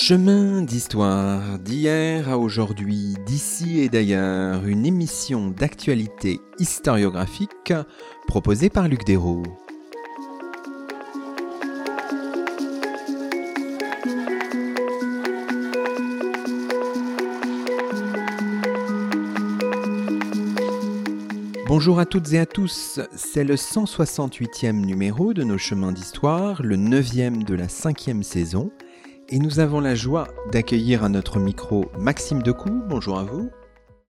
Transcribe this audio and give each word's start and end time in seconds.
Chemin 0.00 0.62
d'histoire, 0.62 1.58
d'hier 1.58 2.28
à 2.28 2.38
aujourd'hui, 2.38 3.16
d'ici 3.26 3.80
et 3.80 3.88
d'ailleurs, 3.88 4.64
une 4.64 4.86
émission 4.86 5.48
d'actualité 5.48 6.40
historiographique 6.60 7.72
proposée 8.28 8.70
par 8.70 8.86
Luc 8.86 9.04
Dérault. 9.04 9.42
Bonjour 21.66 21.98
à 21.98 22.06
toutes 22.06 22.32
et 22.32 22.38
à 22.38 22.46
tous, 22.46 23.00
c'est 23.16 23.42
le 23.42 23.56
168e 23.56 24.72
numéro 24.72 25.34
de 25.34 25.42
nos 25.42 25.58
chemins 25.58 25.90
d'histoire, 25.90 26.62
le 26.62 26.76
9e 26.76 27.44
de 27.44 27.54
la 27.56 27.66
5e 27.66 28.22
saison, 28.22 28.70
et 29.30 29.38
nous 29.38 29.60
avons 29.60 29.80
la 29.80 29.94
joie 29.94 30.28
d'accueillir 30.52 31.04
à 31.04 31.08
notre 31.08 31.38
micro 31.38 31.90
Maxime 31.98 32.42
Decou. 32.42 32.82
Bonjour 32.88 33.18
à 33.18 33.24
vous. 33.24 33.50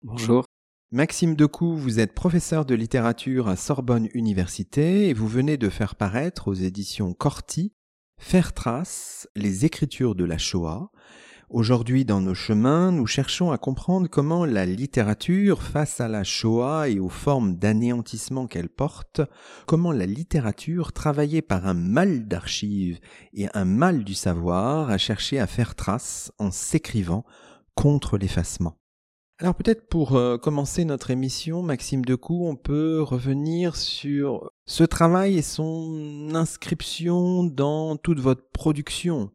Bonjour. 0.03 0.45
Maxime 0.91 1.35
Decou, 1.35 1.75
vous 1.75 1.99
êtes 1.99 2.13
professeur 2.13 2.65
de 2.65 2.75
littérature 2.75 3.47
à 3.47 3.55
Sorbonne 3.55 4.09
Université 4.13 5.09
et 5.09 5.13
vous 5.13 5.27
venez 5.27 5.57
de 5.57 5.69
faire 5.69 5.95
paraître 5.95 6.47
aux 6.47 6.53
éditions 6.53 7.13
Corti 7.13 7.73
Faire 8.19 8.53
trace, 8.53 9.27
les 9.35 9.65
écritures 9.65 10.15
de 10.15 10.25
la 10.25 10.37
Shoah, 10.37 10.91
Aujourd'hui, 11.49 12.03
dans 12.03 12.19
nos 12.19 12.33
chemins, 12.33 12.91
nous 12.91 13.07
cherchons 13.07 13.51
à 13.51 13.57
comprendre 13.57 14.09
comment 14.09 14.43
la 14.43 14.65
littérature, 14.65 15.63
face 15.63 16.01
à 16.01 16.09
la 16.09 16.25
Shoah 16.25 16.89
et 16.89 16.99
aux 16.99 17.07
formes 17.07 17.55
d'anéantissement 17.55 18.47
qu'elle 18.47 18.67
porte, 18.67 19.21
comment 19.65 19.93
la 19.93 20.05
littérature, 20.05 20.91
travaillée 20.91 21.41
par 21.41 21.65
un 21.65 21.73
mal 21.73 22.27
d'archives 22.27 22.99
et 23.33 23.47
un 23.53 23.63
mal 23.63 24.03
du 24.03 24.13
savoir, 24.13 24.89
a 24.89 24.97
cherché 24.97 25.39
à 25.39 25.47
faire 25.47 25.75
trace 25.75 26.33
en 26.37 26.51
s'écrivant 26.51 27.23
contre 27.75 28.17
l'effacement. 28.17 28.75
Alors 29.39 29.55
peut-être 29.55 29.87
pour 29.87 30.17
euh, 30.17 30.37
commencer 30.37 30.83
notre 30.83 31.11
émission, 31.11 31.63
Maxime 31.63 32.03
Decou, 32.03 32.45
on 32.45 32.57
peut 32.57 33.01
revenir 33.01 33.77
sur 33.77 34.51
ce 34.65 34.83
travail 34.83 35.37
et 35.37 35.41
son 35.41 36.31
inscription 36.33 37.45
dans 37.45 37.95
toute 37.95 38.19
votre 38.19 38.49
production. 38.51 39.31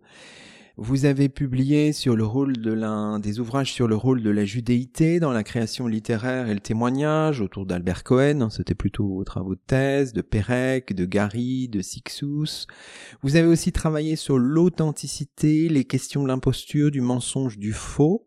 Vous 0.78 1.04
avez 1.04 1.28
publié 1.28 1.92
sur 1.92 2.16
le 2.16 2.24
rôle 2.24 2.56
de 2.56 2.72
l'un 2.72 3.18
des 3.18 3.40
ouvrages 3.40 3.74
sur 3.74 3.88
le 3.88 3.94
rôle 3.94 4.22
de 4.22 4.30
la 4.30 4.46
judéité 4.46 5.20
dans 5.20 5.30
la 5.30 5.44
création 5.44 5.86
littéraire 5.86 6.48
et 6.48 6.54
le 6.54 6.60
témoignage 6.60 7.42
autour 7.42 7.66
d'Albert 7.66 8.04
Cohen, 8.04 8.40
hein, 8.40 8.48
c'était 8.48 8.74
plutôt 8.74 9.06
vos 9.06 9.24
travaux 9.24 9.54
de 9.54 9.60
thèse, 9.66 10.14
de 10.14 10.22
Pérec, 10.22 10.94
de 10.94 11.04
Gary, 11.04 11.68
de 11.68 11.82
Sixous. 11.82 12.66
Vous 13.22 13.36
avez 13.36 13.48
aussi 13.48 13.70
travaillé 13.70 14.16
sur 14.16 14.38
l'authenticité, 14.38 15.68
les 15.68 15.84
questions 15.84 16.22
de 16.22 16.28
l'imposture, 16.28 16.90
du 16.90 17.02
mensonge, 17.02 17.58
du 17.58 17.74
faux. 17.74 18.26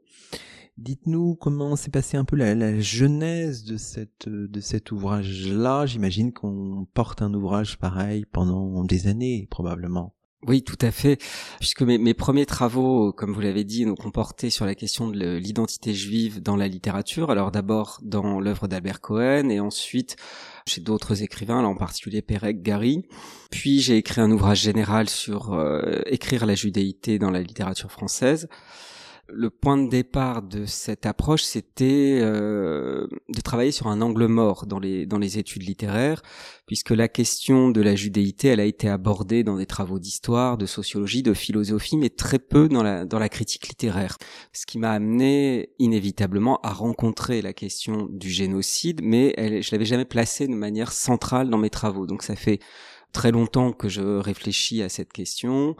Dites-nous 0.77 1.35
comment 1.35 1.75
s'est 1.75 1.89
passée 1.89 2.17
un 2.17 2.25
peu 2.25 2.35
la, 2.35 2.53
la, 2.53 2.79
genèse 2.79 3.63
de 3.63 3.77
cet 4.59 4.91
ouvrage-là. 4.91 5.87
J'imagine 5.87 6.31
qu'on 6.31 6.85
porte 6.93 7.23
un 7.23 7.33
ouvrage 7.33 7.79
pareil 7.79 8.25
pendant 8.31 8.83
des 8.83 9.07
années, 9.07 9.47
probablement. 9.49 10.14
Oui, 10.47 10.61
tout 10.61 10.77
à 10.81 10.91
fait. 10.91 11.17
Puisque 11.59 11.81
mes, 11.81 12.13
premiers 12.13 12.45
travaux, 12.45 13.11
comme 13.11 13.33
vous 13.33 13.41
l'avez 13.41 13.63
dit, 13.63 13.85
ont 13.87 13.95
comporté 13.95 14.51
sur 14.51 14.65
la 14.65 14.75
question 14.75 15.07
de 15.07 15.37
l'identité 15.37 15.95
juive 15.95 16.39
dans 16.39 16.55
la 16.55 16.67
littérature. 16.67 17.31
Alors 17.31 17.49
d'abord 17.49 17.99
dans 18.03 18.39
l'œuvre 18.39 18.67
d'Albert 18.67 19.01
Cohen 19.01 19.49
et 19.49 19.59
ensuite 19.59 20.17
chez 20.67 20.81
d'autres 20.81 21.23
écrivains, 21.23 21.63
là 21.63 21.67
en 21.67 21.75
particulier 21.75 22.21
Pérec, 22.21 22.61
Gary. 22.61 23.07
Puis 23.49 23.79
j'ai 23.79 23.97
écrit 23.97 24.21
un 24.21 24.29
ouvrage 24.29 24.61
général 24.61 25.09
sur 25.09 25.53
euh, 25.53 26.01
écrire 26.05 26.45
la 26.45 26.53
judéité 26.53 27.17
dans 27.17 27.31
la 27.31 27.41
littérature 27.41 27.91
française 27.91 28.47
le 29.27 29.49
point 29.49 29.77
de 29.77 29.89
départ 29.89 30.41
de 30.43 30.65
cette 30.65 31.05
approche, 31.05 31.43
c'était 31.43 32.19
euh, 32.21 33.07
de 33.29 33.41
travailler 33.41 33.71
sur 33.71 33.87
un 33.87 34.01
angle 34.01 34.27
mort 34.27 34.65
dans 34.67 34.79
les 34.79 35.05
dans 35.05 35.17
les 35.17 35.39
études 35.39 35.63
littéraires, 35.63 36.21
puisque 36.67 36.91
la 36.91 37.07
question 37.07 37.69
de 37.69 37.81
la 37.81 37.95
judéité, 37.95 38.49
elle 38.49 38.59
a 38.59 38.65
été 38.65 38.87
abordée 38.87 39.43
dans 39.43 39.57
des 39.57 39.65
travaux 39.65 39.99
d'histoire, 39.99 40.57
de 40.57 40.65
sociologie, 40.65 41.23
de 41.23 41.33
philosophie, 41.33 41.97
mais 41.97 42.09
très 42.09 42.39
peu 42.39 42.69
dans 42.69 42.83
la 42.83 43.05
dans 43.05 43.19
la 43.19 43.29
critique 43.29 43.67
littéraire. 43.67 44.17
Ce 44.53 44.65
qui 44.65 44.77
m'a 44.77 44.91
amené 44.91 45.69
inévitablement 45.79 46.59
à 46.61 46.71
rencontrer 46.71 47.41
la 47.41 47.53
question 47.53 48.07
du 48.11 48.29
génocide, 48.29 49.01
mais 49.03 49.33
elle, 49.37 49.63
je 49.63 49.71
l'avais 49.71 49.85
jamais 49.85 50.05
placée 50.05 50.47
de 50.47 50.53
manière 50.53 50.91
centrale 50.91 51.49
dans 51.49 51.57
mes 51.57 51.69
travaux. 51.71 52.05
Donc 52.05 52.21
ça 52.21 52.35
fait 52.35 52.59
très 53.11 53.31
longtemps 53.31 53.71
que 53.71 53.89
je 53.89 54.01
réfléchis 54.01 54.83
à 54.83 54.89
cette 54.89 55.13
question 55.13 55.75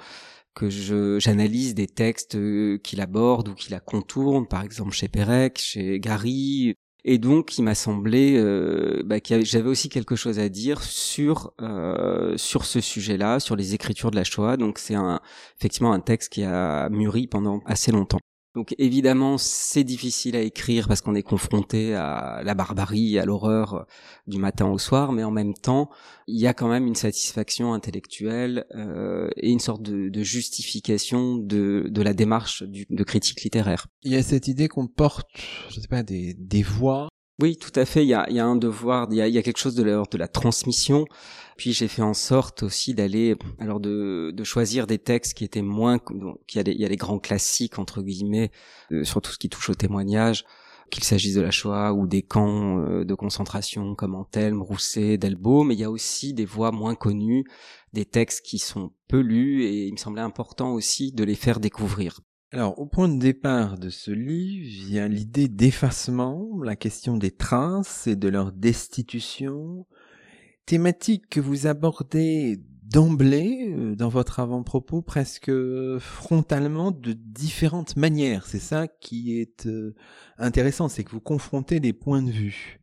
que 0.56 0.70
je 0.70 1.20
j'analyse 1.20 1.76
des 1.76 1.88
textes 1.88 2.36
euh, 2.36 2.78
qu'il 2.80 3.02
aborde 3.02 3.50
ou 3.50 3.54
qu'il 3.54 3.72
la 3.72 3.80
contourne, 3.80 4.48
par 4.48 4.64
exemple 4.64 4.92
chez 4.92 5.08
Pérec, 5.10 5.60
chez 5.60 6.00
Gary, 6.00 6.76
et 7.08 7.20
donc 7.20 7.60
il 7.60 7.64
m'a 7.64 7.76
semblé 7.76 8.36
euh, 8.36 9.04
bah, 9.06 9.20
que 9.20 9.44
j'avais 9.44 9.70
aussi 9.70 9.90
quelque 9.90 10.16
chose 10.16 10.40
à 10.40 10.50
dire 10.50 10.82
sur 10.82 11.54
euh, 11.62 12.36
sur 12.38 12.66
ce 12.66 12.82
sujet-là, 12.82 13.40
sur 13.40 13.56
les 13.56 13.76
écritures 13.76 14.10
de 14.10 14.16
la 14.16 14.24
Shoah. 14.24 14.58
Donc 14.58 14.80
c'est 14.80 14.96
un 14.96 15.20
effectivement 15.60 15.94
un 15.94 16.00
texte 16.00 16.34
qui 16.34 16.44
a 16.44 16.90
mûri 16.90 17.28
pendant 17.28 17.62
assez 17.68 17.92
longtemps. 17.92 18.20
Donc 18.56 18.74
évidemment, 18.78 19.38
c'est 19.38 19.84
difficile 19.84 20.38
à 20.38 20.40
écrire 20.40 20.88
parce 20.88 21.02
qu'on 21.02 21.14
est 21.14 21.24
confronté 21.24 21.94
à 21.94 22.42
la 22.44 22.54
barbarie, 22.54 23.20
à 23.20 23.26
l'horreur 23.26 23.86
du 24.28 24.38
matin 24.38 24.66
au 24.68 24.78
soir, 24.78 25.12
mais 25.12 25.26
en 25.26 25.32
même 25.32 25.54
temps, 25.54 25.90
il 26.28 26.40
y 26.40 26.48
a 26.48 26.54
quand 26.54 26.70
même 26.70 26.88
une 26.88 26.96
satisfaction 26.96 27.74
intellectuelle 27.74 28.66
euh, 28.74 29.30
et 29.36 29.52
une 29.52 29.60
sorte 29.60 29.82
de, 29.82 30.08
de 30.08 30.24
justification 30.24 31.36
de, 31.36 31.88
de, 31.90 32.02
la 32.02 32.14
démarche 32.14 32.64
du, 32.64 32.86
de 32.90 33.04
critique 33.04 33.42
littéraire. 33.42 33.88
Il 34.04 34.14
y 34.14 34.16
a 34.16 34.24
cette 34.24 34.48
idée 34.48 34.70
qu'on 34.70 34.88
porte, 34.88 35.28
je 35.70 35.82
sais 35.82 35.88
pas, 35.90 36.04
des, 36.04 36.34
des 36.34 36.64
voix. 36.64 37.10
Oui, 37.42 37.58
tout 37.58 37.72
à 37.76 37.84
fait. 37.86 38.04
Il 38.04 38.08
y 38.08 38.14
a, 38.14 38.26
il 38.30 38.36
y 38.36 38.40
a 38.40 38.46
un 38.46 38.56
devoir, 38.56 39.08
il 39.12 39.18
y 39.18 39.22
a, 39.22 39.28
il 39.28 39.34
y 39.34 39.38
a 39.38 39.44
quelque 39.44 39.58
chose 39.58 39.76
de 39.76 39.84
de 39.84 40.18
la 40.18 40.28
transmission. 40.28 41.06
Puis 41.58 41.74
j'ai 41.74 41.88
fait 41.90 42.02
en 42.02 42.14
sorte 42.14 42.64
aussi 42.64 42.94
d'aller, 42.94 43.36
alors 43.60 43.80
de, 43.80 44.32
de 44.34 44.44
choisir 44.44 44.88
des 44.88 45.00
textes 45.00 45.34
qui 45.34 45.44
étaient 45.44 45.62
moins, 45.62 46.00
donc 46.12 46.40
il 46.54 46.58
y 46.58 46.60
a 46.60 46.64
des, 46.64 46.72
il 46.72 46.80
y 46.80 46.86
a 46.86 46.90
des 46.90 46.96
grands 46.98 47.20
classiques 47.20 47.80
entre 47.80 48.02
guillemets, 48.02 48.52
euh, 48.92 49.04
sur 49.04 49.22
tout 49.22 49.32
ce 49.32 49.38
qui 49.38 49.50
touche 49.50 49.70
au 49.70 49.74
témoignage, 49.74 50.46
qu'il 50.92 51.04
s'agisse 51.04 51.36
de 51.36 51.42
la 51.42 51.52
Shoah 51.52 51.94
ou 51.94 52.08
des 52.08 52.24
camps 52.24 52.80
euh, 52.80 53.06
de 53.06 53.14
concentration 53.16 53.96
comme 53.96 54.16
Antelme, 54.16 54.62
Rousset, 54.62 55.18
Delbo, 55.18 55.64
mais 55.64 55.76
il 55.76 55.80
y 55.80 55.84
a 55.86 55.92
aussi 55.92 56.34
des 56.34 56.46
voix 56.46 56.72
moins 56.72 56.96
connues, 56.96 57.46
des 57.94 58.06
textes 58.06 58.46
qui 58.46 58.60
sont 58.60 58.92
peu 59.08 59.20
lus 59.20 59.64
et 59.64 59.88
il 59.88 59.94
me 59.94 59.98
semblait 59.98 60.22
important 60.22 60.74
aussi 60.74 61.12
de 61.14 61.24
les 61.24 61.36
faire 61.36 61.60
découvrir. 61.60 62.20
Alors, 62.52 62.80
au 62.80 62.86
point 62.86 63.10
de 63.10 63.20
départ 63.20 63.78
de 63.78 63.90
ce 63.90 64.12
livre 64.12 64.68
vient 64.88 65.08
l'idée 65.08 65.48
d'effacement, 65.48 66.62
la 66.64 66.76
question 66.76 67.18
des 67.18 67.32
traces 67.32 68.08
et 68.08 68.16
de 68.16 68.30
leur 68.30 68.52
destitution, 68.52 69.86
thématique 70.66 71.28
que 71.30 71.40
vous 71.40 71.68
abordez 71.68 72.62
d'emblée 72.84 73.74
euh, 73.74 73.96
dans 73.96 74.10
votre 74.10 74.40
avant-propos 74.40 75.02
presque 75.02 75.52
frontalement 76.00 76.92
de 76.92 77.14
différentes 77.14 77.98
manières. 77.98 78.46
C'est 78.46 78.60
ça 78.60 78.88
qui 78.88 79.40
est 79.40 79.66
euh, 79.66 79.96
intéressant, 80.38 80.88
c'est 80.88 81.04
que 81.04 81.12
vous 81.12 81.20
confrontez 81.22 81.80
des 81.80 81.94
points 81.94 82.22
de 82.22 82.32
vue 82.32 82.80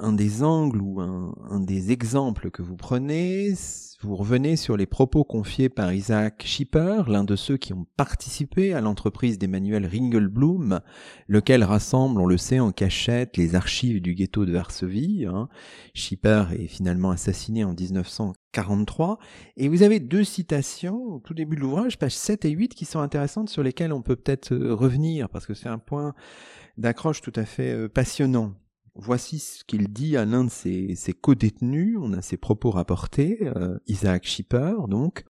un 0.00 0.12
des 0.12 0.42
angles 0.42 0.80
ou 0.80 1.00
un, 1.00 1.60
des 1.60 1.90
exemples 1.92 2.50
que 2.50 2.62
vous 2.62 2.76
prenez, 2.76 3.54
vous 4.02 4.16
revenez 4.16 4.56
sur 4.56 4.76
les 4.76 4.86
propos 4.86 5.24
confiés 5.24 5.68
par 5.68 5.92
Isaac 5.92 6.42
Schipper, 6.44 7.04
l'un 7.08 7.24
de 7.24 7.34
ceux 7.34 7.56
qui 7.56 7.72
ont 7.72 7.86
participé 7.96 8.74
à 8.74 8.80
l'entreprise 8.80 9.38
d'Emmanuel 9.38 9.86
Ringelblum, 9.86 10.80
lequel 11.28 11.64
rassemble, 11.64 12.20
on 12.20 12.26
le 12.26 12.36
sait, 12.36 12.60
en 12.60 12.72
cachette 12.72 13.36
les 13.36 13.54
archives 13.54 14.02
du 14.02 14.14
ghetto 14.14 14.44
de 14.44 14.52
Varsovie. 14.52 15.26
Hein. 15.26 15.48
Schipper 15.94 16.44
est 16.52 16.68
finalement 16.68 17.10
assassiné 17.10 17.64
en 17.64 17.72
1943. 17.72 19.18
Et 19.56 19.68
vous 19.68 19.82
avez 19.82 19.98
deux 19.98 20.24
citations 20.24 21.02
au 21.14 21.18
tout 21.18 21.34
début 21.34 21.56
de 21.56 21.62
l'ouvrage, 21.62 21.98
pages 21.98 22.16
7 22.16 22.44
et 22.44 22.50
8, 22.50 22.74
qui 22.74 22.84
sont 22.84 23.00
intéressantes, 23.00 23.48
sur 23.48 23.62
lesquelles 23.62 23.92
on 23.92 24.02
peut 24.02 24.16
peut-être 24.16 24.52
euh, 24.52 24.74
revenir, 24.74 25.28
parce 25.30 25.46
que 25.46 25.54
c'est 25.54 25.68
un 25.68 25.78
point 25.78 26.14
d'accroche 26.76 27.22
tout 27.22 27.32
à 27.34 27.44
fait 27.44 27.72
euh, 27.72 27.88
passionnant. 27.88 28.54
Voici 28.98 29.38
ce 29.38 29.62
qu'il 29.64 29.88
dit 29.88 30.16
à 30.16 30.24
l'un 30.24 30.44
de 30.44 30.50
ses, 30.50 30.94
ses 30.94 31.12
co-détenus, 31.12 31.98
on 32.00 32.14
a 32.14 32.22
ses 32.22 32.38
propos 32.38 32.70
rapportés, 32.70 33.38
euh, 33.56 33.78
Isaac 33.86 34.26
Schipper 34.26 34.74
donc. 34.88 35.24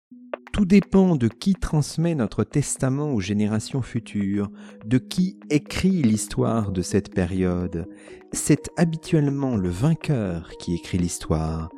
Tout 0.53 0.65
dépend 0.65 1.17
de 1.17 1.27
qui 1.27 1.53
transmet 1.53 2.15
notre 2.15 2.45
testament 2.45 3.13
aux 3.13 3.19
générations 3.19 3.81
futures, 3.81 4.49
de 4.85 4.97
qui 4.97 5.37
écrit 5.49 6.01
l'histoire 6.01 6.71
de 6.71 6.81
cette 6.81 7.13
période. 7.13 7.89
C'est 8.31 8.69
habituellement 8.77 9.57
le 9.57 9.67
vainqueur 9.67 10.51
qui 10.59 10.75
écrit 10.75 10.97
l'histoire. 10.97 11.69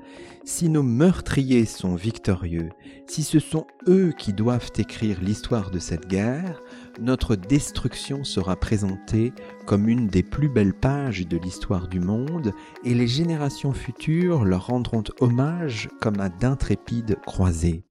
Si 0.46 0.70
nos 0.70 0.84
meurtriers 0.84 1.66
sont 1.66 1.96
victorieux, 1.96 2.70
si 3.08 3.24
ce 3.24 3.40
sont 3.40 3.66
eux 3.88 4.14
qui 4.16 4.32
doivent 4.32 4.72
écrire 4.78 5.22
l'histoire 5.22 5.72
de 5.72 5.80
cette 5.80 6.08
guerre, 6.08 6.62
notre 7.00 7.36
destruction 7.36 8.24
sera 8.24 8.56
présentée 8.56 9.34
comme 9.66 9.88
une 9.88 10.08
des 10.08 10.24
plus 10.24 10.50
belles 10.50 10.74
pages 10.74 11.28
de 11.28 11.38
l'histoire 11.38 11.88
du 11.88 12.00
monde 12.00 12.54
et 12.84 12.94
les 12.94 13.08
générations 13.08 13.74
futures 13.74 14.46
leur 14.46 14.68
rendront 14.68 15.04
hommage 15.20 15.90
comme 16.02 16.20
à 16.20 16.30
d'intrépides 16.30 17.18
croisés. 17.26 17.84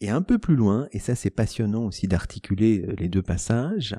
Et 0.00 0.10
un 0.10 0.22
peu 0.22 0.38
plus 0.38 0.56
loin, 0.56 0.88
et 0.92 0.98
ça 0.98 1.14
c'est 1.14 1.30
passionnant 1.30 1.84
aussi 1.84 2.06
d'articuler 2.06 2.84
euh, 2.86 2.94
les 2.98 3.08
deux 3.08 3.22
passages, 3.22 3.96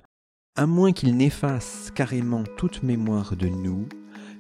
à 0.55 0.67
moins 0.67 0.91
qu'il 0.91 1.15
n'efface 1.17 1.91
carrément 1.93 2.43
toute 2.57 2.83
mémoire 2.83 3.35
de 3.35 3.47
nous, 3.47 3.87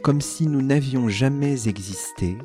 comme 0.03 0.21
si 0.21 0.47
nous 0.47 0.61
n'avions 0.61 1.09
jamais 1.09 1.67
existé, 1.67 2.37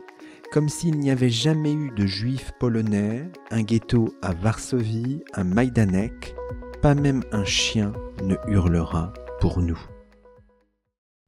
comme 0.50 0.69
s'il 0.69 0.98
n'y 0.98 1.10
avait 1.10 1.30
jamais 1.30 1.72
eu 1.72 1.90
de 1.90 2.06
juifs 2.06 2.52
polonais, 2.58 3.30
un 3.50 3.62
ghetto 3.62 4.14
à 4.20 4.34
Varsovie, 4.34 5.22
un 5.34 5.44
Majdanek, 5.44 6.34
pas 6.82 6.94
même 6.96 7.23
un 7.31 7.44
chien 7.44 7.93
ne 8.25 8.34
hurlera 8.49 9.12
pour 9.40 9.61
nous. 9.61 9.79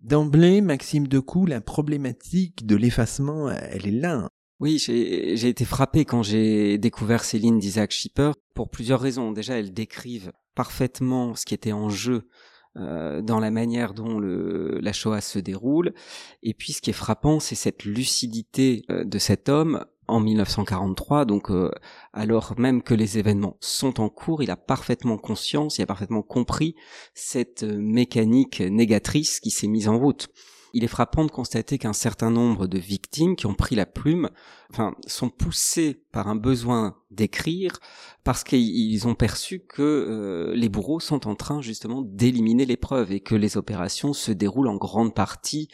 D'emblée, 0.00 0.60
Maxime 0.60 1.06
Decou, 1.06 1.46
la 1.46 1.60
problématique 1.60 2.66
de 2.66 2.74
l'effacement, 2.74 3.48
elle 3.48 3.86
est 3.86 3.92
là. 3.92 4.28
Oui, 4.58 4.78
j'ai 4.78 5.48
été 5.48 5.64
frappé 5.64 6.04
quand 6.04 6.24
j'ai 6.24 6.76
découvert 6.78 7.22
ces 7.22 7.38
lignes 7.38 7.60
d'Isaac 7.60 7.92
Schipper 7.92 8.32
pour 8.54 8.68
plusieurs 8.68 9.00
raisons. 9.00 9.30
Déjà, 9.30 9.56
elles 9.56 9.72
décrivent 9.72 10.32
parfaitement 10.56 11.36
ce 11.36 11.46
qui 11.46 11.54
était 11.54 11.72
en 11.72 11.88
jeu 11.88 12.28
euh, 12.76 13.22
dans 13.22 13.38
la 13.38 13.52
manière 13.52 13.94
dont 13.94 14.18
la 14.18 14.92
Shoah 14.92 15.20
se 15.20 15.38
déroule. 15.38 15.94
Et 16.42 16.54
puis 16.54 16.72
ce 16.72 16.82
qui 16.82 16.90
est 16.90 16.94
frappant, 16.94 17.38
c'est 17.38 17.54
cette 17.54 17.84
lucidité 17.84 18.82
euh, 18.90 19.04
de 19.04 19.18
cet 19.18 19.48
homme 19.48 19.84
en 20.08 20.20
1943, 20.20 21.24
donc 21.24 21.50
euh, 21.50 21.70
alors 22.12 22.54
même 22.58 22.82
que 22.82 22.94
les 22.94 23.18
événements 23.18 23.56
sont 23.60 24.00
en 24.00 24.08
cours, 24.08 24.42
il 24.42 24.50
a 24.50 24.56
parfaitement 24.56 25.18
conscience, 25.18 25.78
il 25.78 25.82
a 25.82 25.86
parfaitement 25.86 26.22
compris 26.22 26.74
cette 27.14 27.62
mécanique 27.62 28.60
négatrice 28.60 29.40
qui 29.40 29.50
s'est 29.50 29.68
mise 29.68 29.88
en 29.88 29.98
route 29.98 30.28
il 30.74 30.82
est 30.82 30.88
frappant 30.88 31.24
de 31.24 31.30
constater 31.30 31.78
qu'un 31.78 31.92
certain 31.92 32.30
nombre 32.30 32.66
de 32.66 32.78
victimes 32.78 33.36
qui 33.36 33.46
ont 33.46 33.54
pris 33.54 33.76
la 33.76 33.86
plume, 33.86 34.28
enfin, 34.70 34.94
sont 35.06 35.30
poussées 35.30 36.02
par 36.10 36.26
un 36.26 36.34
besoin 36.34 36.96
d'écrire 37.12 37.78
parce 38.24 38.42
qu'ils 38.42 39.06
ont 39.06 39.14
perçu 39.14 39.60
que 39.60 39.82
euh, 39.82 40.52
les 40.56 40.68
bourreaux 40.68 40.98
sont 40.98 41.28
en 41.28 41.36
train 41.36 41.62
justement 41.62 42.02
d'éliminer 42.02 42.66
les 42.66 42.76
preuves 42.76 43.12
et 43.12 43.20
que 43.20 43.36
les 43.36 43.56
opérations 43.56 44.12
se 44.12 44.32
déroulent 44.32 44.68
en 44.68 44.74
grande 44.74 45.14
partie 45.14 45.68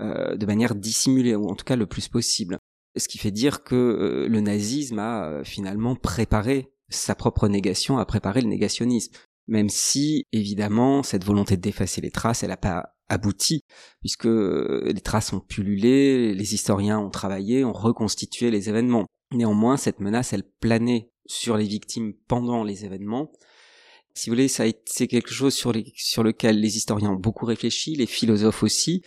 euh, 0.00 0.36
de 0.36 0.46
manière 0.46 0.76
dissimulée 0.76 1.34
ou 1.34 1.48
en 1.48 1.56
tout 1.56 1.64
cas 1.64 1.76
le 1.76 1.86
plus 1.86 2.06
possible. 2.06 2.58
Ce 2.96 3.08
qui 3.08 3.18
fait 3.18 3.30
dire 3.30 3.62
que 3.62 3.74
euh, 3.74 4.28
le 4.28 4.40
nazisme 4.40 4.98
a 4.98 5.42
finalement 5.44 5.96
préparé 5.96 6.72
sa 6.88 7.14
propre 7.14 7.48
négation, 7.48 7.98
a 7.98 8.06
préparé 8.06 8.40
le 8.40 8.48
négationnisme 8.48 9.12
même 9.48 9.68
si 9.68 10.26
évidemment 10.32 11.02
cette 11.02 11.24
volonté 11.24 11.56
d'effacer 11.56 12.00
les 12.00 12.10
traces, 12.10 12.42
elle 12.42 12.50
n'a 12.50 12.56
pas 12.56 12.96
abouti, 13.08 13.62
puisque 14.00 14.26
euh, 14.26 14.92
les 14.92 15.00
traces 15.00 15.32
ont 15.32 15.40
pullulé, 15.40 16.34
les 16.34 16.54
historiens 16.54 16.98
ont 16.98 17.10
travaillé, 17.10 17.64
ont 17.64 17.72
reconstitué 17.72 18.50
les 18.50 18.68
événements. 18.68 19.06
Néanmoins, 19.32 19.76
cette 19.76 20.00
menace, 20.00 20.32
elle 20.32 20.48
planait 20.60 21.10
sur 21.26 21.56
les 21.56 21.66
victimes 21.66 22.14
pendant 22.26 22.64
les 22.64 22.84
événements. 22.84 23.30
Si 24.14 24.30
vous 24.30 24.34
voulez, 24.34 24.48
c'est 24.48 25.06
quelque 25.08 25.32
chose 25.32 25.54
sur 25.54 25.72
lequel 25.72 26.60
les 26.60 26.76
historiens 26.76 27.10
ont 27.10 27.20
beaucoup 27.20 27.44
réfléchi, 27.44 27.94
les 27.94 28.06
philosophes 28.06 28.62
aussi, 28.62 29.02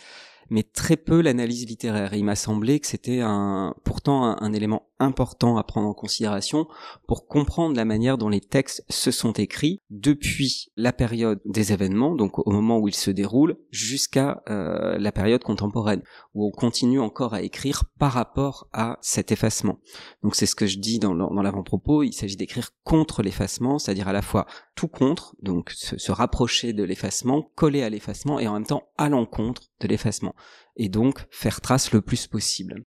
mais 0.50 0.64
très 0.64 0.98
peu 0.98 1.22
l'analyse 1.22 1.66
littéraire. 1.66 2.14
Il 2.14 2.24
m'a 2.24 2.36
semblé 2.36 2.80
que 2.80 2.88
c'était 2.88 3.22
un, 3.22 3.76
pourtant 3.84 4.42
un, 4.42 4.54
élément 4.54 4.89
important 5.00 5.58
à 5.58 5.64
prendre 5.64 5.88
en 5.88 5.94
considération 5.94 6.68
pour 7.08 7.28
comprendre 7.28 7.76
la 7.76 7.86
manière 7.86 8.18
dont 8.18 8.30
les 8.30 8.42
textes 8.42 8.84
se 8.90 9.12
sont 9.12 9.34
écrits 9.34 9.82
depuis 9.90 10.72
la 10.76 10.94
période 10.94 11.40
des 11.46 11.74
événements, 11.74 12.16
donc 12.16 12.40
au 12.40 12.52
moment 12.52 12.78
où 12.78 12.88
ils 12.88 12.96
se 12.96 13.12
déroulent, 13.12 13.58
jusqu'à 13.72 14.44
euh, 14.50 14.98
la 14.98 15.12
période 15.12 15.44
contemporaine, 15.44 16.02
où 16.34 16.46
on 16.46 16.52
continue 16.52 17.00
encore 17.00 17.34
à 17.34 17.42
écrire 17.42 17.86
par 17.98 18.12
rapport 18.12 18.68
à 18.74 18.98
cet 19.02 19.32
effacement. 19.32 19.80
Donc 20.24 20.36
c'est 20.36 20.46
ce 20.46 20.56
que 20.56 20.68
je 20.68 20.80
dis 20.80 21.00
dans 21.00 21.14
l'avant-propos, 21.14 22.04
il 22.04 22.14
s'agit 22.14 22.36
d'écrire 22.36 22.72
contre 22.84 23.24
l'effacement, 23.24 23.80
c'est-à-dire 23.80 24.08
à 24.08 24.14
la 24.14 24.22
fois 24.22 24.46
tout 24.76 24.88
contre, 24.88 25.36
donc 25.42 25.72
se, 25.72 25.98
se 25.98 26.12
rapprocher 26.12 26.74
de 26.74 26.84
l'effacement, 26.84 27.52
coller 27.56 27.84
à 27.84 27.90
l'effacement, 27.90 28.40
et 28.40 28.48
en 28.48 28.54
même 28.54 28.66
temps 28.66 28.90
à 28.98 29.10
l'encontre 29.10 29.64
de 29.80 29.88
l'effacement, 29.88 30.36
et 30.76 30.90
donc 30.90 31.26
faire 31.32 31.62
trace 31.62 31.92
le 31.92 32.02
plus 32.02 32.28
possible. 32.28 32.84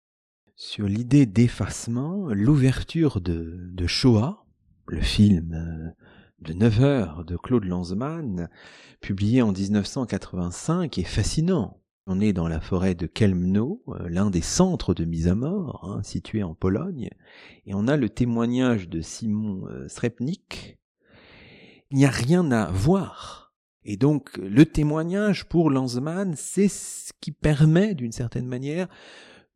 Sur 0.64 0.87
l'idée 0.87 1.26
d'effacement, 1.26 2.29
l'ouverture 2.29 3.20
de, 3.20 3.85
Shoah, 3.88 4.47
le 4.87 5.00
film 5.00 5.55
euh, 5.55 5.91
de 6.38 6.53
9 6.53 6.81
heures 6.82 7.25
de 7.25 7.37
Claude 7.37 7.64
Lanzmann, 7.64 8.49
publié 9.00 9.43
en 9.43 9.50
1985, 9.50 10.99
est 10.99 11.03
fascinant. 11.03 11.81
On 12.06 12.20
est 12.20 12.32
dans 12.32 12.47
la 12.47 12.61
forêt 12.61 12.94
de 12.94 13.09
Kelmno, 13.09 13.82
euh, 13.88 14.09
l'un 14.09 14.31
des 14.31 14.41
centres 14.41 14.94
de 14.94 15.05
mise 15.05 15.26
à 15.26 15.35
mort, 15.35 15.85
hein, 15.91 16.00
situé 16.05 16.44
en 16.44 16.55
Pologne, 16.55 17.11
et 17.67 17.75
on 17.75 17.88
a 17.88 17.97
le 17.97 18.08
témoignage 18.08 18.88
de 18.88 19.00
Simon 19.00 19.67
euh, 19.67 19.88
Srepnik. 19.88 20.79
Il 21.91 21.99
n'y 21.99 22.06
a 22.06 22.11
rien 22.11 22.53
à 22.53 22.70
voir 22.70 23.43
et 23.85 23.97
donc 23.97 24.37
le 24.37 24.65
témoignage 24.65 25.49
pour 25.49 25.70
Lanzmann, 25.70 26.35
c'est 26.37 26.69
ce 26.69 27.12
qui 27.20 27.32
permet 27.32 27.94
d'une 27.94 28.12
certaine 28.12 28.47
manière, 28.47 28.88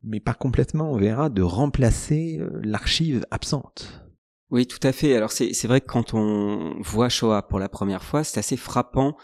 mais 0.07 0.19
pas 0.19 0.33
complètement, 0.33 0.91
on 0.91 0.97
verra, 0.97 1.29
de 1.29 1.41
remplacer 1.41 2.37
euh, 2.39 2.49
l'archive 2.63 3.25
absente. 3.31 4.03
Oui, 4.49 4.65
tout 4.65 4.79
à 4.83 4.93
fait. 4.93 5.15
Alors 5.15 5.31
c'est 5.31 5.67
vrai 5.67 5.81
que 5.81 5.87
quand 5.87 6.13
on 6.13 6.81
voit 6.81 7.09
Shoah 7.09 7.41
pour 7.41 7.59
la 7.59 7.67
première 7.67 8.03
fois, 8.03 8.23
c'est 8.23 8.39
assez 8.39 8.55
frappant 8.55 9.17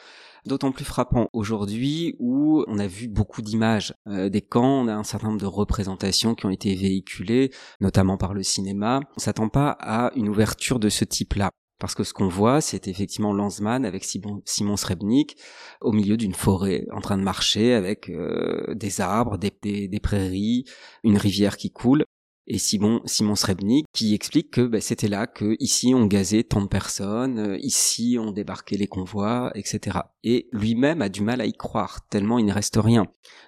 d'autant 0.46 0.72
plus 0.72 0.86
frappant 0.86 1.30
aujourd'hui 1.34 2.16
où 2.20 2.64
on 2.68 2.80
a 2.80 2.88
vu 2.88 3.08
beaucoup 3.08 3.42
d'images 3.42 3.94
euh, 4.08 4.30
des 4.30 4.42
camps, 4.42 4.84
on 4.84 4.88
a 4.88 4.94
un 4.94 5.04
certain 5.04 5.28
nombre 5.28 5.40
de 5.40 5.46
représentations 5.46 6.36
qui 6.36 6.46
ont 6.46 6.50
été 6.50 6.76
véhiculées, 6.76 7.52
notamment 7.80 8.18
par 8.18 8.34
le 8.34 8.44
cinéma. 8.44 9.02
On 9.16 9.20
s'attend 9.20 9.50
pas 9.50 9.78
à 9.80 10.12
une 10.16 10.30
ouverture 10.30 10.80
de 10.80 10.90
ce 10.90 11.06
type-là. 11.06 11.50
Parce 11.84 11.96
que 11.96 12.06
ce 12.06 12.14
qu'on 12.14 12.30
voit, 12.30 12.62
c'est 12.62 12.88
effectivement 12.88 13.34
Lanzmann 13.34 13.84
avec 13.84 14.06
Simon, 14.06 14.42
Simon 14.46 14.78
Srebnik 14.78 15.36
au 15.82 15.92
milieu 15.92 16.16
d'une 16.16 16.34
forêt, 16.34 16.86
en 16.94 17.02
train 17.02 17.18
de 17.18 17.24
marcher 17.24 17.74
avec 17.74 18.10
euh, 18.10 18.74
des 18.74 19.02
arbres, 19.02 19.38
des, 19.38 19.52
des, 19.90 20.00
prairies, 20.00 20.64
une 21.04 21.18
rivière 21.18 21.58
qui 21.58 21.72
coule. 21.72 22.06
Et 22.48 22.58
Simon, 22.58 23.02
Simon 23.04 23.36
Srebnik 23.36 23.86
qui 23.92 24.14
explique 24.14 24.52
que 24.52 24.62
bah, 24.62 24.80
c'était 24.80 25.10
là 25.10 25.28
que 25.28 25.58
ici 25.60 25.94
on 25.94 26.06
gazait 26.06 26.44
tant 26.44 26.62
de 26.62 26.68
personnes, 26.68 27.38
euh, 27.40 27.58
ici 27.60 28.16
on 28.18 28.32
débarquait 28.32 28.78
les 28.78 28.88
convois, 28.88 29.52
etc. 29.54 30.00
Et 30.24 30.48
lui-même 30.54 31.02
a 31.02 31.10
du 31.10 31.22
mal 31.22 31.42
à 31.42 31.46
y 31.46 31.52
croire, 31.52 32.08
tellement 32.08 32.40
il 32.40 32.46
ne 32.46 32.54
reste 32.54 32.80
rien. 32.82 33.08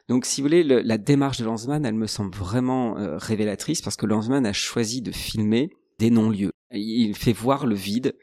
Donc 0.10 0.26
si 0.26 0.42
vous 0.42 0.48
voulez, 0.48 0.64
la 0.66 0.98
démarche 0.98 1.40
de 1.40 1.46
Lanzmann, 1.46 1.86
elle 1.86 1.96
me 1.96 2.08
semble 2.08 2.36
vraiment 2.36 2.98
euh, 2.98 3.16
révélatrice 3.16 3.82
parce 3.82 3.96
que 3.96 4.06
Lanzmann 4.06 4.46
a 4.46 4.52
choisi 4.52 5.02
de 5.02 5.14
filmer 5.14 5.70
des 6.00 6.10
non-lieux. 6.10 6.52
Il 6.72 7.16
fait 7.16 7.34
voir 7.34 7.66
le 7.66 7.76
vide 7.76 8.16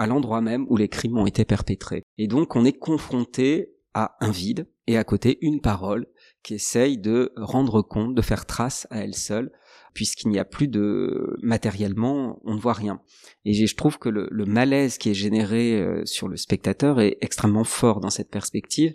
à 0.00 0.06
l'endroit 0.06 0.40
même 0.40 0.64
où 0.70 0.78
les 0.78 0.88
crimes 0.88 1.18
ont 1.18 1.26
été 1.26 1.44
perpétrés. 1.44 2.04
Et 2.16 2.26
donc 2.26 2.56
on 2.56 2.64
est 2.64 2.72
confronté 2.78 3.74
à 3.92 4.16
un 4.20 4.30
vide 4.30 4.66
et 4.86 4.96
à 4.96 5.04
côté 5.04 5.36
une 5.42 5.60
parole 5.60 6.06
qui 6.42 6.54
essaye 6.54 6.96
de 6.96 7.32
rendre 7.36 7.82
compte, 7.82 8.14
de 8.14 8.22
faire 8.22 8.46
trace 8.46 8.86
à 8.90 9.04
elle 9.04 9.14
seule, 9.14 9.52
puisqu'il 9.92 10.30
n'y 10.30 10.38
a 10.38 10.46
plus 10.46 10.68
de 10.68 11.36
matériellement, 11.42 12.40
on 12.44 12.54
ne 12.54 12.60
voit 12.60 12.72
rien. 12.72 13.02
Et 13.44 13.52
je 13.66 13.76
trouve 13.76 13.98
que 13.98 14.08
le, 14.08 14.46
malaise 14.46 14.96
qui 14.96 15.10
est 15.10 15.14
généré 15.14 15.78
euh, 15.82 16.06
sur 16.06 16.28
le 16.28 16.38
spectateur 16.38 16.98
est 17.00 17.18
extrêmement 17.20 17.64
fort 17.64 18.00
dans 18.00 18.10
cette 18.10 18.30
perspective. 18.30 18.92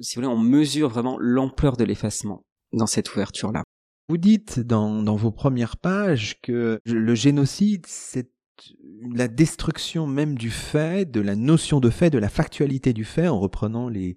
Si 0.00 0.14
vous 0.14 0.22
voulez, 0.22 0.34
on 0.34 0.38
mesure 0.38 0.88
vraiment 0.88 1.18
l'ampleur 1.20 1.76
de 1.76 1.84
l'effacement 1.84 2.46
dans 2.72 2.86
cette 2.86 3.12
ouverture-là. 3.12 3.64
Vous 4.08 4.16
dites 4.16 4.60
dans, 4.60 5.02
dans 5.02 5.16
vos 5.16 5.32
premières 5.32 5.76
pages 5.76 6.40
que 6.40 6.78
le 6.86 7.14
génocide, 7.14 7.84
c'est 7.86 8.30
la 9.14 9.28
destruction 9.28 10.06
même 10.06 10.36
du 10.36 10.50
fait, 10.50 11.10
de 11.10 11.20
la 11.20 11.36
notion 11.36 11.80
de 11.80 11.90
fait, 11.90 12.10
de 12.10 12.18
la 12.18 12.28
factualité 12.28 12.92
du 12.92 13.04
fait, 13.04 13.28
en 13.28 13.38
reprenant 13.38 13.88
les, 13.88 14.16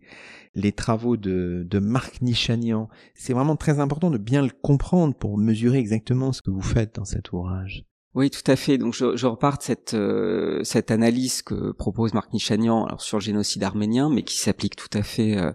les 0.56 0.72
travaux 0.72 1.18
de, 1.18 1.66
de 1.70 1.80
Marc 1.80 2.22
Nichanian. 2.22 2.90
C'est 3.14 3.34
vraiment 3.34 3.56
très 3.56 3.80
important 3.80 4.10
de 4.10 4.18
bien 4.18 4.42
le 4.42 4.52
comprendre 4.62 5.16
pour 5.16 5.38
mesurer 5.38 5.78
exactement 5.80 6.34
ce 6.34 6.42
que 6.42 6.52
vous 6.52 6.62
faites 6.62 6.96
dans 6.96 7.06
cet 7.06 7.32
ouvrage. 7.32 7.86
Oui, 8.14 8.30
tout 8.30 8.50
à 8.52 8.58
fait. 8.58 8.78
Donc 8.78 8.94
je, 8.94 9.16
je 9.16 9.26
de 9.26 9.62
cette, 9.62 9.94
euh, 9.94 10.64
cette 10.64 10.92
analyse 10.92 11.42
que 11.42 11.72
propose 11.72 12.14
Marc 12.14 12.34
Nichanian 12.34 12.88
sur 12.98 13.18
le 13.18 13.24
génocide 13.24 13.64
arménien, 13.64 14.10
mais 14.10 14.24
qui 14.24 14.38
s'applique 14.38 14.76
tout 14.76 14.90
à 14.98 15.02
fait 15.02 15.38
euh, 15.38 15.52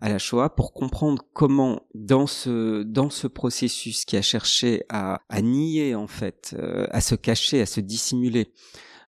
à 0.00 0.08
la 0.08 0.18
Shoah 0.18 0.50
pour 0.50 0.72
comprendre 0.72 1.22
comment 1.32 1.82
dans 1.94 2.26
ce 2.26 2.82
dans 2.82 3.10
ce 3.10 3.26
processus 3.26 4.04
qui 4.04 4.16
a 4.16 4.22
cherché 4.22 4.84
à, 4.88 5.20
nier 5.42 5.94
en 5.94 6.06
fait, 6.06 6.54
euh, 6.58 6.86
à 6.90 7.00
se 7.00 7.14
cacher, 7.14 7.60
à 7.60 7.66
se 7.66 7.80
dissimuler 7.80 8.52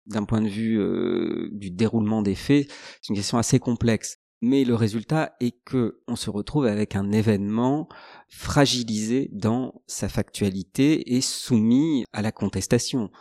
d'un 0.06 0.24
point 0.24 0.40
de 0.40 0.48
vue 0.48 0.80
euh, 0.80 1.48
du 1.52 1.70
déroulement 1.70 2.22
des 2.22 2.34
faits, 2.34 2.68
c'est 3.00 3.10
une 3.10 3.16
question 3.16 3.38
assez 3.38 3.60
complexe. 3.60 4.18
Mais 4.44 4.64
le 4.64 4.74
résultat 4.74 5.36
est 5.38 5.56
que 5.64 6.00
on 6.08 6.16
se 6.16 6.28
retrouve 6.28 6.66
avec 6.66 6.96
un 6.96 7.12
événement 7.12 7.88
fragilisé 8.28 9.30
dans 9.32 9.82
sa 9.86 10.08
factualité 10.08 11.14
et 11.14 11.20
soumis 11.20 12.04
à 12.12 12.22
la 12.22 12.32
contestation. 12.32 13.12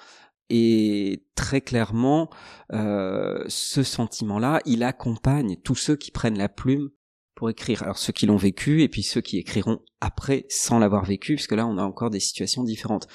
Et 0.49 1.23
très 1.35 1.61
clairement, 1.61 2.31
euh, 2.73 3.43
ce 3.47 3.83
sentiment-là, 3.83 4.61
il 4.65 4.81
accompagne 4.81 5.57
tous 5.57 5.75
ceux 5.75 5.95
qui 5.95 6.09
prennent 6.09 6.39
la 6.39 6.49
plume 6.49 6.89
écrire. 7.49 7.83
Alors 7.83 7.97
ceux 7.97 8.13
qui 8.13 8.25
l'ont 8.25 8.37
vécu 8.37 8.81
et 8.81 8.89
puis 8.89 9.03
ceux 9.03 9.21
qui 9.21 9.37
écriront 9.37 9.79
après 9.99 10.45
sans 10.49 10.79
l'avoir 10.79 11.05
vécu, 11.05 11.35
parce 11.35 11.47
que 11.47 11.55
là 11.55 11.67
on 11.67 11.77
a 11.77 11.83
encore 11.83 12.09
des 12.09 12.19
situations 12.19 12.63
différentes. 12.63 13.07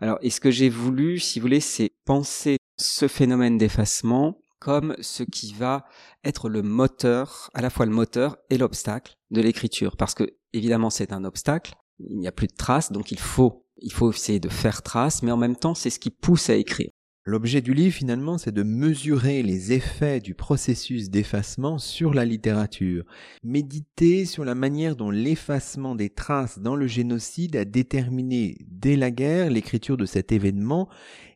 Alors 0.00 0.18
et 0.22 0.30
ce 0.30 0.40
que 0.40 0.50
j'ai 0.50 0.68
voulu, 0.68 1.18
si 1.18 1.38
vous 1.38 1.44
voulez, 1.44 1.60
c'est 1.60 1.90
penser 2.04 2.56
ce 2.78 3.08
phénomène 3.08 3.58
d'effacement 3.58 4.38
comme 4.62 4.94
ce 5.00 5.24
qui 5.24 5.52
va 5.54 5.84
être 6.22 6.48
le 6.48 6.62
moteur, 6.62 7.50
à 7.52 7.62
la 7.62 7.68
fois 7.68 7.84
le 7.84 7.90
moteur 7.90 8.36
et 8.48 8.58
l'obstacle 8.58 9.16
de 9.32 9.40
l'écriture. 9.40 9.96
Parce 9.96 10.14
que, 10.14 10.36
évidemment, 10.52 10.88
c'est 10.88 11.12
un 11.12 11.24
obstacle. 11.24 11.74
Il 11.98 12.18
n'y 12.18 12.28
a 12.28 12.32
plus 12.32 12.46
de 12.46 12.54
traces, 12.54 12.92
donc 12.92 13.10
il 13.10 13.18
faut, 13.18 13.66
il 13.78 13.92
faut 13.92 14.12
essayer 14.12 14.38
de 14.38 14.48
faire 14.48 14.82
trace, 14.82 15.24
mais 15.24 15.32
en 15.32 15.36
même 15.36 15.56
temps, 15.56 15.74
c'est 15.74 15.90
ce 15.90 15.98
qui 15.98 16.10
pousse 16.10 16.48
à 16.48 16.54
écrire. 16.54 16.90
L'objet 17.24 17.60
du 17.60 17.72
livre, 17.72 17.94
finalement, 17.94 18.36
c'est 18.36 18.50
de 18.50 18.64
mesurer 18.64 19.44
les 19.44 19.72
effets 19.72 20.18
du 20.18 20.34
processus 20.34 21.08
d'effacement 21.08 21.78
sur 21.78 22.14
la 22.14 22.24
littérature, 22.24 23.04
méditer 23.44 24.24
sur 24.24 24.44
la 24.44 24.56
manière 24.56 24.96
dont 24.96 25.10
l'effacement 25.10 25.94
des 25.94 26.10
traces 26.10 26.58
dans 26.58 26.74
le 26.74 26.88
génocide 26.88 27.54
a 27.54 27.64
déterminé 27.64 28.56
dès 28.66 28.96
la 28.96 29.12
guerre 29.12 29.50
l'écriture 29.50 29.96
de 29.96 30.04
cet 30.04 30.32
événement 30.32 30.88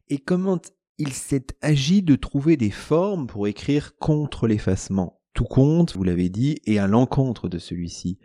et 0.09 0.19
comment 0.19 0.61
il 0.99 1.13
s'est 1.13 1.47
agi 1.63 2.03
de 2.03 2.17
trouver 2.17 2.57
des 2.57 2.73
formes 2.73 3.29
pour 3.29 3.47
écrire 3.47 3.97
contre 3.97 4.49
l'effacement. 4.49 5.21
Tout 5.35 5.45
compte, 5.45 5.95
vous 5.95 6.03
l'avez 6.03 6.31
dit, 6.31 6.59
et 6.65 6.81
à 6.81 6.89
l'encontre 6.89 7.49
de 7.49 7.59
celui-ci. 7.59 8.19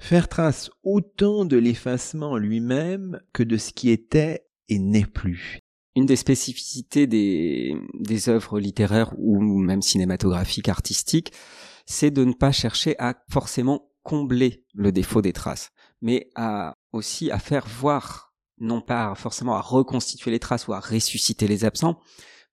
Faire 0.00 0.26
trace 0.26 0.70
autant 0.82 1.44
de 1.44 1.56
l'effacement 1.56 2.36
lui-même 2.36 3.20
que 3.32 3.44
de 3.44 3.58
ce 3.58 3.72
qui 3.72 3.90
était 3.90 4.48
et 4.68 4.80
n'est 4.80 5.06
plus. 5.06 5.60
Une 5.96 6.06
des 6.06 6.16
spécificités 6.16 7.06
des, 7.06 7.74
des 7.94 8.28
œuvres 8.28 8.60
littéraires 8.60 9.12
ou 9.18 9.40
même 9.40 9.82
cinématographiques, 9.82 10.68
artistiques, 10.68 11.32
c'est 11.86 12.10
de 12.10 12.24
ne 12.24 12.34
pas 12.34 12.52
chercher 12.52 12.94
à 12.98 13.14
forcément 13.30 13.90
combler 14.02 14.64
le 14.74 14.92
défaut 14.92 15.22
des 15.22 15.32
traces, 15.32 15.72
mais 16.00 16.30
à 16.36 16.74
aussi 16.92 17.30
à 17.30 17.38
faire 17.38 17.66
voir 17.66 18.34
non 18.58 18.80
pas 18.80 19.14
forcément 19.14 19.56
à 19.56 19.60
reconstituer 19.60 20.30
les 20.30 20.38
traces 20.38 20.68
ou 20.68 20.72
à 20.72 20.80
ressusciter 20.80 21.48
les 21.48 21.64
absents, 21.64 21.98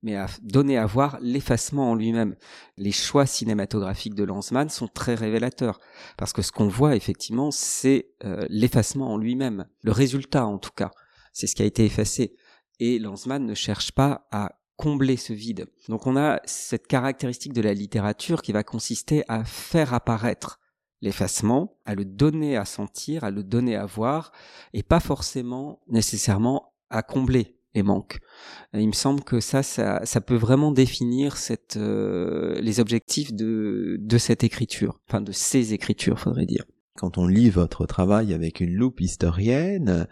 mais 0.02 0.16
à 0.16 0.28
donner 0.42 0.78
à 0.78 0.86
voir 0.86 1.18
l'effacement 1.22 1.92
en 1.92 1.96
lui-même. 1.96 2.36
Les 2.78 2.92
choix 2.92 3.26
cinématographiques 3.26 4.16
de 4.16 4.24
Lanzmann 4.24 4.70
sont 4.70 4.88
très 4.88 5.16
révélateurs, 5.16 5.80
parce 6.18 6.34
que 6.34 6.42
ce 6.42 6.52
qu'on 6.52 6.68
voit 6.68 6.96
effectivement, 6.96 7.52
c'est 7.52 8.10
euh, 8.26 8.46
l'effacement 8.50 9.14
en 9.14 9.18
lui-même, 9.18 9.66
le 9.82 9.92
résultat 9.92 10.46
en 10.46 10.58
tout 10.58 10.74
cas, 10.76 10.92
c'est 11.32 11.48
ce 11.48 11.56
qui 11.56 11.62
a 11.62 11.66
été 11.66 11.86
effacé. 11.86 12.36
Et 12.80 13.00
Lanzmann 13.00 13.46
ne 13.46 13.54
cherche 13.54 13.92
pas 13.92 14.28
à 14.32 14.54
combler 14.78 15.18
ce 15.18 15.34
vide. 15.34 15.68
Donc 15.88 16.08
on 16.08 16.18
a 16.18 16.42
cette 16.46 16.88
caractéristique 16.88 17.54
de 17.54 17.62
la 17.62 17.74
littérature 17.74 18.42
qui 18.42 18.52
va 18.52 18.64
consister 18.64 19.24
à 19.28 19.44
faire 19.44 19.94
apparaître 19.94 20.60
l'effacement, 21.02 21.78
à 21.86 21.96
le 21.96 22.06
donner 22.06 22.58
à 22.58 22.66
sentir, 22.66 23.24
à 23.24 23.32
le 23.32 23.44
donner 23.44 23.76
à 23.76 23.86
voir, 23.86 24.32
et 24.74 24.84
pas 24.84 25.00
forcément 25.00 25.82
nécessairement 25.88 26.74
à 26.90 27.04
combler 27.04 27.58
les 27.76 27.84
manques. 27.84 28.20
il 28.74 28.88
me 28.88 28.94
semble 28.94 29.24
que 29.24 29.40
ça, 29.40 29.64
ça, 29.64 30.06
ça 30.06 30.22
peut 30.22 30.36
vraiment 30.36 30.72
définir 30.72 31.36
euh, 31.76 32.60
les 32.62 32.80
objectifs 32.80 33.34
de 33.34 34.18
cette 34.18 34.44
écriture, 34.44 35.00
enfin 35.10 35.22
de 35.22 35.32
ces 35.32 35.74
écritures, 35.74 36.20
faudrait 36.20 36.46
dire. 36.46 36.66
Quand 36.96 37.18
on 37.18 37.26
lit 37.26 37.50
votre 37.50 37.88
travail 37.88 38.34
avec 38.34 38.60
une 38.60 38.74
loupe 38.74 39.02
historienne, 39.02 40.08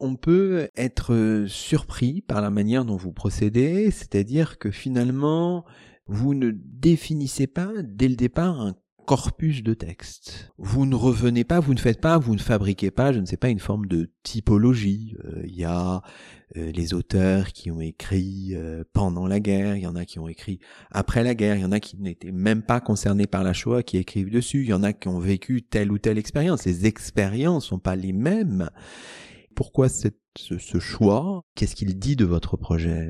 on 0.00 0.16
peut 0.16 0.68
être 0.76 1.44
surpris 1.48 2.20
par 2.22 2.40
la 2.40 2.50
manière 2.50 2.84
dont 2.84 2.96
vous 2.96 3.12
procédez, 3.12 3.90
c'est-à-dire 3.90 4.58
que 4.58 4.70
finalement, 4.70 5.64
vous 6.06 6.34
ne 6.34 6.50
définissez 6.52 7.46
pas 7.46 7.70
dès 7.82 8.08
le 8.08 8.16
départ 8.16 8.60
un 8.60 8.74
corpus 9.08 9.62
de 9.62 9.72
texte. 9.72 10.52
Vous 10.58 10.84
ne 10.84 10.94
revenez 10.94 11.42
pas, 11.42 11.60
vous 11.60 11.72
ne 11.72 11.78
faites 11.78 11.98
pas, 11.98 12.18
vous 12.18 12.34
ne 12.34 12.40
fabriquez 12.40 12.90
pas, 12.90 13.10
je 13.10 13.20
ne 13.20 13.24
sais 13.24 13.38
pas, 13.38 13.48
une 13.48 13.58
forme 13.58 13.86
de 13.86 14.10
typologie. 14.22 15.16
Euh, 15.24 15.44
il 15.46 15.56
y 15.56 15.64
a 15.64 16.02
euh, 16.56 16.70
les 16.72 16.92
auteurs 16.92 17.54
qui 17.54 17.70
ont 17.70 17.80
écrit 17.80 18.50
euh, 18.52 18.84
pendant 18.92 19.26
la 19.26 19.40
guerre, 19.40 19.76
il 19.76 19.82
y 19.82 19.86
en 19.86 19.96
a 19.96 20.04
qui 20.04 20.18
ont 20.18 20.28
écrit 20.28 20.60
après 20.90 21.24
la 21.24 21.34
guerre, 21.34 21.56
il 21.56 21.62
y 21.62 21.64
en 21.64 21.72
a 21.72 21.80
qui 21.80 21.96
n'étaient 21.96 22.32
même 22.32 22.60
pas 22.60 22.80
concernés 22.80 23.26
par 23.26 23.44
la 23.44 23.54
Shoah, 23.54 23.82
qui 23.82 23.96
écrivent 23.96 24.30
dessus, 24.30 24.64
il 24.64 24.68
y 24.68 24.74
en 24.74 24.82
a 24.82 24.92
qui 24.92 25.08
ont 25.08 25.20
vécu 25.20 25.62
telle 25.62 25.90
ou 25.90 25.96
telle 25.96 26.18
expérience. 26.18 26.66
Les 26.66 26.84
expériences 26.84 27.64
sont 27.64 27.78
pas 27.78 27.96
les 27.96 28.12
mêmes. 28.12 28.68
Pourquoi 29.58 29.88
ce, 29.88 30.08
choix? 30.78 31.42
Qu'est-ce 31.56 31.74
qu'il 31.74 31.98
dit 31.98 32.14
de 32.14 32.24
votre 32.24 32.56
projet? 32.56 33.08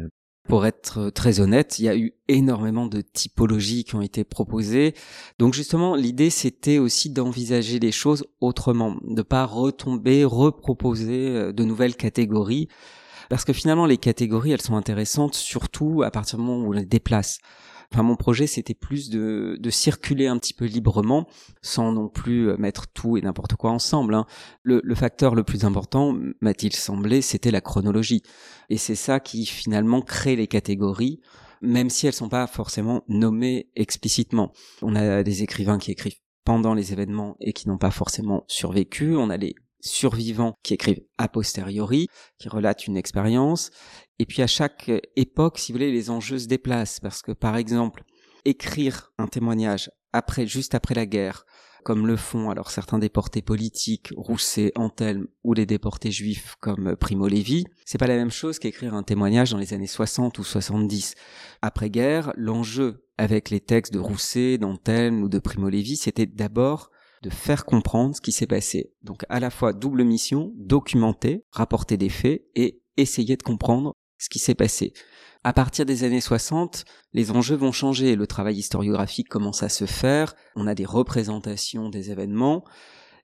Pour 0.49 0.65
être 0.65 1.11
très 1.11 1.41
honnête, 1.41 1.79
il 1.79 1.85
y 1.85 1.89
a 1.91 1.95
eu 1.95 2.15
énormément 2.27 2.87
de 2.87 3.03
typologies 3.03 3.85
qui 3.85 3.97
ont 3.97 4.01
été 4.01 4.25
proposées. 4.25 4.95
Donc 5.39 5.53
justement, 5.53 5.95
l'idée 5.95 6.31
c'était 6.31 6.79
aussi 6.79 7.11
d'envisager 7.11 7.79
les 7.79 7.93
choses 7.93 8.25
autrement, 8.41 8.97
de 9.03 9.21
pas 9.21 9.45
retomber, 9.45 10.25
reproposer 10.25 11.29
euh, 11.29 11.53
de 11.53 11.65
nouvelles 11.65 11.97
catégories, 11.97 12.69
parce 13.29 13.45
que 13.45 13.53
finalement 13.53 13.85
les 13.85 13.99
catégories 13.99 14.53
elles 14.53 14.63
sont 14.63 14.77
intéressantes 14.77 15.35
surtout 15.35 16.03
à 16.03 16.11
partir 16.11 16.39
du 16.39 16.45
moment 16.47 16.65
où 16.65 16.71
on 16.71 16.73
les 16.73 16.87
déplace. 16.87 17.41
Enfin, 17.93 18.03
mon 18.03 18.17
projet, 18.17 18.47
c'était 18.47 18.75
plus 18.75 19.09
de, 19.09 19.59
circuler 19.71 20.27
un 20.27 20.39
petit 20.39 20.53
peu 20.53 20.67
librement, 20.67 21.27
sans 21.63 21.93
non 21.93 22.09
plus 22.09 22.51
euh, 22.51 22.57
mettre 22.59 22.87
tout 22.89 23.17
et 23.17 23.23
n'importe 23.23 23.55
quoi 23.55 23.71
ensemble. 23.71 24.15
Hein. 24.15 24.27
Le, 24.63 24.81
le, 24.85 24.95
facteur 24.95 25.35
le 25.35 25.43
plus 25.43 25.65
important, 25.65 26.17
m'a-t-il 26.41 26.75
semblé, 26.75 27.23
c'était 27.23 27.51
la 27.51 27.61
chronologie. 27.61 28.23
Et 28.69 28.77
c'est 28.77 28.95
ça 28.95 29.21
qui 29.21 29.47
finalement 29.47 30.03
crée 30.03 30.37
les 30.37 30.49
catégories, 30.49 31.21
même 31.63 31.89
si 31.89 32.07
elles 32.07 32.13
sont 32.13 32.29
pas 32.29 32.47
forcément 32.47 33.05
nommées 33.09 33.71
explicitement. 33.75 34.53
On 34.83 34.95
a 34.95 35.23
des 35.23 35.43
écrivains 35.43 35.79
qui 35.79 35.91
écrivent 35.91 36.19
pendant 36.45 36.75
les 36.75 36.93
événements 36.93 37.37
et 37.41 37.53
qui 37.53 37.69
n'ont 37.69 37.79
pas 37.79 37.91
forcément 37.91 38.45
survécu. 38.49 39.17
On 39.17 39.31
a 39.31 39.37
les 39.37 39.55
survivants 39.81 40.55
qui 40.63 40.75
écrivent 40.75 41.03
a 41.19 41.29
posteriori, 41.29 42.09
qui 42.39 42.49
relatent 42.49 42.87
une 42.87 42.97
expérience. 42.97 43.71
Et 44.19 44.27
puis 44.27 44.43
à 44.43 44.47
chaque 44.47 44.91
époque, 45.17 45.59
si 45.59 45.73
vous 45.73 45.79
voulez, 45.79 45.93
les 45.93 46.11
enjeux 46.11 46.39
se 46.39 46.47
déplacent 46.47 47.01
parce 47.01 47.23
que 47.23 47.33
par 47.33 47.57
exemple, 47.57 48.05
écrire 48.45 49.13
un 49.19 49.27
témoignage 49.27 49.91
après, 50.13 50.47
juste 50.47 50.75
après 50.75 50.95
la 50.95 51.07
guerre, 51.07 51.45
comme 51.85 52.07
le 52.07 52.17
font 52.17 52.51
alors 52.51 52.71
certains 52.71 52.99
déportés 52.99 53.43
politiques, 53.43 54.13
Rousset, 54.17 54.73
Antelme 54.75 55.27
ou 55.45 55.55
les 55.55 55.67
déportés 55.67 56.11
juifs 56.11 56.57
comme 56.61 56.97
Primo 56.97 57.29
Levi, 57.29 57.65
c'est 57.85 57.99
pas 57.99 58.07
la 58.07 58.17
même 58.17 58.31
chose 58.31 58.59
qu'écrire 58.59 58.95
un 58.95 59.03
témoignage 59.03 59.53
dans 59.53 59.59
les 59.59 59.75
années 59.75 59.87
60 59.87 60.39
ou 60.39 60.45
70. 60.45 61.15
Après 61.63 61.91
guerre, 61.91 62.33
l'enjeu 62.37 63.07
avec 63.17 63.51
les 63.51 63.61
textes 63.61 63.93
de 63.93 63.99
Rousset, 63.99 64.59
d'Antelme 64.59 65.23
ou 65.23 65.29
de 65.29 65.39
Primo 65.39 65.69
Levi, 65.69 65.97
c'était 65.97 66.27
d'abord 66.27 66.91
de 67.23 67.31
faire 67.31 67.65
comprendre 67.65 68.15
ce 68.15 68.21
qui 68.21 68.33
s'est 68.33 68.47
passé. 68.47 68.93
Donc 69.03 69.25
à 69.29 69.41
la 69.41 69.51
fois 69.51 69.73
double 69.73 70.05
mission, 70.05 70.53
documenter, 70.57 71.45
rapporter 71.51 71.97
des 71.97 72.09
faits 72.09 72.45
et 72.55 72.83
essayer 72.97 73.37
de 73.37 73.43
comprendre 73.43 73.95
ce 74.19 74.29
qui 74.29 74.39
s'est 74.39 74.55
passé. 74.55 74.93
À 75.45 75.53
partir 75.53 75.87
des 75.87 76.05
années 76.05 76.21
60, 76.21 76.85
les 77.13 77.31
enjeux 77.31 77.55
vont 77.57 77.73
changer, 77.73 78.17
le 78.17 78.27
travail 78.27 78.57
historiographique 78.57 79.29
commence 79.29 79.63
à 79.63 79.69
se 79.69 79.87
faire, 79.87 80.35
on 80.57 80.67
a 80.67 80.75
des 80.75 80.85
représentations 80.85 81.89
des 81.89 82.11
événements, 82.11 82.65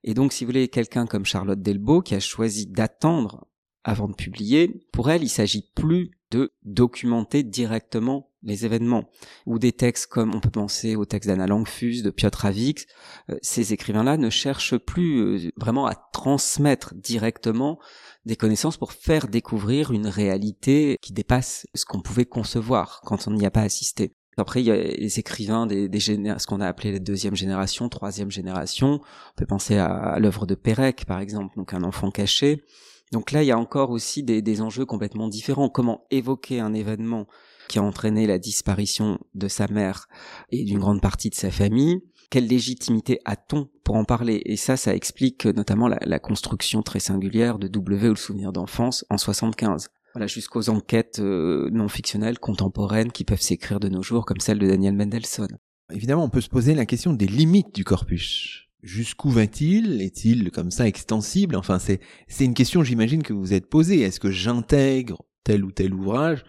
et 0.05 0.15
donc 0.15 0.33
si 0.33 0.45
vous 0.45 0.51
voulez 0.51 0.69
quelqu'un 0.69 1.07
comme 1.07 1.25
Charlotte 1.25 1.61
Delbo 1.61 2.03
qui 2.03 2.15
a 2.15 2.21
choisi 2.21 2.67
d'attendre 2.67 3.47
avant 3.83 4.09
de 4.09 4.15
publier, 4.15 4.87
pour 4.93 5.11
elle 5.11 5.25
il 5.25 5.29
s'agit 5.29 5.71
plus 5.75 6.13
de 6.31 6.53
documenter 6.63 7.43
directement 7.43 8.31
les 8.45 8.65
événements, 8.65 9.11
ou 9.47 9.59
des 9.59 9.73
textes 9.73 10.07
comme 10.07 10.35
on 10.35 10.41
peut 10.41 10.51
penser 10.51 10.97
aux 10.97 11.05
textes 11.05 11.29
d'Anna 11.29 11.47
Langfus, 11.47 12.03
de 12.03 12.11
Piotr 12.11 12.45
Avix, 12.45 12.87
euh, 13.31 13.37
ces 13.43 13.73
écrivains-là 13.73 14.17
ne 14.17 14.31
cherchent 14.31 14.77
plus 14.77 15.19
euh, 15.21 15.51
vraiment 15.57 15.87
à 15.87 15.95
transmettre 16.13 16.95
directement 16.95 17.79
des 18.25 18.37
connaissances 18.37 18.77
pour 18.77 18.93
faire 18.93 19.29
découvrir 19.29 19.91
une 19.91 20.07
réalité 20.07 20.97
qui 21.03 21.13
dépasse 21.13 21.67
ce 21.75 21.85
qu'on 21.85 22.01
pouvait 22.01 22.25
concevoir 22.25 23.01
quand 23.05 23.29
on 23.29 23.33
n'y 23.33 23.47
a 23.47 23.51
pas 23.51 23.63
assisté. 23.63 24.15
Après, 24.37 24.61
il 24.61 24.67
y 24.67 24.71
a 24.71 24.77
les 24.77 25.19
écrivains 25.19 25.67
des, 25.67 25.89
des 25.89 26.01
ce 26.01 26.47
qu'on 26.47 26.61
a 26.61 26.67
appelé 26.67 26.93
la 26.93 26.99
deuxième 26.99 27.37
génération, 27.37 27.89
troisième 27.89 28.31
génération. 28.31 29.01
On 29.01 29.37
peut 29.37 29.47
penser 29.47 29.77
à, 29.77 30.19
l'œuvre 30.19 30.47
de 30.47 30.55
Pérec, 30.55 31.05
par 31.07 31.21
exemple, 31.21 31.55
donc 31.57 31.73
un 31.73 31.85
enfant 31.85 32.11
caché. 32.11 32.65
Donc 33.13 33.31
là, 33.31 33.43
il 33.43 33.47
y 33.47 33.53
a 33.53 33.59
encore 33.59 33.91
aussi 33.91 34.25
des, 34.25 34.43
des 34.43 34.61
enjeux 34.61 34.87
complètement 34.87 35.29
différents. 35.29 35.69
Comment 35.69 36.05
évoquer 36.11 36.59
un 36.59 36.75
événement 36.75 37.27
qui 37.69 37.79
a 37.79 37.83
entraîné 37.83 38.27
la 38.27 38.39
disparition 38.39 39.19
de 39.35 39.49
sa 39.49 39.69
mère 39.69 40.07
et 40.51 40.65
d'une 40.65 40.79
grande 40.79 41.01
partie 41.01 41.31
de 41.31 41.35
sa 41.35 41.51
famille. 41.51 42.01
Quelle 42.31 42.47
légitimité 42.47 43.21
a-t-on 43.25 43.69
pour 43.85 43.97
en 43.97 44.05
parler? 44.05 44.43
Et 44.45 44.57
ça, 44.57 44.77
ça 44.77 44.95
explique 44.95 45.47
notamment 45.47 45.89
la, 45.89 46.19
construction 46.19 46.83
très 46.83 47.01
singulière 47.01 47.59
de 47.59 47.69
W 47.69 48.09
ou 48.09 48.11
le 48.11 48.17
souvenir 48.17 48.53
d'enfance 48.53 49.05
en 49.11 49.19
75. 49.19 49.89
Voilà, 50.15 50.27
jusqu'aux 50.27 50.69
enquêtes 50.69 51.19
euh, 51.19 51.69
non 51.73 51.89
fictionnelles 51.89 52.39
contemporaines 52.39 53.13
qui 53.13 53.25
peuvent 53.25 53.41
s'écrire 53.41 53.81
de 53.81 53.89
nos 53.89 54.03
jours, 54.03 54.25
comme 54.25 54.41
celle 54.41 54.59
de 54.59 54.67
Daniel 54.67 54.95
Mendelssohn. 54.95 55.59
Évidemment, 55.93 56.25
on 56.25 56.31
peut 56.31 56.41
se 56.41 56.49
poser 56.49 56.75
la 56.75 56.87
question 56.87 57.13
des 57.13 57.27
limites 57.27 57.75
du 57.75 57.85
corpus. 57.85 58.69
Jusqu'où 58.83 59.31
va-t-il? 59.31 60.03
Est-il 60.03 60.51
comme 60.51 60.71
ça 60.71 60.87
extensible? 60.87 61.57
Enfin, 61.57 61.79
c'est 61.79 62.01
une 62.45 62.55
question, 62.55 62.85
j'imagine, 62.85 63.23
que 63.23 63.33
vous 63.33 63.53
êtes 63.55 63.69
posée. 63.69 64.01
Est-ce 64.01 64.21
que 64.21 64.31
j'intègre 64.31 65.25
tel 65.43 65.65
ou 65.65 65.73
tel 65.73 65.95
ouvrage? 65.95 66.45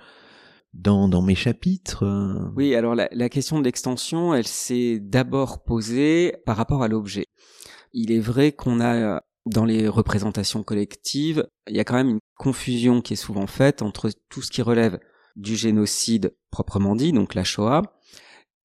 Dans, 0.75 1.21
mes 1.21 1.35
chapitres 1.35 2.03
euh 2.03 2.51
Oui, 2.55 2.75
alors 2.75 2.95
la, 2.95 3.07
la 3.11 3.29
question 3.29 3.59
de 3.59 3.63
l'extension, 3.63 4.33
elle 4.33 4.47
s'est 4.47 4.99
d'abord 4.99 5.63
posée 5.63 6.35
par 6.45 6.57
rapport 6.57 6.83
à 6.83 6.87
l'objet. 6.87 7.25
Il 7.93 8.11
est 8.11 8.19
vrai 8.19 8.51
qu'on 8.51 8.81
a 8.81 9.21
dans 9.45 9.65
les 9.65 9.87
représentations 9.87 10.63
collectives, 10.63 11.47
il 11.67 11.75
y 11.75 11.79
a 11.79 11.83
quand 11.83 11.95
même 11.95 12.09
une 12.09 12.19
confusion 12.37 13.01
qui 13.01 13.13
est 13.13 13.17
souvent 13.17 13.47
faite 13.47 13.81
entre 13.81 14.09
tout 14.29 14.41
ce 14.41 14.49
qui 14.49 14.61
relève 14.61 14.99
du 15.35 15.55
génocide 15.55 16.35
proprement 16.49 16.95
dit, 16.95 17.11
donc 17.11 17.35
la 17.35 17.43
Shoah, 17.43 17.83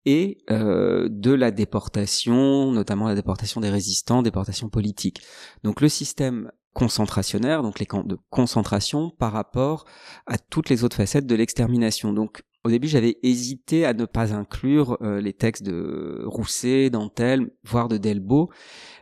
et 0.07 0.39
euh, 0.51 1.09
de 1.11 1.33
la 1.33 1.51
déportation, 1.51 2.73
notamment 2.73 3.09
la 3.09 3.15
déportation 3.15 3.61
des 3.61 3.69
résistants, 3.69 4.23
déportation 4.23 4.71
politique. 4.71 5.21
Donc 5.63 5.81
le 5.81 5.89
système 5.89 6.51
concentrationnaire, 6.73 7.63
donc 7.63 7.79
les 7.79 7.87
camps 7.87 8.05
de 8.05 8.19
concentration 8.31 9.11
par 9.11 9.33
rapport 9.33 9.85
à 10.27 10.39
toutes 10.39 10.69
les 10.69 10.85
autres 10.85 10.97
facettes 10.97 11.27
de 11.27 11.35
l'extermination. 11.35 12.13
Donc 12.13 12.43
au 12.63 12.69
début, 12.69 12.89
j'avais 12.89 13.17
hésité 13.23 13.87
à 13.87 13.95
ne 13.95 14.05
pas 14.05 14.35
inclure 14.35 14.99
euh, 15.01 15.21
les 15.21 15.33
textes 15.33 15.63
de 15.63 16.23
Rousset, 16.27 16.91
d'Antel, 16.91 17.51
voire 17.65 17.89
de 17.89 17.97
Delbo. 17.97 18.51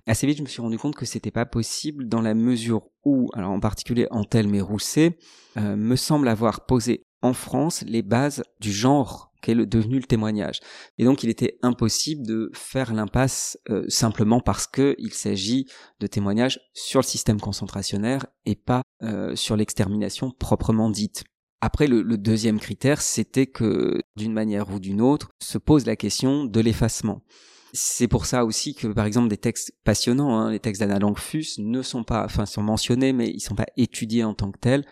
Assez 0.07 0.29
vite, 0.29 0.39
je 0.39 0.43
me 0.43 0.49
suis 0.49 0.63
rendu 0.63 0.79
compte 0.79 0.95
que 0.95 1.05
c'était 1.05 1.33
pas 1.33 1.45
possible 1.45 2.09
dans 2.09 2.21
la 2.21 2.35
mesure 2.35 2.89
où, 3.05 3.31
alors 3.35 3.51
en 3.51 3.59
particulier 3.59 4.07
Antel 4.11 4.55
et 4.55 4.61
Rousset, 4.61 5.19
euh, 5.57 5.75
me 5.75 5.97
semble 5.97 6.29
avoir 6.29 6.67
posé 6.67 7.05
en 7.21 7.33
France 7.33 7.83
les 7.87 8.03
bases 8.03 8.45
du 8.61 8.71
genre 8.71 9.28
qu'est 9.43 9.55
devenu 9.55 9.97
le 9.97 10.05
témoignage. 10.05 10.61
Et 10.99 11.05
donc 11.05 11.23
il 11.23 11.31
était 11.31 11.59
impossible 11.63 12.27
de 12.27 12.51
faire 12.55 12.93
l'impasse 12.93 13.59
euh, 13.71 13.85
simplement 13.89 14.41
parce 14.41 14.67
que 14.67 14.95
il 14.99 15.13
s'agit 15.13 15.67
de 16.01 16.07
témoignages 16.07 16.61
sur 16.75 17.01
le 17.01 17.05
système 17.05 17.41
concentrationnaire 17.41 18.27
et 18.47 18.55
pas 18.57 18.83
euh, 19.03 19.37
sur 19.37 19.57
l'extermination 19.57 20.31
proprement 20.31 20.91
dite. 20.91 21.25
Après, 21.61 21.89
le, 21.89 22.05
deuxième 22.17 22.61
critère, 22.61 23.03
c'était 23.03 23.47
que, 23.47 24.01
d'une 24.17 24.33
manière 24.33 24.71
ou 24.71 24.79
d'une 24.79 25.01
autre, 25.01 25.31
se 25.43 25.59
pose 25.59 25.87
la 25.87 25.97
question 25.97 26.45
de 26.45 26.61
l'effacement. 26.61 27.25
C'est 27.73 28.07
pour 28.07 28.27
ça 28.27 28.45
aussi 28.45 28.77
que, 28.77 28.87
par 28.87 29.07
exemple, 29.07 29.29
des 29.29 29.39
textes 29.39 29.73
passionnants, 29.83 30.39
hein, 30.39 30.53
les 30.53 30.61
textes 30.61 30.81
d'Anna 30.81 31.01
Langfus, 31.01 31.59
ne 31.59 31.83
sont 31.83 32.05
pas, 32.05 32.25
enfin, 32.25 32.47
sont 32.47 32.63
mentionnés, 32.63 33.13
mais 33.13 33.29
ils 33.29 33.41
sont 33.41 33.57
pas 33.57 33.67
étudiés 33.77 34.23
en 34.23 34.35
tant 34.35 34.53
que 34.53 34.59
tels 34.59 34.85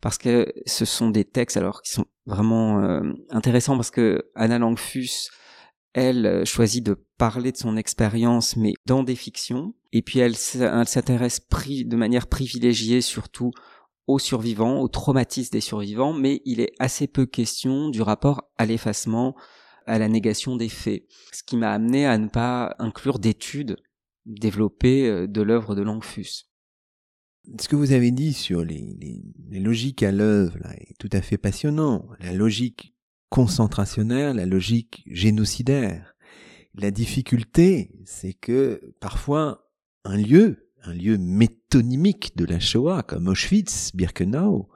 parce 0.00 0.18
que 0.18 0.52
ce 0.66 0.84
sont 0.84 1.10
des 1.10 1.24
textes 1.24 1.56
alors 1.56 1.82
qui 1.82 1.92
sont 1.92 2.06
vraiment 2.26 2.82
euh, 2.82 3.12
intéressants 3.30 3.76
parce 3.76 3.90
que 3.90 4.30
Anna 4.34 4.58
Langfus 4.58 5.30
elle 5.94 6.26
euh, 6.26 6.44
choisit 6.44 6.84
de 6.84 6.94
parler 7.16 7.52
de 7.52 7.56
son 7.56 7.76
expérience 7.76 8.56
mais 8.56 8.74
dans 8.86 9.02
des 9.02 9.16
fictions. 9.16 9.74
Et 9.92 10.02
puis 10.02 10.18
elle, 10.18 10.36
s'intéresse 10.36 11.40
de 11.40 11.96
manière 11.96 12.26
privilégiée 12.26 13.00
surtout 13.00 13.50
aux 14.06 14.18
survivants, 14.18 14.80
aux 14.80 14.88
traumatismes 14.88 15.52
des 15.52 15.60
survivants, 15.60 16.12
mais 16.12 16.40
il 16.44 16.60
est 16.60 16.72
assez 16.78 17.06
peu 17.06 17.26
question 17.26 17.88
du 17.88 18.02
rapport 18.02 18.50
à 18.56 18.66
l'effacement, 18.66 19.34
à 19.86 19.98
la 19.98 20.08
négation 20.08 20.56
des 20.56 20.68
faits. 20.68 21.04
Ce 21.32 21.42
qui 21.42 21.56
m'a 21.56 21.72
amené 21.72 22.06
à 22.06 22.16
ne 22.18 22.28
pas 22.28 22.74
inclure 22.78 23.18
d'études 23.18 23.76
développées 24.26 25.08
euh, 25.08 25.26
de 25.26 25.42
l'œuvre 25.42 25.74
de 25.74 25.82
Langfus 25.82 26.47
ce 27.60 27.68
que 27.68 27.76
vous 27.76 27.92
avez 27.92 28.10
dit 28.10 28.32
sur 28.32 28.64
les, 28.64 29.22
logiques 29.50 30.02
à 30.02 30.12
l'œuvre 30.12 30.58
est 30.76 30.96
tout 30.98 31.08
à 31.12 31.22
fait 31.22 31.38
passionnant. 31.38 32.06
La 32.20 32.32
logique 32.32 32.94
concentrationnaire, 33.30 34.34
la 34.34 34.46
logique 34.46 35.04
génocidaire. 35.06 36.14
La 36.74 36.90
difficulté, 36.90 37.90
c'est 38.04 38.34
que 38.34 38.94
parfois 39.00 39.70
un 40.04 40.16
lieu, 40.16 40.70
un 40.82 40.94
lieu 40.94 41.18
métonymique 41.18 42.36
de 42.36 42.44
la 42.44 42.60
Shoah, 42.60 43.02
comme 43.02 43.28
Auschwitz, 43.28 43.92
Birkenau, 43.94 44.68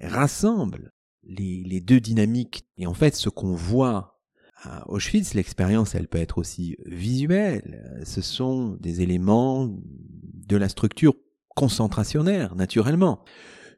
rassemble 0.00 0.92
les 1.22 1.80
deux 1.80 2.00
dynamiques. 2.00 2.64
Et 2.76 2.86
en 2.86 2.94
fait, 2.94 3.14
ce 3.14 3.28
qu'on 3.28 3.54
voit 3.54 4.20
à 4.62 4.88
Auschwitz, 4.90 5.34
l'expérience, 5.34 5.94
elle 5.94 6.08
peut 6.08 6.18
être 6.18 6.38
aussi 6.38 6.76
visuelle. 6.84 8.02
Ce 8.04 8.20
sont 8.20 8.76
des 8.80 9.02
éléments 9.02 9.70
de 10.50 10.56
la 10.56 10.68
structure 10.68 11.14
concentrationnaire, 11.54 12.54
naturellement, 12.54 13.24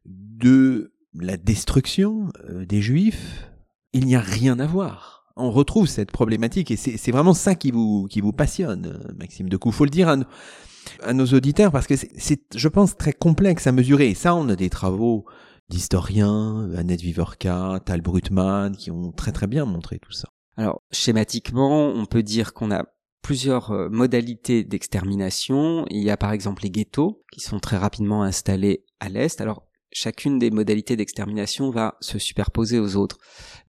de 0.04 0.92
la 1.14 1.36
destruction 1.36 2.28
euh, 2.48 2.64
des 2.64 2.82
juifs, 2.82 3.50
il 3.92 4.06
n'y 4.06 4.16
a 4.16 4.20
rien 4.20 4.58
à 4.58 4.66
voir. 4.66 5.26
On 5.36 5.50
retrouve 5.50 5.86
cette 5.86 6.10
problématique 6.10 6.70
et 6.70 6.76
c'est 6.76 7.12
vraiment 7.12 7.34
ça 7.34 7.54
qui 7.54 7.70
vous, 7.70 8.06
qui 8.10 8.20
vous 8.20 8.32
passionne, 8.32 8.86
euh, 8.86 9.12
Maxime 9.18 9.48
de 9.48 9.58
Faut 9.70 9.84
le 9.84 9.90
dire 9.90 10.08
à, 10.08 11.12
nos 11.12 11.26
auditeurs 11.26 11.72
parce 11.72 11.86
que 11.86 11.96
c'est, 11.96 12.42
je 12.54 12.68
pense, 12.68 12.96
très 12.96 13.12
complexe 13.12 13.66
à 13.66 13.72
mesurer. 13.72 14.10
Et 14.10 14.14
ça, 14.14 14.34
on 14.34 14.48
a 14.48 14.56
des 14.56 14.68
travaux 14.68 15.24
d'historiens, 15.68 16.70
Annette 16.76 17.00
Vivorka, 17.00 17.80
Tal 17.86 18.02
Brutman, 18.02 18.76
qui 18.76 18.90
ont 18.90 19.12
très 19.12 19.32
très 19.32 19.46
bien 19.46 19.64
montré 19.64 19.98
tout 19.98 20.12
ça. 20.12 20.28
Alors, 20.56 20.82
schématiquement, 20.90 21.88
on 21.88 22.04
peut 22.04 22.22
dire 22.22 22.52
qu'on 22.52 22.70
a 22.70 22.84
plusieurs 23.22 23.70
euh, 23.70 23.88
modalités 23.88 24.64
d'extermination. 24.64 25.86
Il 25.90 26.02
y 26.02 26.10
a 26.10 26.16
par 26.16 26.32
exemple 26.32 26.62
les 26.64 26.70
ghettos 26.70 27.22
qui 27.32 27.40
sont 27.40 27.60
très 27.60 27.76
rapidement 27.76 28.22
installés 28.22 28.84
à 29.00 29.08
l'est. 29.08 29.40
Alors 29.40 29.66
chacune 29.92 30.38
des 30.38 30.50
modalités 30.50 30.96
d'extermination 30.96 31.70
va 31.70 31.96
se 32.00 32.18
superposer 32.18 32.78
aux 32.78 32.96
autres. 32.96 33.18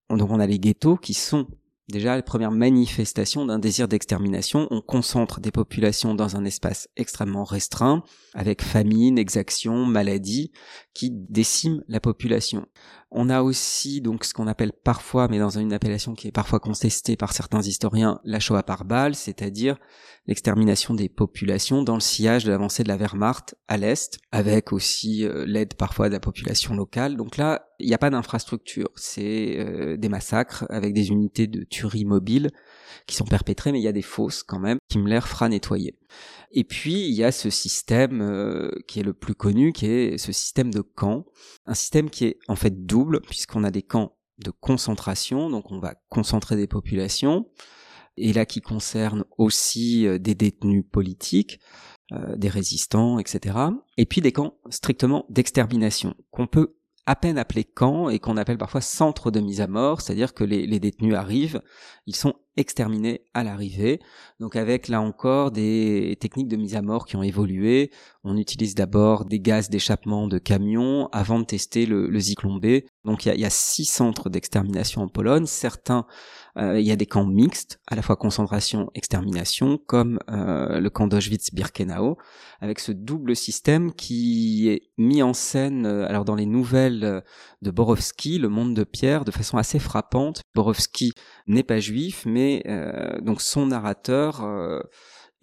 Donc 0.08 0.30
on 0.30 0.40
a 0.40 0.46
les 0.46 0.58
ghettos 0.58 0.96
qui 0.96 1.14
sont 1.14 1.46
déjà 1.90 2.16
les 2.16 2.22
premières 2.22 2.50
manifestations 2.50 3.44
d'un 3.44 3.58
désir 3.58 3.88
d'extermination. 3.88 4.66
On 4.70 4.80
concentre 4.80 5.40
des 5.40 5.50
populations 5.50 6.14
dans 6.14 6.36
un 6.36 6.44
espace 6.44 6.88
extrêmement 6.96 7.44
restreint, 7.44 8.02
avec 8.34 8.62
famine, 8.62 9.18
exaction, 9.18 9.84
maladie, 9.84 10.52
qui 10.94 11.10
déciment 11.10 11.82
la 11.88 12.00
population. 12.00 12.66
On 13.12 13.28
a 13.28 13.42
aussi 13.42 14.00
donc 14.00 14.24
ce 14.24 14.34
qu'on 14.34 14.46
appelle 14.46 14.72
parfois, 14.72 15.28
mais 15.28 15.38
dans 15.38 15.58
une 15.58 15.72
appellation 15.72 16.14
qui 16.14 16.28
est 16.28 16.32
parfois 16.32 16.60
contestée 16.60 17.16
par 17.16 17.32
certains 17.32 17.62
historiens, 17.62 18.20
la 18.24 18.38
Shoah 18.38 18.62
par 18.62 18.84
balle, 18.84 19.16
c'est-à-dire 19.16 19.76
l'extermination 20.26 20.94
des 20.94 21.08
populations 21.08 21.82
dans 21.82 21.94
le 21.94 22.00
sillage 22.00 22.44
de 22.44 22.50
l'avancée 22.50 22.84
de 22.84 22.88
la 22.88 22.96
Wehrmacht 22.96 23.56
à 23.66 23.76
l'est, 23.76 24.18
avec 24.30 24.72
aussi 24.72 25.24
euh, 25.24 25.44
l'aide 25.44 25.74
parfois 25.74 26.08
de 26.08 26.14
la 26.14 26.20
population 26.20 26.74
locale. 26.74 27.16
Donc 27.16 27.36
là, 27.36 27.66
il 27.80 27.88
n'y 27.88 27.94
a 27.94 27.98
pas 27.98 28.10
d'infrastructure, 28.10 28.90
c'est 28.94 29.56
euh, 29.58 29.96
des 29.96 30.08
massacres 30.08 30.66
avec 30.68 30.92
des 30.92 31.08
unités 31.08 31.48
de 31.48 31.64
tuerie 31.64 32.04
mobile 32.04 32.50
qui 33.06 33.16
sont 33.16 33.24
perpétrées, 33.24 33.72
mais 33.72 33.80
il 33.80 33.84
y 33.84 33.88
a 33.88 33.92
des 33.92 34.02
fosses 34.02 34.44
quand 34.44 34.60
même. 34.60 34.78
Himmler 34.94 35.20
fera 35.22 35.48
nettoyer. 35.48 35.96
Et 36.52 36.64
puis 36.64 37.06
il 37.08 37.14
y 37.14 37.24
a 37.24 37.32
ce 37.32 37.50
système 37.50 38.20
euh, 38.20 38.70
qui 38.86 39.00
est 39.00 39.04
le 39.04 39.14
plus 39.14 39.34
connu, 39.34 39.72
qui 39.72 39.86
est 39.86 40.18
ce 40.18 40.32
système 40.32 40.72
de 40.72 40.80
un 41.66 41.74
système 41.74 42.10
qui 42.10 42.26
est 42.26 42.38
en 42.48 42.56
fait 42.56 42.86
double 42.86 43.20
puisqu'on 43.20 43.64
a 43.64 43.70
des 43.70 43.82
camps 43.82 44.16
de 44.38 44.50
concentration, 44.50 45.50
donc 45.50 45.70
on 45.70 45.78
va 45.78 45.94
concentrer 46.08 46.56
des 46.56 46.66
populations, 46.66 47.46
et 48.16 48.32
là 48.32 48.46
qui 48.46 48.60
concerne 48.60 49.24
aussi 49.38 50.06
euh, 50.06 50.18
des 50.18 50.34
détenus 50.34 50.84
politiques, 50.90 51.60
euh, 52.12 52.36
des 52.36 52.48
résistants, 52.48 53.18
etc. 53.18 53.56
Et 53.96 54.06
puis 54.06 54.20
des 54.20 54.32
camps 54.32 54.58
strictement 54.70 55.26
d'extermination 55.28 56.14
qu'on 56.30 56.46
peut 56.46 56.76
à 57.10 57.16
peine 57.16 57.38
appeler 57.38 57.64
camps 57.64 58.08
et 58.08 58.20
qu'on 58.20 58.36
appelle 58.36 58.56
parfois 58.56 58.80
centre 58.80 59.32
de 59.32 59.40
mise 59.40 59.60
à 59.60 59.66
mort, 59.66 60.00
c'est-à-dire 60.00 60.32
que 60.32 60.44
les, 60.44 60.78
détenus 60.78 61.16
arrivent, 61.16 61.60
ils 62.06 62.14
sont 62.14 62.34
exterminés 62.56 63.24
à 63.34 63.42
l'arrivée. 63.42 63.98
Donc 64.38 64.54
avec 64.54 64.86
là 64.86 65.00
encore 65.00 65.50
des 65.50 66.16
techniques 66.20 66.46
de 66.46 66.54
mise 66.54 66.76
à 66.76 66.82
mort 66.82 67.06
qui 67.06 67.16
ont 67.16 67.24
évolué. 67.24 67.90
On 68.22 68.36
utilise 68.36 68.76
d'abord 68.76 69.24
des 69.24 69.40
gaz 69.40 69.70
d'échappement 69.70 70.28
de 70.28 70.38
camions 70.38 71.08
avant 71.10 71.40
de 71.40 71.44
tester 71.46 71.84
le, 71.84 72.06
le 72.06 72.60
B. 72.60 72.84
Donc 73.04 73.26
il 73.26 73.40
y 73.40 73.44
a, 73.44 73.50
six 73.50 73.86
centres 73.86 74.30
d'extermination 74.30 75.02
en 75.02 75.08
Pologne. 75.08 75.46
Certains, 75.46 76.06
il 76.60 76.82
y 76.82 76.92
a 76.92 76.96
des 76.96 77.06
camps 77.06 77.26
mixtes, 77.26 77.80
à 77.86 77.96
la 77.96 78.02
fois 78.02 78.16
concentration-extermination, 78.16 79.78
comme 79.78 80.18
euh, 80.30 80.80
le 80.80 80.90
camp 80.90 81.06
d'Auschwitz-Birkenau, 81.06 82.18
avec 82.60 82.80
ce 82.80 82.92
double 82.92 83.34
système 83.34 83.92
qui 83.92 84.68
est 84.68 84.90
mis 84.98 85.22
en 85.22 85.32
scène 85.32 85.86
euh, 85.86 86.06
alors 86.06 86.24
dans 86.24 86.34
les 86.34 86.46
nouvelles 86.46 87.22
de 87.62 87.70
Borowski, 87.70 88.38
Le 88.38 88.48
Monde 88.48 88.74
de 88.74 88.84
Pierre, 88.84 89.24
de 89.24 89.30
façon 89.30 89.58
assez 89.58 89.78
frappante. 89.78 90.42
Borowski 90.54 91.12
n'est 91.46 91.62
pas 91.62 91.80
juif, 91.80 92.24
mais 92.26 92.62
euh, 92.66 93.20
donc 93.20 93.40
son 93.40 93.66
narrateur 93.66 94.42
euh, 94.42 94.80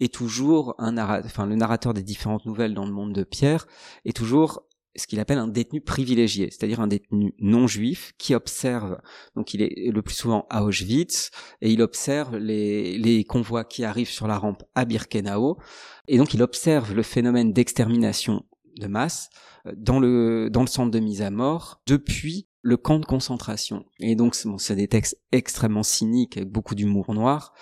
est 0.00 0.12
toujours 0.12 0.74
un 0.78 0.92
narrateur, 0.92 1.26
enfin 1.26 1.46
le 1.46 1.56
narrateur 1.56 1.94
des 1.94 2.02
différentes 2.02 2.46
nouvelles 2.46 2.74
dans 2.74 2.86
le 2.86 2.92
monde 2.92 3.12
de 3.12 3.24
Pierre 3.24 3.66
est 4.04 4.16
toujours 4.16 4.62
ce 4.98 5.06
qu'il 5.06 5.20
appelle 5.20 5.38
un 5.38 5.48
détenu 5.48 5.80
privilégié, 5.80 6.50
c'est-à-dire 6.50 6.80
un 6.80 6.86
détenu 6.86 7.34
non 7.38 7.66
juif 7.66 8.12
qui 8.18 8.34
observe, 8.34 8.98
donc 9.36 9.54
il 9.54 9.62
est 9.62 9.90
le 9.90 10.02
plus 10.02 10.14
souvent 10.14 10.46
à 10.50 10.64
Auschwitz, 10.64 11.30
et 11.60 11.70
il 11.70 11.82
observe 11.82 12.36
les, 12.36 12.98
les 12.98 13.24
convois 13.24 13.64
qui 13.64 13.84
arrivent 13.84 14.10
sur 14.10 14.26
la 14.26 14.38
rampe 14.38 14.62
à 14.74 14.84
Birkenau, 14.84 15.58
et 16.06 16.18
donc 16.18 16.34
il 16.34 16.42
observe 16.42 16.94
le 16.94 17.02
phénomène 17.02 17.52
d'extermination 17.52 18.44
de 18.78 18.86
masse 18.86 19.30
euh, 19.66 19.72
dans 19.76 20.00
le, 20.00 20.48
dans 20.50 20.62
le 20.62 20.66
centre 20.66 20.90
de 20.90 21.00
mise 21.00 21.22
à 21.22 21.30
mort 21.30 21.80
depuis 21.86 22.48
le 22.62 22.76
camp 22.76 22.98
de 22.98 23.06
concentration. 23.06 23.84
Et 24.00 24.14
donc, 24.14 24.34
c'est 24.34 24.76
des 24.76 24.88
textes 24.88 25.20
extrêmement 25.32 25.82
cyniques, 25.82 26.36
avec 26.36 26.50
beaucoup 26.50 26.74
d'humour 26.74 27.14
noir. 27.14 27.54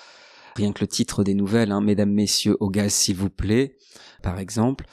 Rien 0.56 0.72
que 0.72 0.80
le 0.80 0.88
titre 0.88 1.22
des 1.22 1.34
nouvelles, 1.34 1.70
hein, 1.70 1.80
Mesdames, 1.80 2.12
Messieurs, 2.12 2.56
au 2.60 2.70
gaz, 2.70 2.92
s'il 2.92 3.16
vous 3.16 3.30
plaît, 3.30 3.76
par 4.22 4.38
exemple. 4.38 4.86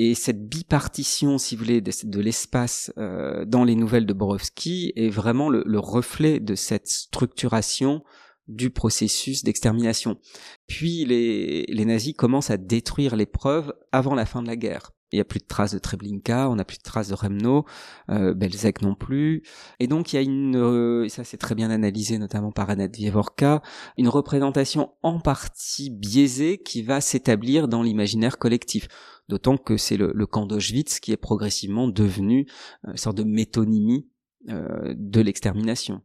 Et 0.00 0.14
cette 0.14 0.48
bipartition, 0.48 1.38
si 1.38 1.56
vous 1.56 1.64
voulez, 1.64 1.80
de, 1.80 2.20
l'espace 2.20 2.92
euh, 2.98 3.44
dans 3.44 3.64
les 3.64 3.74
nouvelles 3.74 4.06
de 4.06 4.12
Borowski 4.12 4.92
est 4.94 5.08
vraiment 5.08 5.50
le, 5.50 5.64
le 5.66 5.80
reflet 5.80 6.38
de 6.38 6.54
cette 6.54 6.86
structuration 6.86 8.04
du 8.46 8.70
processus 8.70 9.42
d'extermination. 9.42 10.20
Puis 10.68 11.04
les, 11.04 11.64
les 11.66 11.84
nazis 11.84 12.14
commencent 12.14 12.50
à 12.50 12.58
détruire 12.58 13.16
les 13.16 13.26
preuves 13.26 13.74
avant 13.90 14.14
la 14.14 14.24
fin 14.24 14.40
de 14.40 14.46
la 14.46 14.54
guerre. 14.54 14.92
Il 15.12 15.16
n'y 15.16 15.20
a 15.20 15.24
plus 15.24 15.40
de 15.40 15.46
traces 15.46 15.72
de 15.72 15.78
Treblinka, 15.78 16.50
on 16.50 16.56
n'a 16.56 16.64
plus 16.64 16.78
de 16.78 16.82
traces 16.82 17.08
de 17.08 17.14
Remno, 17.14 17.64
euh, 18.10 18.34
Belzec 18.34 18.82
non 18.82 18.94
plus. 18.94 19.42
Et 19.80 19.86
donc 19.86 20.12
il 20.12 20.16
y 20.16 20.18
a 20.18 20.22
une, 20.22 20.56
euh, 20.56 21.04
et 21.04 21.08
ça 21.08 21.24
c'est 21.24 21.38
très 21.38 21.54
bien 21.54 21.70
analysé 21.70 22.18
notamment 22.18 22.52
par 22.52 22.68
Annette 22.68 22.96
Vievorka, 22.96 23.62
une 23.96 24.08
représentation 24.08 24.92
en 25.02 25.18
partie 25.18 25.90
biaisée 25.90 26.58
qui 26.58 26.82
va 26.82 27.00
s'établir 27.00 27.68
dans 27.68 27.82
l'imaginaire 27.82 28.38
collectif. 28.38 28.88
D'autant 29.28 29.58
que 29.58 29.76
c'est 29.76 29.98
le, 29.98 30.26
camp 30.26 30.46
d'Auschwitz 30.46 31.00
qui 31.00 31.12
est 31.12 31.18
progressivement 31.18 31.86
devenu 31.88 32.46
euh, 32.86 32.92
une 32.92 32.96
sorte 32.96 33.18
de 33.18 33.24
métonymie 33.24 34.08
euh, 34.48 34.94
de 34.96 35.20
l'extermination. 35.20 36.00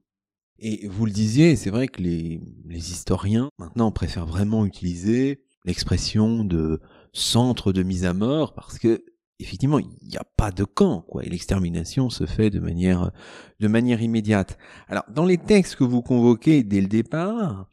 Et 0.60 0.88
vous 0.88 1.06
le 1.06 1.12
disiez, 1.12 1.56
c'est 1.56 1.70
vrai 1.70 1.88
que 1.88 2.02
les, 2.02 2.42
les 2.66 2.92
historiens 2.92 3.50
maintenant 3.58 3.92
préfèrent 3.92 4.26
vraiment 4.26 4.66
utiliser 4.66 5.42
l'expression 5.66 6.44
de 6.44 6.82
centre 7.14 7.72
de 7.72 7.84
mise 7.84 8.06
à 8.06 8.14
mort 8.14 8.54
parce 8.54 8.80
que 8.80 9.04
effectivement 9.40 9.80
il 9.80 9.88
n'y 10.08 10.18
a 10.18 10.26
pas 10.38 10.52
de 10.52 10.64
camp 10.64 11.02
quoi 11.02 11.24
et 11.24 11.30
l'extermination 11.30 12.10
se 12.10 12.26
fait 12.26 12.50
de 12.50 12.60
manière 12.60 13.12
de 13.60 13.68
manière 13.68 14.02
immédiate. 14.02 14.58
Alors 14.88 15.04
dans 15.10 15.26
les 15.26 15.38
textes 15.38 15.76
que 15.76 15.84
vous 15.84 16.02
convoquez 16.02 16.64
dès 16.64 16.82
le 16.82 16.88
départ, 16.88 17.70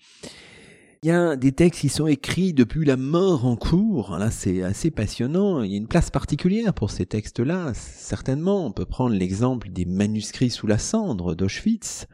il 1.02 1.08
y 1.08 1.12
a 1.12 1.34
des 1.34 1.52
textes 1.52 1.80
qui 1.80 1.88
sont 1.88 2.06
écrits 2.06 2.52
depuis 2.52 2.84
la 2.84 2.98
mort 2.98 3.46
en 3.46 3.56
cours. 3.56 4.18
Là, 4.18 4.30
c'est 4.30 4.62
assez 4.62 4.90
passionnant. 4.90 5.62
Il 5.62 5.70
y 5.70 5.74
a 5.74 5.78
une 5.78 5.88
place 5.88 6.10
particulière 6.10 6.74
pour 6.74 6.90
ces 6.90 7.06
textes-là. 7.06 7.72
Certainement, 7.72 8.66
on 8.66 8.70
peut 8.70 8.84
prendre 8.84 9.14
l'exemple 9.16 9.70
des 9.70 9.86
manuscrits 9.86 10.50
sous 10.50 10.66
la 10.66 10.76
cendre 10.76 11.34
d'Auschwitz, 11.34 12.06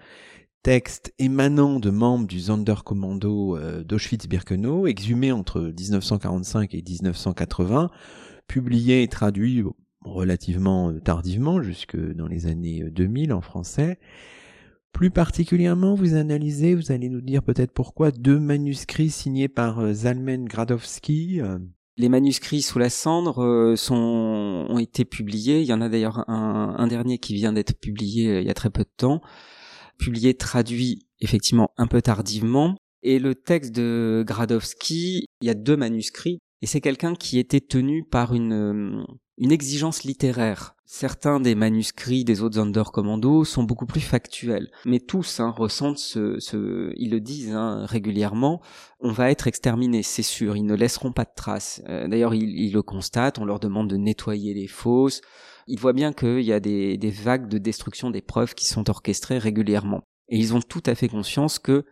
texte 0.66 1.14
émanant 1.20 1.78
de 1.78 1.90
membres 1.90 2.26
du 2.26 2.40
Sonderkommando 2.40 3.56
euh, 3.56 3.84
d'Auschwitz-Birkenau, 3.84 4.88
exhumé 4.88 5.30
entre 5.30 5.60
1945 5.60 6.74
et 6.74 6.82
1980, 6.82 7.88
publié 8.48 9.04
et 9.04 9.06
traduit 9.06 9.62
relativement 10.00 10.90
euh, 10.90 10.98
tardivement, 10.98 11.62
jusque 11.62 11.96
dans 11.96 12.26
les 12.26 12.48
années 12.48 12.82
2000 12.90 13.30
euh, 13.30 13.36
en 13.36 13.40
français. 13.42 14.00
Plus 14.90 15.12
particulièrement, 15.12 15.94
vous 15.94 16.16
analysez, 16.16 16.74
vous 16.74 16.90
allez 16.90 17.10
nous 17.10 17.20
dire 17.20 17.44
peut-être 17.44 17.70
pourquoi, 17.70 18.10
deux 18.10 18.40
manuscrits 18.40 19.10
signés 19.10 19.46
par 19.46 19.92
Zalmen 19.92 20.46
Gradowski. 20.46 21.42
Les 21.96 22.08
manuscrits 22.08 22.62
sous 22.62 22.80
la 22.80 22.90
cendre 22.90 23.38
ont 23.92 24.78
été 24.80 25.04
publiés. 25.04 25.60
Il 25.60 25.66
y 25.66 25.72
en 25.72 25.80
a 25.80 25.88
d'ailleurs 25.88 26.28
un 26.28 26.86
dernier 26.88 27.18
qui 27.18 27.34
vient 27.34 27.52
d'être 27.52 27.78
publié 27.78 28.40
il 28.40 28.44
y 28.44 28.50
a 28.50 28.54
très 28.54 28.70
peu 28.70 28.82
de 28.82 28.90
temps 28.96 29.20
publié 29.98 30.34
traduit 30.34 31.06
effectivement 31.20 31.70
un 31.76 31.86
peu 31.86 32.02
tardivement. 32.02 32.76
Et 33.02 33.18
le 33.18 33.34
texte 33.34 33.74
de 33.74 34.24
Gradowski, 34.26 35.26
il 35.40 35.46
y 35.46 35.50
a 35.50 35.54
deux 35.54 35.76
manuscrits, 35.76 36.38
et 36.62 36.66
c'est 36.66 36.80
quelqu'un 36.80 37.14
qui 37.14 37.38
était 37.38 37.60
tenu 37.60 38.04
par 38.04 38.34
une, 38.34 38.52
euh, 38.52 39.04
une 39.38 39.52
exigence 39.52 40.04
littéraire. 40.04 40.74
Certains 40.84 41.40
des 41.40 41.54
manuscrits 41.54 42.24
des 42.24 42.42
autres 42.42 42.56
Sonderkommando 42.56 43.44
sont 43.44 43.64
beaucoup 43.64 43.86
plus 43.86 44.00
factuels, 44.00 44.70
mais 44.84 45.00
tous 45.00 45.40
hein, 45.40 45.50
ressentent 45.50 45.98
ce, 45.98 46.38
ce, 46.38 46.92
ils 46.96 47.10
le 47.10 47.20
disent 47.20 47.52
hein, 47.52 47.84
régulièrement, 47.86 48.62
on 49.00 49.10
va 49.10 49.30
être 49.30 49.48
exterminé, 49.48 50.02
c'est 50.02 50.22
sûr, 50.22 50.56
ils 50.56 50.64
ne 50.64 50.74
laisseront 50.74 51.12
pas 51.12 51.24
de 51.24 51.34
traces. 51.36 51.82
Euh, 51.88 52.08
d'ailleurs, 52.08 52.34
ils, 52.34 52.58
ils, 52.58 52.72
le 52.72 52.82
constatent, 52.82 53.38
on 53.38 53.44
leur 53.44 53.60
demande 53.60 53.90
de 53.90 53.96
nettoyer 53.96 54.54
les 54.54 54.68
fosses, 54.68 55.20
ils 55.66 55.78
voient 55.78 55.92
bien 55.92 56.12
qu'il 56.12 56.42
y 56.42 56.52
a 56.52 56.60
des, 56.60 57.10
vagues 57.10 57.48
de 57.48 57.58
destruction 57.58 58.10
des 58.10 58.22
preuves 58.22 58.54
qui 58.54 58.66
sont 58.66 58.88
orchestrées 58.88 59.38
régulièrement. 59.38 60.02
Et 60.28 60.38
ils 60.38 60.54
ont 60.54 60.60
tout 60.60 60.82
à 60.86 60.94
fait 60.94 61.08
conscience 61.08 61.58
que 61.58 61.84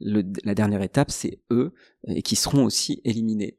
la 0.00 0.54
dernière 0.54 0.82
étape, 0.82 1.10
c'est 1.10 1.40
eux, 1.50 1.72
et 2.06 2.22
qui 2.22 2.36
seront 2.36 2.64
aussi 2.64 3.00
éliminés. 3.04 3.58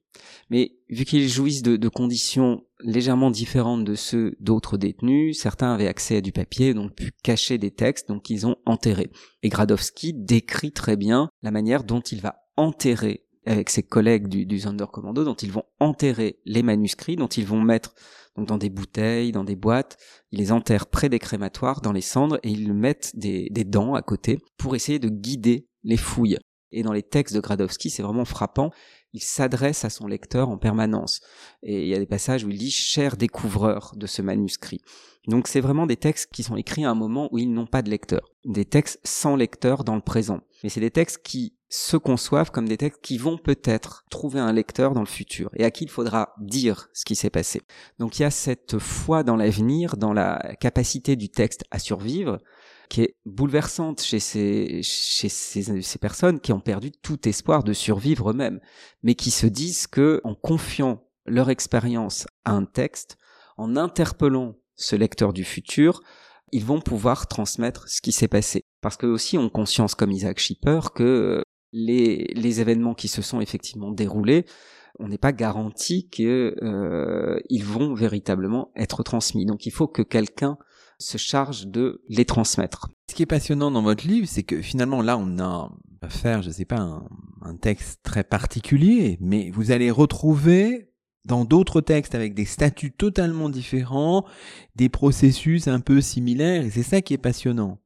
Mais 0.50 0.78
vu 0.90 1.04
qu'ils 1.04 1.28
jouissent 1.28 1.64
de, 1.64 1.90
conditions 1.90 2.64
légèrement 2.82 3.30
différentes 3.30 3.84
de 3.84 3.96
ceux 3.96 4.36
d'autres 4.40 4.78
détenus, 4.78 5.38
certains 5.38 5.74
avaient 5.74 5.88
accès 5.88 6.18
à 6.18 6.22
du 6.22 6.32
papier, 6.32 6.74
donc 6.74 6.96
pu 6.96 7.12
cacher 7.24 7.58
des 7.58 7.72
textes, 7.72 8.08
donc 8.08 8.30
ils 8.30 8.48
ont 8.48 8.56
enterré. 8.66 9.12
Et 9.44 9.50
Gradowski 9.50 10.14
décrit 10.14 10.72
très 10.72 10.96
bien 10.96 11.30
la 11.42 11.52
manière 11.52 11.84
dont 11.84 12.00
il 12.00 12.22
va 12.22 12.48
enterrer 12.56 13.26
avec 13.46 13.70
ses 13.70 13.84
collègues 13.84 14.28
du, 14.28 14.46
du 14.46 14.60
Sonderkommando, 14.60 15.24
dont 15.24 15.36
ils 15.36 15.52
vont 15.52 15.64
enterrer 15.80 16.40
les 16.46 16.64
manuscrits, 16.64 17.16
dont 17.16 17.28
ils 17.28 17.46
vont 17.46 17.62
mettre 17.62 17.96
dans 18.48 18.58
des 18.58 18.70
bouteilles, 18.70 19.32
dans 19.32 19.44
des 19.44 19.56
boîtes. 19.56 19.98
Ils 20.32 20.40
les 20.40 20.52
enterrent 20.52 20.88
près 20.88 21.10
des 21.10 21.20
crématoires, 21.20 21.82
dans 21.82 21.92
les 21.92 22.02
cendres, 22.02 22.40
et 22.44 22.50
ils 22.50 22.74
mettent 22.74 23.12
des, 23.16 23.50
des 23.52 23.64
dents 23.64 23.96
à 23.96 24.02
côté 24.02 24.40
pour 24.58 24.76
essayer 24.76 25.00
de 25.00 25.10
guider 25.10 25.68
les 25.84 25.98
fouilles. 25.98 26.38
Et 26.72 26.84
dans 26.84 26.94
les 26.94 27.04
textes 27.04 27.36
de 27.36 27.40
Gradowski, 27.40 27.90
c'est 27.90 28.04
vraiment 28.04 28.26
frappant. 28.26 28.72
Il 29.14 29.22
s'adresse 29.22 29.86
à 29.86 29.90
son 29.90 30.08
lecteur 30.08 30.50
en 30.50 30.58
permanence. 30.58 31.22
Et 31.64 31.84
il 31.84 31.88
y 31.88 31.96
a 31.96 32.00
des 32.00 32.06
passages 32.06 32.44
où 32.44 32.50
il 32.50 32.58
dit 32.58 32.72
cher 32.72 33.18
découvreur 33.18 33.94
de 33.96 34.08
ce 34.08 34.22
manuscrit. 34.22 34.82
Donc 35.28 35.48
c'est 35.48 35.62
vraiment 35.62 35.86
des 35.86 35.98
textes 35.98 36.32
qui 36.32 36.44
sont 36.44 36.56
écrits 36.56 36.86
à 36.86 36.92
un 36.92 36.96
moment 36.96 37.30
où 37.32 37.38
ils 37.38 37.52
n'ont 37.52 37.68
pas 37.68 37.82
de 37.82 37.90
lecteur. 37.90 38.22
Des 38.46 38.66
textes 38.66 39.00
sans 39.04 39.36
lecteur 39.36 39.84
dans 39.84 39.96
le 39.96 40.02
présent. 40.02 40.42
Mais 40.64 40.70
c'est 40.70 40.80
des 40.80 40.92
textes 40.92 41.22
qui 41.24 41.56
se 41.70 41.98
conçoivent 41.98 42.50
comme 42.50 42.68
des 42.68 42.78
textes 42.78 43.02
qui 43.02 43.18
vont 43.18 43.38
peut-être 43.38 44.06
trouver 44.10 44.40
un 44.40 44.52
lecteur 44.52 44.94
dans 44.94 45.02
le 45.02 45.06
futur 45.06 45.52
et 45.56 45.64
à 45.64 45.72
qui 45.72 45.84
il 45.84 45.90
faudra 45.90 46.34
dire 46.40 46.90
ce 46.94 47.06
qui 47.06 47.16
s'est 47.16 47.30
passé. 47.30 47.62
Donc 48.00 48.18
il 48.18 48.24
y 48.24 48.26
a 48.26 48.32
cette 48.32 48.80
foi 48.80 49.24
dans 49.24 49.36
l'avenir, 49.36 49.96
dans 49.96 50.14
la 50.14 50.56
capacité 50.60 51.16
du 51.16 51.30
texte 51.30 51.64
à 51.70 51.78
survivre, 51.78 52.40
qui 52.90 53.02
est 53.04 53.16
bouleversante 53.26 54.02
chez 54.02 54.20
ces, 54.20 54.82
chez 54.84 55.30
ces, 55.30 55.82
ces 55.82 56.00
personnes 56.00 56.40
qui 56.40 56.52
ont 56.52 56.60
perdu 56.60 56.92
tout 56.92 57.28
espoir 57.28 57.64
de 57.64 57.74
survivre 57.74 58.32
eux-mêmes, 58.32 58.60
mais 59.04 59.16
qui 59.16 59.32
se 59.32 59.48
disent 59.48 59.88
que 59.88 60.22
en 60.24 60.36
confiant 60.36 61.04
leur 61.26 61.50
expérience 61.50 62.28
à 62.46 62.52
un 62.54 62.66
texte, 62.66 63.18
en 63.58 63.78
interpellant 63.78 64.56
ce 64.76 64.96
lecteur 64.96 65.34
du 65.34 65.44
futur, 65.44 66.02
ils 66.52 66.66
vont 66.66 66.82
pouvoir 66.82 67.28
transmettre 67.28 67.88
ce 67.88 68.02
qui 68.02 68.12
s'est 68.12 68.28
passé. 68.28 68.66
Parce 68.82 68.98
que 68.98 69.06
aussi 69.06 69.38
ont 69.38 69.50
conscience, 69.50 69.94
comme 69.94 70.12
Isaac 70.12 70.40
Schipper, 70.40 70.80
que 70.96 71.44
les, 71.72 72.32
les 72.34 72.62
événements 72.62 72.96
qui 72.96 73.08
se 73.08 73.22
sont 73.22 73.42
effectivement 73.42 73.92
déroulés, 73.92 74.46
on 74.98 75.08
n'est 75.08 75.18
pas 75.18 75.32
garanti 75.32 76.10
qu'ils 76.10 76.56
euh, 76.62 77.40
vont 77.62 77.94
véritablement 77.94 78.72
être 78.76 79.04
transmis. 79.04 79.46
Donc 79.46 79.66
il 79.66 79.72
faut 79.72 79.88
que 79.88 80.02
quelqu'un 80.02 80.58
se 81.00 81.18
charge 81.18 81.68
de 81.68 82.04
les 82.10 82.26
transmettre. 82.26 82.90
Ce 83.10 83.16
qui 83.16 83.24
est 83.24 83.28
passionnant 83.28 83.72
dans 83.72 83.82
votre 83.82 84.06
livre, 84.06 84.28
c'est 84.28 84.44
que 84.44 84.62
finalement 84.62 85.02
là, 85.02 85.18
on 85.18 85.40
a 85.40 85.72
à 86.02 86.10
faire, 86.10 86.42
je 86.42 86.50
sais 86.50 86.66
pas, 86.66 86.80
un, 86.80 87.08
un 87.42 87.56
texte 87.56 88.00
très 88.04 88.24
particulier, 88.24 89.18
mais 89.20 89.52
vous 89.52 89.72
allez 89.72 89.92
retrouver 89.92 90.90
dans 91.26 91.46
d'autres 91.46 91.82
textes 91.82 92.16
avec 92.16 92.34
des 92.34 92.46
statuts 92.46 92.92
totalement 92.92 93.50
différents, 93.50 94.26
des 94.76 94.90
processus 94.90 95.68
un 95.68 95.80
peu 95.80 96.02
similaires, 96.02 96.64
et 96.64 96.70
c'est 96.70 96.84
ça 96.84 97.02
qui 97.02 97.14
est 97.14 97.20
passionnant. 97.20 97.80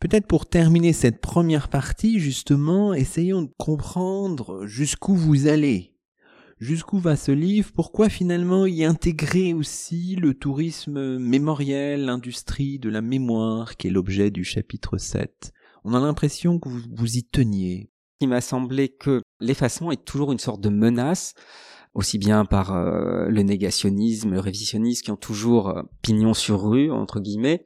Peut-être 0.00 0.26
pour 0.26 0.46
terminer 0.46 0.92
cette 0.92 1.20
première 1.20 1.68
partie, 1.68 2.18
justement, 2.18 2.92
essayons 2.94 3.42
de 3.42 3.52
comprendre 3.58 4.66
jusqu'où 4.66 5.14
vous 5.14 5.46
allez. 5.46 5.93
Jusqu'où 6.58 6.98
va 6.98 7.16
ce 7.16 7.32
livre? 7.32 7.70
Pourquoi 7.74 8.08
finalement 8.08 8.66
y 8.66 8.84
intégrer 8.84 9.54
aussi 9.54 10.16
le 10.16 10.34
tourisme 10.34 11.18
mémoriel, 11.18 12.04
l'industrie 12.04 12.78
de 12.78 12.88
la 12.88 13.00
mémoire, 13.00 13.76
qui 13.76 13.88
est 13.88 13.90
l'objet 13.90 14.30
du 14.30 14.44
chapitre 14.44 14.96
7 14.96 15.52
On 15.84 15.94
a 15.94 16.00
l'impression 16.00 16.58
que 16.60 16.68
vous, 16.68 16.80
vous 16.92 17.16
y 17.16 17.24
teniez. 17.24 17.90
Il 18.20 18.28
m'a 18.28 18.40
semblé 18.40 18.88
que 18.88 19.20
l'effacement 19.40 19.90
est 19.90 20.04
toujours 20.04 20.32
une 20.32 20.38
sorte 20.38 20.60
de 20.60 20.68
menace 20.68 21.34
aussi 21.94 22.18
bien 22.18 22.44
par 22.44 22.74
euh, 22.74 23.26
le 23.28 23.42
négationnisme, 23.42 24.32
le 24.32 24.40
révisionnisme 24.40 25.04
qui 25.04 25.10
ont 25.10 25.16
toujours 25.16 25.68
euh, 25.68 25.82
pignon 26.02 26.34
sur 26.34 26.68
rue, 26.68 26.90
entre 26.90 27.20
guillemets, 27.20 27.64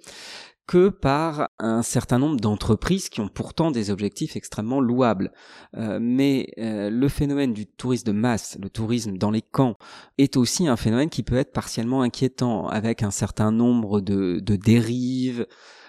que 0.68 0.90
par 0.90 1.48
un 1.58 1.82
certain 1.82 2.18
nombre 2.18 2.38
d'entreprises 2.38 3.08
qui 3.08 3.22
ont 3.22 3.28
pourtant 3.28 3.70
des 3.70 3.90
objectifs 3.90 4.36
extrêmement 4.36 4.80
louables. 4.80 5.32
Euh, 5.76 5.98
mais 6.00 6.52
euh, 6.58 6.90
le 6.90 7.08
phénomène 7.08 7.54
du 7.54 7.66
tourisme 7.66 8.04
de 8.04 8.12
masse, 8.12 8.58
le 8.62 8.68
tourisme 8.68 9.16
dans 9.16 9.30
les 9.30 9.40
camps, 9.40 9.76
est 10.18 10.36
aussi 10.36 10.68
un 10.68 10.76
phénomène 10.76 11.08
qui 11.08 11.22
peut 11.22 11.38
être 11.38 11.52
partiellement 11.52 12.02
inquiétant, 12.02 12.68
avec 12.68 13.02
un 13.02 13.10
certain 13.10 13.50
nombre 13.50 14.02
de, 14.02 14.40
dérives. 14.44 15.46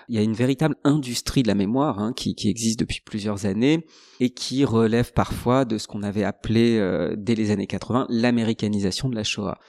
Il 0.07 0.15
y 0.15 0.17
a 0.17 0.23
une 0.23 0.33
véritable 0.33 0.77
industrie 0.85 1.43
de 1.43 1.49
la 1.49 1.55
mémoire 1.55 1.99
hein, 1.99 2.13
qui, 2.13 2.33
qui, 2.33 2.49
existe 2.49 2.79
depuis 2.79 3.01
plusieurs 3.01 3.45
années 3.45 3.85
et 4.21 4.29
qui 4.29 4.63
relève 4.63 5.11
parfois 5.11 5.65
de 5.65 5.77
ce 5.77 5.87
qu'on 5.87 6.03
avait 6.03 6.23
appelé 6.23 6.77
euh, 6.79 7.15
dès 7.17 7.35
les 7.35 7.51
années 7.51 7.67
80 7.67 8.07
l'américanisation 8.09 9.09
de 9.09 9.15
la 9.15 9.25
Shoah. 9.25 9.59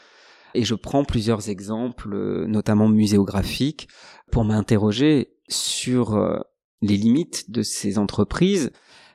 Et 0.54 0.64
je 0.64 0.74
prends 0.74 1.04
plusieurs 1.04 1.48
exemples, 1.48 2.14
euh, 2.14 2.46
notamment 2.46 2.88
muséographiques, 2.88 3.88
pour 4.30 4.44
m'interroger 4.44 5.32
sur 5.48 6.14
euh, 6.14 6.38
les 6.82 6.96
limites 6.96 7.50
de 7.50 7.62
ces 7.62 7.98
entreprises, 7.98 8.70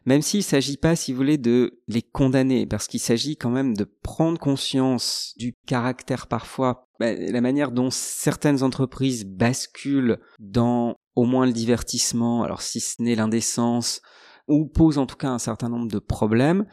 même 0.05 0.21
s'il 0.21 0.39
ne 0.39 0.43
s'agit 0.43 0.77
pas, 0.77 0.95
si 0.95 1.11
vous 1.11 1.17
voulez, 1.17 1.37
de 1.37 1.81
les 1.87 2.03
condamner, 2.03 2.67
parce 2.67 2.87
qu'il 2.87 2.99
s'agit 2.99 3.37
quand 3.37 3.49
même 3.49 3.75
de 3.75 3.85
prendre 4.03 4.39
conscience 4.39 5.33
du 5.37 5.55
caractère 5.65 6.27
parfois, 6.27 6.87
bah, 6.99 7.13
la 7.13 7.41
manière 7.41 7.71
dont 7.71 7.89
certaines 7.89 8.61
entreprises 8.61 9.25
basculent 9.25 10.19
dans 10.39 10.95
au 11.15 11.25
moins 11.25 11.45
le 11.45 11.53
divertissement, 11.53 12.43
alors 12.43 12.61
si 12.61 12.79
ce 12.79 13.01
n'est 13.01 13.15
l'indécence, 13.15 14.01
ou 14.47 14.67
posent 14.67 14.99
en 14.99 15.07
tout 15.07 15.15
cas 15.15 15.29
un 15.29 15.39
certain 15.39 15.69
nombre 15.69 15.91
de 15.91 15.99
problèmes, 15.99 16.65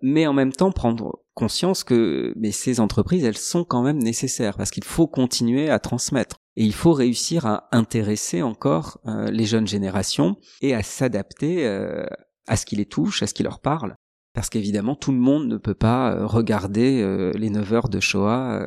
mais 0.00 0.26
en 0.26 0.32
même 0.32 0.52
temps 0.52 0.72
prendre 0.72 1.18
conscience 1.38 1.84
que 1.84 2.32
mais 2.36 2.50
ces 2.50 2.80
entreprises, 2.80 3.22
elles 3.22 3.38
sont 3.38 3.62
quand 3.62 3.82
même 3.82 3.98
nécessaires 3.98 4.56
parce 4.56 4.72
qu'il 4.72 4.82
faut 4.82 5.06
continuer 5.06 5.70
à 5.70 5.78
transmettre. 5.78 6.36
Et 6.56 6.64
il 6.64 6.74
faut 6.74 6.92
réussir 6.92 7.46
à 7.46 7.68
intéresser 7.70 8.42
encore 8.42 8.98
euh, 9.06 9.30
les 9.30 9.44
jeunes 9.44 9.68
générations 9.68 10.36
et 10.60 10.74
à 10.74 10.82
s'adapter 10.82 11.64
euh, 11.64 12.04
à 12.48 12.56
ce 12.56 12.66
qui 12.66 12.74
les 12.74 12.86
touche, 12.86 13.22
à 13.22 13.28
ce 13.28 13.34
qui 13.34 13.44
leur 13.44 13.60
parle. 13.60 13.94
Parce 14.34 14.50
qu'évidemment, 14.50 14.96
tout 14.96 15.12
le 15.12 15.18
monde 15.18 15.46
ne 15.46 15.58
peut 15.58 15.74
pas 15.74 16.12
euh, 16.12 16.26
regarder 16.26 17.32
les 17.34 17.50
9 17.50 17.72
heures 17.72 17.88
de 17.88 18.00
Shoah 18.00 18.60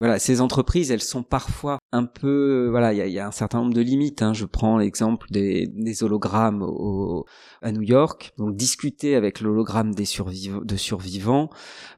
voilà, 0.00 0.18
ces 0.18 0.40
entreprises, 0.40 0.90
elles 0.90 1.02
sont 1.02 1.22
parfois 1.22 1.78
un 1.92 2.06
peu, 2.06 2.68
voilà, 2.70 2.94
il 2.94 3.12
y 3.12 3.18
a, 3.18 3.26
un 3.26 3.32
certain 3.32 3.58
nombre 3.58 3.74
de 3.74 3.82
limites. 3.82 4.22
Hein. 4.22 4.32
Je 4.32 4.46
prends 4.46 4.78
l'exemple 4.78 5.26
des, 5.30 5.66
des, 5.74 6.02
hologrammes 6.02 6.62
au, 6.62 7.26
à 7.60 7.70
New 7.70 7.82
York. 7.82 8.32
Donc, 8.38 8.56
discuter 8.56 9.14
avec 9.14 9.40
l'hologramme 9.40 9.94
des 9.94 10.06
survivants, 10.06 10.62
de 10.64 10.76
survivants, 10.76 11.50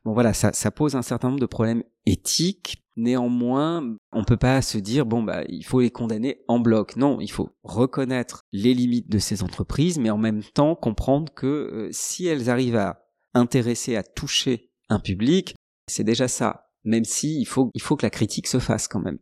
bon 0.05 0.15
voilà, 0.15 0.33
ça, 0.35 0.53
ça 0.53 0.73
pose 0.73 0.97
un 0.97 1.03
certain 1.03 1.29
nombre 1.29 1.41
de 1.41 1.47
problèmes 1.47 1.85
éthiques. 2.05 2.79
Néanmoins, 2.97 3.97
on 4.13 4.25
peut 4.25 4.37
pas 4.37 4.61
se 4.61 4.77
dire 4.77 5.07
bon 5.07 5.23
bah 5.23 5.45
il 5.49 5.65
faut 5.65 5.81
les 5.81 5.91
condamner 5.91 6.43
en 6.47 6.59
bloc. 6.59 6.97
Non, 6.97 7.21
il 7.21 7.31
faut 7.31 7.49
reconnaître 7.63 8.43
les 8.53 8.75
limites 8.75 9.09
de 9.09 9.19
ces 9.19 9.43
entreprises, 9.43 9.99
mais 9.99 10.11
en 10.11 10.19
même 10.19 10.43
temps 10.43 10.75
comprendre 10.75 11.33
que 11.33 11.47
euh, 11.47 11.89
si 11.91 12.27
elles 12.27 12.51
arrivent 12.51 12.77
à 12.77 13.07
intéresser, 13.33 13.97
à 13.97 14.03
toucher 14.03 14.73
un 14.91 14.99
public, 14.99 15.55
c'est 15.89 16.05
déjà 16.05 16.29
ça 16.29 16.72
même 16.85 17.05
si 17.05 17.41
il 17.41 17.47
faut, 17.47 17.71
il 17.75 17.83
faut 17.83 17.97
que 17.97 18.07
la 18.07 18.11
critique 18.11 18.47
se 18.47 18.59
fasse 18.59 18.89
quand 18.89 19.01
même. 19.01 19.19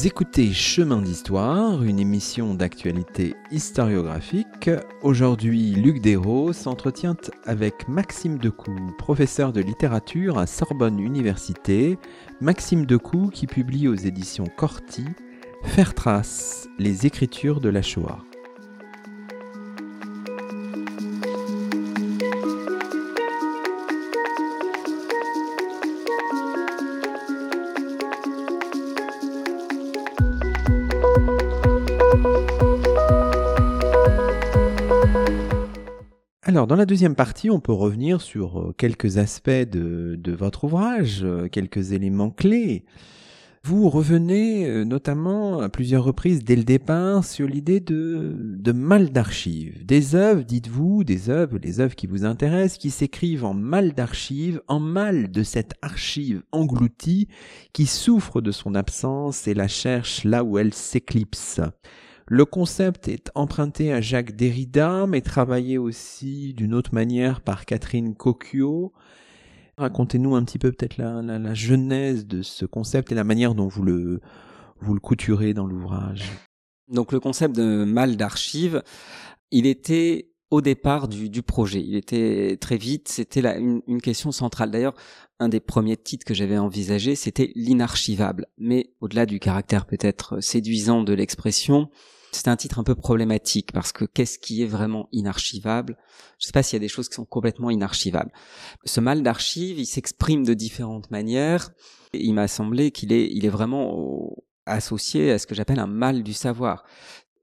Vous 0.00 0.06
écoutez 0.06 0.54
Chemin 0.54 1.02
d'Histoire, 1.02 1.82
une 1.82 2.00
émission 2.00 2.54
d'actualité 2.54 3.34
historiographique. 3.50 4.70
Aujourd'hui, 5.02 5.72
Luc 5.72 6.00
Dérault 6.00 6.54
s'entretient 6.54 7.18
avec 7.44 7.86
Maxime 7.86 8.38
Decoux, 8.38 8.94
professeur 8.96 9.52
de 9.52 9.60
littérature 9.60 10.38
à 10.38 10.46
Sorbonne 10.46 10.98
Université. 11.00 11.98
Maxime 12.40 12.86
Decoux 12.86 13.28
qui 13.28 13.46
publie 13.46 13.88
aux 13.88 13.94
éditions 13.94 14.46
Corti 14.56 15.04
Faire 15.64 15.92
trace, 15.92 16.66
les 16.78 17.04
écritures 17.04 17.60
de 17.60 17.68
la 17.68 17.82
Shoah. 17.82 18.24
Dans 36.70 36.76
la 36.76 36.86
deuxième 36.86 37.16
partie, 37.16 37.50
on 37.50 37.58
peut 37.58 37.72
revenir 37.72 38.20
sur 38.20 38.60
euh, 38.60 38.74
quelques 38.78 39.18
aspects 39.18 39.50
de, 39.50 40.16
votre 40.38 40.62
ouvrage, 40.62 41.22
euh, 41.24 41.48
quelques 41.48 41.90
éléments 41.90 42.30
clés. 42.30 42.84
Vous 43.64 43.90
revenez 43.90 44.66
euh, 44.66 44.84
notamment 44.84 45.58
à 45.58 45.68
plusieurs 45.68 46.04
reprises 46.04 46.44
dès 46.44 46.54
le 46.54 46.62
départ 46.62 47.24
sur 47.24 47.48
l'idée 47.48 47.80
de, 47.80 48.70
mal 48.70 49.10
d'archives. 49.10 49.84
Des 49.84 50.14
œuvres, 50.14 50.44
dites-vous, 50.44 51.02
des 51.02 51.28
œuvres, 51.28 51.58
les 51.60 51.80
œuvres 51.80 51.96
qui 51.96 52.06
vous 52.06 52.24
intéressent, 52.24 52.78
qui 52.78 52.90
s'écrivent 52.90 53.44
en 53.44 53.54
mal 53.54 53.92
d'archives, 53.92 54.62
en 54.68 54.78
mal 54.78 55.32
de 55.32 55.42
cette 55.42 55.74
archive 55.82 56.44
engloutie 56.52 57.26
qui 57.72 57.86
souffre 57.86 58.40
de 58.40 58.52
son 58.52 58.76
absence 58.76 59.48
et 59.48 59.54
la 59.54 59.66
cherche 59.66 60.22
là 60.22 60.44
où 60.44 60.56
elle 60.56 60.72
s'éclipse. 60.72 61.60
Le 62.32 62.44
concept 62.44 63.08
est 63.08 63.28
emprunté 63.34 63.92
à 63.92 64.00
Jacques 64.00 64.36
Derrida, 64.36 65.08
mais 65.08 65.20
travaillé 65.20 65.78
aussi 65.78 66.54
d'une 66.54 66.74
autre 66.74 66.94
manière 66.94 67.40
par 67.40 67.66
Catherine 67.66 68.14
Cocchio. 68.14 68.92
Racontez-nous 69.76 70.36
un 70.36 70.44
petit 70.44 70.60
peu 70.60 70.70
peut-être 70.70 70.96
la, 70.96 71.54
genèse 71.54 72.28
de 72.28 72.42
ce 72.42 72.66
concept 72.66 73.10
et 73.10 73.16
la 73.16 73.24
manière 73.24 73.56
dont 73.56 73.66
vous 73.66 73.82
le, 73.82 74.20
vous 74.78 74.94
le 74.94 75.00
couturez 75.00 75.54
dans 75.54 75.66
l'ouvrage. 75.66 76.30
Donc 76.86 77.10
le 77.10 77.18
concept 77.18 77.56
de 77.56 77.82
mal 77.82 78.16
d'archives, 78.16 78.84
il 79.50 79.66
était 79.66 80.30
au 80.50 80.60
départ 80.60 81.08
du, 81.08 81.30
du, 81.30 81.42
projet. 81.42 81.82
Il 81.84 81.96
était 81.96 82.56
très 82.60 82.76
vite, 82.76 83.08
c'était 83.08 83.40
une, 83.58 83.82
une, 83.88 84.00
question 84.00 84.30
centrale. 84.30 84.70
D'ailleurs, 84.70 84.94
un 85.40 85.48
des 85.48 85.58
premiers 85.58 85.96
titres 85.96 86.24
que 86.24 86.34
j'avais 86.34 86.58
envisagé, 86.58 87.16
c'était 87.16 87.50
l'inarchivable. 87.56 88.46
Mais 88.56 88.92
au-delà 89.00 89.26
du 89.26 89.40
caractère 89.40 89.84
peut-être 89.84 90.38
séduisant 90.38 91.02
de 91.02 91.12
l'expression, 91.12 91.90
c'est 92.32 92.48
un 92.48 92.56
titre 92.56 92.78
un 92.78 92.84
peu 92.84 92.94
problématique 92.94 93.72
parce 93.72 93.92
que 93.92 94.04
qu'est-ce 94.04 94.38
qui 94.38 94.62
est 94.62 94.66
vraiment 94.66 95.08
inarchivable? 95.12 95.96
Je 96.38 96.44
ne 96.44 96.46
sais 96.46 96.52
pas 96.52 96.62
s'il 96.62 96.76
y 96.76 96.80
a 96.80 96.80
des 96.80 96.88
choses 96.88 97.08
qui 97.08 97.14
sont 97.14 97.24
complètement 97.24 97.70
inarchivables. 97.70 98.32
Ce 98.84 99.00
mal 99.00 99.22
d'archive, 99.22 99.78
il 99.78 99.86
s'exprime 99.86 100.44
de 100.44 100.54
différentes 100.54 101.10
manières. 101.10 101.70
Il 102.12 102.34
m'a 102.34 102.48
semblé 102.48 102.90
qu'il 102.90 103.12
est, 103.12 103.28
il 103.30 103.44
est 103.44 103.50
vraiment 103.50 104.34
associé 104.66 105.32
à 105.32 105.38
ce 105.38 105.46
que 105.46 105.54
j'appelle 105.54 105.80
un 105.80 105.86
mal 105.86 106.22
du 106.22 106.32
savoir. 106.32 106.84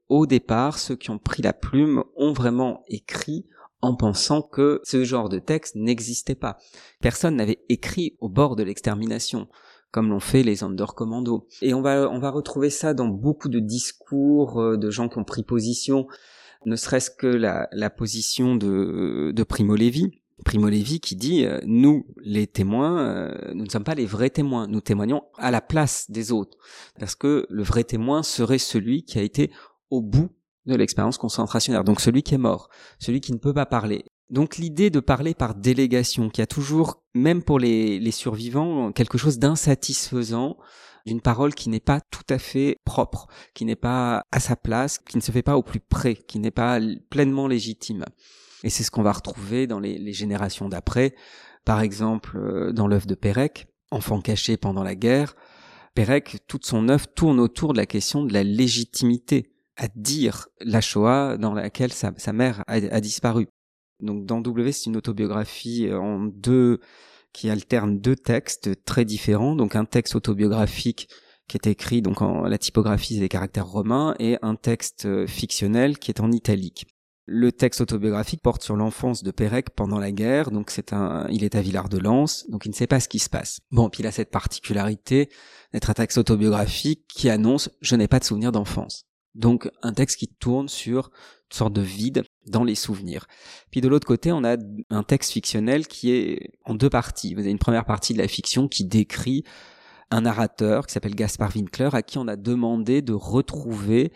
Au 0.08 0.26
départ, 0.26 0.78
ceux 0.78 0.96
qui 0.96 1.10
ont 1.10 1.18
pris 1.18 1.42
la 1.42 1.52
plume 1.52 2.02
ont 2.16 2.32
vraiment 2.32 2.82
écrit 2.88 3.46
en 3.80 3.94
pensant 3.94 4.42
que 4.42 4.80
ce 4.84 5.04
genre 5.04 5.28
de 5.28 5.38
texte 5.38 5.76
n'existait 5.76 6.34
pas. 6.34 6.58
Personne 7.00 7.36
n'avait 7.36 7.64
écrit 7.68 8.16
au 8.20 8.28
bord 8.28 8.56
de 8.56 8.62
l'extermination 8.62 9.48
comme 9.90 10.10
l'ont 10.10 10.20
fait 10.20 10.42
les 10.42 10.62
Undercommando. 10.62 11.46
Et 11.62 11.74
on 11.74 11.82
va, 11.82 12.10
on 12.10 12.18
va 12.18 12.30
retrouver 12.30 12.70
ça 12.70 12.94
dans 12.94 13.08
beaucoup 13.08 13.48
de 13.48 13.58
discours 13.58 14.60
euh, 14.60 14.76
de 14.76 14.90
gens 14.90 15.08
qui 15.08 15.18
ont 15.18 15.24
pris 15.24 15.42
position, 15.42 16.06
ne 16.66 16.76
serait-ce 16.76 17.10
que 17.10 17.26
la, 17.26 17.68
la 17.72 17.90
position 17.90 18.56
de, 18.56 19.32
de 19.34 19.42
Primo 19.42 19.76
Levi. 19.76 20.10
Primo 20.44 20.68
Levi 20.68 21.00
qui 21.00 21.16
dit 21.16 21.44
euh, 21.44 21.58
nous 21.66 22.06
les 22.22 22.46
témoins 22.46 23.00
euh, 23.00 23.52
nous 23.54 23.64
ne 23.64 23.70
sommes 23.70 23.84
pas 23.84 23.96
les 23.96 24.06
vrais 24.06 24.30
témoins 24.30 24.68
nous 24.68 24.80
témoignons 24.80 25.22
à 25.36 25.50
la 25.50 25.60
place 25.60 26.10
des 26.10 26.30
autres 26.30 26.56
parce 27.00 27.16
que 27.16 27.44
le 27.50 27.62
vrai 27.64 27.82
témoin 27.82 28.22
serait 28.22 28.58
celui 28.58 29.02
qui 29.02 29.18
a 29.18 29.22
été 29.22 29.50
au 29.90 30.00
bout 30.00 30.30
de 30.66 30.76
l'expérience 30.76 31.18
concentrationnaire 31.18 31.82
donc 31.82 32.00
celui 32.00 32.22
qui 32.22 32.34
est 32.34 32.38
mort 32.38 32.68
celui 33.00 33.20
qui 33.20 33.32
ne 33.32 33.38
peut 33.38 33.52
pas 33.52 33.66
parler 33.66 34.04
donc 34.30 34.56
l'idée 34.58 34.90
de 34.90 35.00
parler 35.00 35.34
par 35.34 35.54
délégation, 35.54 36.28
qui 36.28 36.42
a 36.42 36.46
toujours, 36.46 37.02
même 37.14 37.42
pour 37.42 37.58
les, 37.58 38.10
survivants, 38.10 38.92
quelque 38.92 39.18
chose 39.18 39.38
d'insatisfaisant, 39.38 40.56
d'une 41.06 41.20
parole 41.22 41.54
qui 41.54 41.70
n'est 41.70 41.80
pas 41.80 42.00
tout 42.10 42.26
à 42.28 42.38
fait 42.38 42.76
propre, 42.84 43.28
qui 43.54 43.64
n'est 43.64 43.76
pas 43.76 44.22
à 44.30 44.40
sa 44.40 44.56
place, 44.56 44.98
qui 44.98 45.16
ne 45.16 45.22
se 45.22 45.32
fait 45.32 45.42
pas 45.42 45.56
au 45.56 45.62
plus 45.62 45.80
près, 45.80 46.14
qui 46.14 46.38
n'est 46.38 46.50
pas 46.50 46.78
pleinement 47.08 47.48
légitime. 47.48 48.04
Et 48.64 48.70
c'est 48.70 48.82
ce 48.82 48.90
qu'on 48.90 49.02
va 49.02 49.12
retrouver 49.12 49.66
dans 49.66 49.80
les, 49.80 50.12
générations 50.12 50.68
d'après. 50.68 51.14
Par 51.64 51.80
exemple, 51.80 52.36
euh, 52.36 52.72
dans 52.72 52.86
l'œuvre 52.86 53.06
de 53.06 53.14
Pérec, 53.14 53.66
Enfant 53.90 54.20
caché 54.20 54.58
pendant 54.58 54.82
la 54.82 54.94
guerre, 54.94 55.34
Pérec, 55.94 56.40
toute 56.46 56.66
son 56.66 56.90
œuvre 56.90 57.06
tourne 57.06 57.40
autour 57.40 57.72
de 57.72 57.78
la 57.78 57.86
question 57.86 58.22
de 58.22 58.34
la 58.34 58.42
légitimité 58.42 59.54
à 59.78 59.88
dire 59.88 60.48
la 60.60 60.82
Shoah 60.82 61.38
dans 61.38 61.54
laquelle 61.54 61.92
sa 61.92 62.32
mère 62.34 62.64
a 62.66 63.00
disparu. 63.00 63.48
Donc 64.00 64.24
dans 64.26 64.40
W, 64.40 64.72
c'est 64.72 64.86
une 64.86 64.96
autobiographie 64.96 65.88
euh, 65.88 65.98
en 65.98 66.20
deux 66.20 66.80
qui 67.32 67.50
alterne 67.50 68.00
deux 68.00 68.16
textes 68.16 68.84
très 68.84 69.04
différents. 69.04 69.54
Donc 69.54 69.76
un 69.76 69.84
texte 69.84 70.14
autobiographique 70.14 71.08
qui 71.48 71.56
est 71.56 71.66
écrit 71.66 72.02
donc 72.02 72.22
en 72.22 72.42
la 72.42 72.58
typographie 72.58 73.18
des 73.18 73.28
caractères 73.28 73.66
romains 73.66 74.14
et 74.18 74.36
un 74.42 74.54
texte 74.54 75.06
euh, 75.06 75.26
fictionnel 75.26 75.98
qui 75.98 76.10
est 76.10 76.20
en 76.20 76.30
italique. 76.30 76.86
Le 77.30 77.52
texte 77.52 77.82
autobiographique 77.82 78.40
porte 78.40 78.62
sur 78.62 78.74
l'enfance 78.74 79.22
de 79.22 79.30
Pérec 79.30 79.70
pendant 79.70 79.98
la 79.98 80.12
guerre, 80.12 80.50
donc 80.50 80.70
c'est 80.70 80.94
un, 80.94 81.26
il 81.28 81.44
est 81.44 81.56
à 81.56 81.60
Villard-de-Lans, 81.60 82.46
donc 82.48 82.64
il 82.64 82.70
ne 82.70 82.74
sait 82.74 82.86
pas 82.86 83.00
ce 83.00 83.08
qui 83.08 83.18
se 83.18 83.28
passe. 83.28 83.60
Bon, 83.70 83.90
puis 83.90 84.02
il 84.02 84.06
a 84.06 84.12
cette 84.12 84.30
particularité 84.30 85.28
d'être 85.74 85.90
un 85.90 85.94
texte 85.94 86.16
autobiographique 86.16 87.06
qui 87.06 87.28
annonce 87.28 87.68
je 87.82 87.96
n'ai 87.96 88.08
pas 88.08 88.18
de 88.18 88.24
souvenir 88.24 88.50
d'enfance. 88.50 89.04
Donc 89.34 89.70
un 89.82 89.92
texte 89.92 90.18
qui 90.18 90.28
tourne 90.28 90.68
sur 90.68 91.10
une 91.50 91.56
sorte 91.56 91.74
de 91.74 91.82
vide 91.82 92.24
dans 92.50 92.64
les 92.64 92.74
souvenirs. 92.74 93.26
Puis 93.70 93.80
de 93.80 93.88
l'autre 93.88 94.06
côté, 94.06 94.32
on 94.32 94.44
a 94.44 94.56
un 94.90 95.02
texte 95.02 95.32
fictionnel 95.32 95.86
qui 95.86 96.12
est 96.12 96.50
en 96.64 96.74
deux 96.74 96.90
parties. 96.90 97.34
Vous 97.34 97.40
avez 97.40 97.50
une 97.50 97.58
première 97.58 97.84
partie 97.84 98.12
de 98.12 98.18
la 98.18 98.28
fiction 98.28 98.68
qui 98.68 98.84
décrit 98.84 99.44
un 100.10 100.22
narrateur 100.22 100.86
qui 100.86 100.94
s'appelle 100.94 101.14
Gaspard 101.14 101.54
Winkler 101.54 101.90
à 101.92 102.02
qui 102.02 102.18
on 102.18 102.28
a 102.28 102.36
demandé 102.36 103.02
de 103.02 103.12
retrouver 103.12 104.12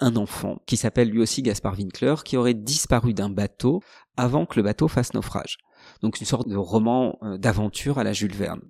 un 0.00 0.16
enfant 0.16 0.58
qui 0.66 0.76
s'appelle 0.76 1.08
lui 1.08 1.20
aussi 1.20 1.42
Gaspard 1.42 1.78
Winkler 1.78 2.14
qui 2.24 2.36
aurait 2.36 2.54
disparu 2.54 3.14
d'un 3.14 3.30
bateau 3.30 3.80
avant 4.16 4.46
que 4.46 4.56
le 4.56 4.62
bateau 4.62 4.88
fasse 4.88 5.14
naufrage. 5.14 5.58
Donc 6.02 6.20
une 6.20 6.26
sorte 6.26 6.48
de 6.48 6.56
roman 6.56 7.18
euh, 7.22 7.38
d'aventure 7.38 7.98
à 7.98 8.04
la 8.04 8.12
Jules 8.12 8.34
Verne. 8.34 8.60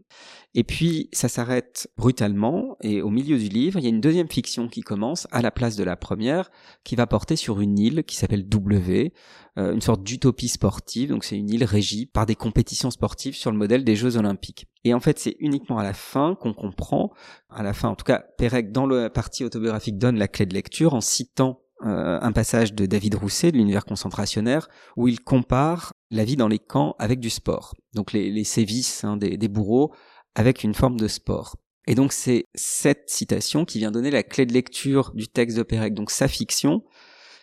Et 0.57 0.63
puis 0.63 1.09
ça 1.13 1.29
s'arrête 1.29 1.89
brutalement 1.97 2.77
et 2.81 3.03
au 3.03 3.11
milieu 3.11 3.37
du 3.37 3.49
livre, 3.49 3.81
il 3.81 3.83
y 3.83 3.87
a 3.87 3.89
une 3.89 4.01
deuxième 4.01 4.29
fiction 4.29 4.69
qui 4.69 4.83
commence 4.83 5.27
à 5.33 5.43
la 5.43 5.51
place 5.51 5.75
de 5.75 5.83
la 5.83 5.97
première, 5.97 6.51
qui 6.85 6.95
va 6.95 7.09
porter 7.09 7.35
sur 7.35 7.61
une 7.61 7.77
île 7.77 8.05
qui 8.05 8.15
s'appelle 8.15 8.49
W, 8.49 9.13
euh, 9.59 9.73
une 9.75 9.81
sorte 9.81 10.05
d'utopie 10.05 10.49
sportive. 10.49 11.11
Donc 11.11 11.25
c'est 11.25 11.37
une 11.37 11.51
île 11.51 11.65
régie 11.65 12.07
par 12.07 12.25
des 12.25 12.37
compétitions 12.37 12.93
sportives 12.93 13.35
sur 13.35 13.51
le 13.51 13.59
modèle 13.59 13.83
des 13.83 13.97
Jeux 13.97 14.17
Olympiques. 14.17 14.67
Et 14.85 14.95
en 14.95 15.01
fait, 15.01 15.19
c'est 15.19 15.35
uniquement 15.41 15.79
à 15.79 15.83
la 15.83 15.95
fin 15.95 16.37
qu'on 16.41 16.55
comprend, 16.55 17.13
à 17.51 17.65
la 17.65 17.73
fin, 17.73 17.89
en 17.89 17.97
tout 17.97 18.05
cas, 18.05 18.23
Pérec 18.39 18.71
dans 18.71 18.87
la 18.87 19.11
partie 19.11 19.45
autobiographique 19.45 19.99
donne 19.99 20.19
la 20.19 20.29
clé 20.29 20.47
de 20.47 20.55
lecture 20.55 20.95
en 20.95 21.01
citant 21.01 21.65
euh, 21.85 22.19
un 22.23 22.33
passage 22.33 22.73
de 22.75 22.87
David 22.87 23.17
Rousset 23.17 23.51
de 23.51 23.57
l'univers 23.57 23.85
concentrationnaire 23.85 24.69
où 24.97 25.09
il 25.09 25.21
compare 25.21 25.94
la 26.15 26.25
vie 26.25 26.37
dans 26.37 26.49
les 26.49 26.59
camps 26.59 26.95
avec 26.99 27.21
du 27.21 27.31
sport. 27.31 27.75
Donc 27.95 28.13
les, 28.13 28.45
sévices 28.45 29.05
hein, 29.05 29.17
des, 29.17 29.49
bourreaux 29.49 29.95
avec 30.35 30.65
une 30.65 30.75
forme 30.75 30.99
de 30.99 31.09
sport. 31.09 31.57
Et 31.87 31.95
donc 31.95 32.13
c'est 32.13 32.45
cette 32.55 33.11
citation 33.11 33.65
qui 33.65 33.79
vient 33.79 33.91
donner 33.91 34.11
la 34.11 34.23
clé 34.23 34.47
de 34.47 34.53
lecture 34.53 35.13
du 35.15 35.29
texte 35.29 35.57
de 35.57 35.63
Pérec. 35.63 35.95
Donc 35.95 36.11
sa 36.11 36.29
fiction, 36.29 36.83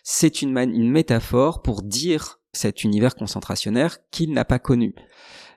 c'est 0.02 0.42
une, 0.42 0.56
une 0.58 0.90
métaphore 0.90 1.62
pour 1.62 1.82
dire 1.82 2.40
cet 2.52 2.84
univers 2.84 3.14
concentrationnaire 3.14 3.98
qu'il 4.10 4.32
n'a 4.32 4.44
pas 4.44 4.58
connu. 4.58 4.94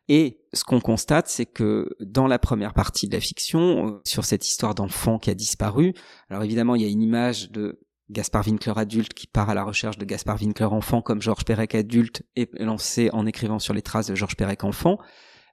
Et 0.07 0.41
ce 0.53 0.63
qu'on 0.63 0.79
constate, 0.79 1.27
c'est 1.27 1.47
que 1.47 1.89
dans 1.99 2.27
la 2.27 2.37
première 2.37 2.73
partie 2.73 3.07
de 3.07 3.13
la 3.13 3.19
fiction, 3.19 3.87
euh, 3.87 4.01
sur 4.05 4.23
cette 4.23 4.47
histoire 4.47 4.75
d'enfant 4.75 5.17
qui 5.17 5.31
a 5.31 5.33
disparu, 5.33 5.93
alors 6.29 6.43
évidemment 6.43 6.75
il 6.75 6.83
y 6.83 6.85
a 6.85 6.89
une 6.89 7.01
image 7.01 7.51
de 7.51 7.79
Gaspard 8.09 8.45
Winkler 8.45 8.73
adulte 8.75 9.13
qui 9.13 9.27
part 9.27 9.49
à 9.49 9.53
la 9.53 9.63
recherche 9.63 9.97
de 9.97 10.05
Gaspard 10.05 10.41
Winkler 10.41 10.65
enfant 10.65 11.01
comme 11.01 11.21
Georges 11.21 11.45
Perec 11.45 11.75
adulte 11.75 12.23
est 12.35 12.49
lancé 12.59 13.09
en 13.13 13.25
écrivant 13.25 13.59
sur 13.59 13.73
les 13.73 13.81
traces 13.81 14.07
de 14.07 14.15
Georges 14.15 14.35
Perec 14.35 14.63
enfant 14.63 14.99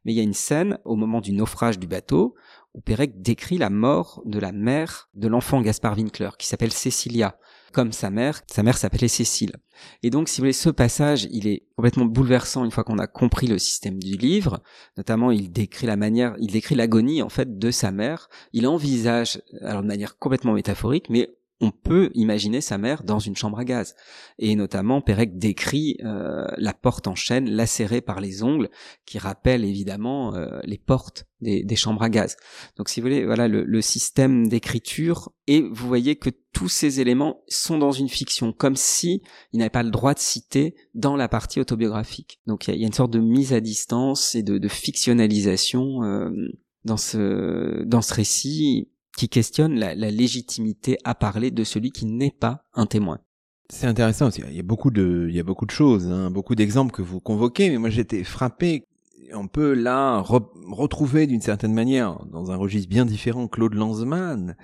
mais 0.05 0.13
il 0.13 0.17
y 0.17 0.21
a 0.21 0.25
une 0.25 0.35
scène 0.35 0.79
au 0.85 0.97
moment 0.97 1.21
du 1.21 1.33
naufrage 1.33 1.79
du 1.79 1.87
bateau 1.87 2.35
où 2.75 2.81
Pérec 2.81 3.21
décrit 3.21 3.59
la 3.59 3.71
mort 3.71 4.23
de 4.25 4.39
la 4.39 4.53
mère 4.53 5.11
de 5.15 5.29
l'enfant 5.29 5.61
Gaspard 5.61 5.97
Winkler, 5.97 6.31
qui 6.39 6.47
s'appelle 6.47 6.73
Cécilia, 6.73 7.37
comme 7.73 7.93
sa 7.93 8.11
mère. 8.11 8.41
Sa 8.51 8.63
mère 8.63 8.79
s'appelait 8.79 9.09
Cécile. 9.09 9.57
Et 10.03 10.09
donc, 10.09 10.29
si 10.29 10.39
vous 10.39 10.45
voulez, 10.45 10.53
ce 10.55 10.71
passage, 10.71 11.29
il 11.31 11.47
est 11.47 11.67
complètement 11.77 12.07
bouleversant 12.07 12.65
une 12.65 12.71
fois 12.71 12.85
qu'on 12.85 12.99
a 12.99 13.07
compris 13.07 13.47
le 13.47 13.59
système 13.59 13.99
du 13.99 14.17
livre. 14.17 14.63
Notamment, 14.97 15.31
il 15.31 15.53
décrit 15.53 15.87
la 15.87 15.97
manière, 15.97 16.35
il 16.39 16.51
décrit 16.51 16.75
l'agonie, 16.75 17.23
en 17.23 17.29
fait, 17.29 17.59
de 17.59 17.71
sa 17.71 17.91
mère. 17.91 18.29
Il 18.55 18.67
envisage, 18.67 19.43
alors 19.61 19.83
de 19.83 19.89
manière 19.89 20.19
complètement 20.19 20.55
métaphorique, 20.55 21.11
mais 21.11 21.29
on 21.63 21.71
peut 21.71 22.11
imaginer 22.15 22.61
sa 22.61 22.77
mère 22.77 23.05
dans 23.05 23.21
une 23.21 23.37
chambre 23.37 23.59
à 23.61 23.65
gaz. 23.65 23.95
Et 24.41 24.57
notamment, 24.57 25.01
Pérec 25.01 25.39
décrit 25.39 25.97
euh, 26.05 26.45
la 26.59 26.75
porte 26.75 27.07
en 27.07 27.15
chaîne 27.15 27.49
lacérée 27.49 28.01
par 28.01 28.21
les 28.21 28.43
ongles, 28.43 28.69
qui 29.07 29.19
rappelle 29.19 29.65
évidemment 29.65 30.35
euh, 30.35 30.59
les 30.65 30.77
portes 30.77 31.25
des, 31.41 31.77
chambres 31.77 32.03
à 32.03 32.11
gaz. 32.11 32.37
Donc, 32.77 32.89
si 32.89 33.01
vous 33.01 33.07
voulez, 33.07 33.25
voilà 33.25 33.47
le, 33.47 33.81
système 33.81 34.49
d'écriture. 34.49 35.31
Et 35.47 35.61
vous 35.61 35.87
voyez 35.87 36.17
que 36.17 36.31
tous 36.53 36.69
ces 36.69 37.01
éléments 37.01 37.43
sont 37.49 37.79
dans 37.79 37.93
une 37.93 38.09
fiction, 38.09 38.53
comme 38.53 38.77
si 38.77 39.23
il 39.53 39.59
n'avait 39.59 39.71
pas 39.71 39.83
le 39.85 39.91
droit 39.91 40.15
de 40.15 40.19
citer 40.19 40.75
dans 40.95 41.17
la 41.17 41.29
partie 41.29 41.61
autobiographique. 41.61 42.41
Donc, 42.47 42.67
il 42.67 42.75
y, 42.75 42.85
a 42.85 42.87
une 42.87 42.93
sorte 42.93 43.13
de 43.13 43.21
mise 43.21 43.53
à 43.53 43.61
distance 43.61 44.35
et 44.35 44.43
de, 44.43 44.69
fictionnalisation. 44.69 46.03
Euh, 46.03 46.31
dans 46.85 46.97
ce 46.97 47.85
dans 47.85 48.03
ce 48.03 48.13
récit 48.13 48.89
qui 49.17 49.29
questionne 49.29 49.79
la, 49.79 49.95
légitimité 49.95 50.99
à 51.05 51.15
parler 51.15 51.51
de 51.51 51.65
celui 51.65 51.91
qui 51.91 52.07
n'est 52.07 52.31
pas 52.31 52.65
un 52.75 52.87
témoin. 52.87 53.19
C'est 53.69 53.87
intéressant. 53.87 54.29
Il 54.31 54.55
y 54.55 54.61
a 54.61 54.65
beaucoup 54.65 54.91
de, 54.91 55.27
il 55.29 55.35
y 55.35 55.41
a 55.41 55.45
beaucoup 55.45 55.67
de 55.67 55.71
choses, 55.71 56.07
hein, 56.07 56.31
beaucoup 56.31 56.55
d'exemples 56.55 56.93
que 56.93 57.03
vous 57.03 57.21
convoquez, 57.21 57.71
mais 57.71 57.79
moi 57.79 57.91
j'étais 57.91 58.25
frappé. 58.25 58.87
On 59.35 59.49
peut 59.49 59.73
là 59.73 60.19
retrouver 60.21 61.27
d'une 61.27 61.41
certaine 61.41 61.73
manière, 61.73 62.25
dans 62.31 62.51
un 62.51 62.57
registre 62.57 62.91
bien 62.91 63.07
différent, 63.07 63.49
Claude 63.49 63.75
Lanzmann. 63.75 64.57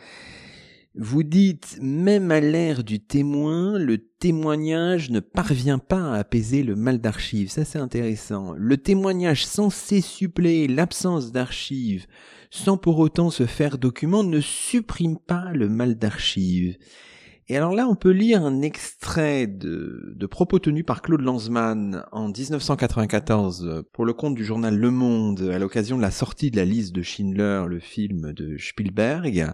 Vous 0.95 1.23
dites, 1.23 1.79
même 1.81 2.31
à 2.33 2.41
l'ère 2.41 2.83
du 2.83 2.99
témoin, 2.99 3.79
le 3.79 3.99
témoignage 3.99 5.11
ne 5.11 5.21
parvient 5.21 5.79
pas 5.79 6.13
à 6.13 6.19
apaiser 6.19 6.63
le 6.65 6.75
mal 6.75 6.99
d'archives. 6.99 7.51
Ça, 7.51 7.65
c'est 7.65 7.79
intéressant. 7.79 8.53
Le 8.57 8.77
témoignage 8.77 9.47
censé 9.47 10.01
suppléer 10.01 10.67
l'absence 10.67 11.31
d'archives 11.31 12.07
sans 12.51 12.77
pour 12.77 12.99
autant 12.99 13.31
se 13.31 13.47
faire 13.47 13.79
document, 13.79 14.25
ne 14.25 14.41
supprime 14.41 15.19
pas 15.19 15.53
le 15.53 15.69
mal 15.69 15.97
d'archives. 15.97 16.77
Et 17.51 17.57
alors 17.57 17.75
là, 17.75 17.89
on 17.89 17.95
peut 17.95 18.11
lire 18.11 18.45
un 18.45 18.61
extrait 18.61 19.47
de, 19.47 20.27
propos 20.31 20.59
tenus 20.59 20.85
par 20.85 21.01
Claude 21.01 21.23
Lanzmann 21.23 22.05
en 22.13 22.29
1994 22.29 23.85
pour 23.93 24.05
le 24.05 24.13
compte 24.13 24.35
du 24.35 24.45
journal 24.45 24.77
Le 24.77 24.91
Monde 24.91 25.41
à 25.53 25.59
l'occasion 25.59 25.97
de 25.97 26.03
la 26.03 26.11
sortie 26.11 26.51
de 26.51 26.57
la 26.57 26.67
liste 26.67 26.95
de 26.95 27.01
Schindler, 27.01 27.65
le 27.67 27.81
film 27.81 28.35
de 28.35 28.59
Spielberg, 28.59 29.51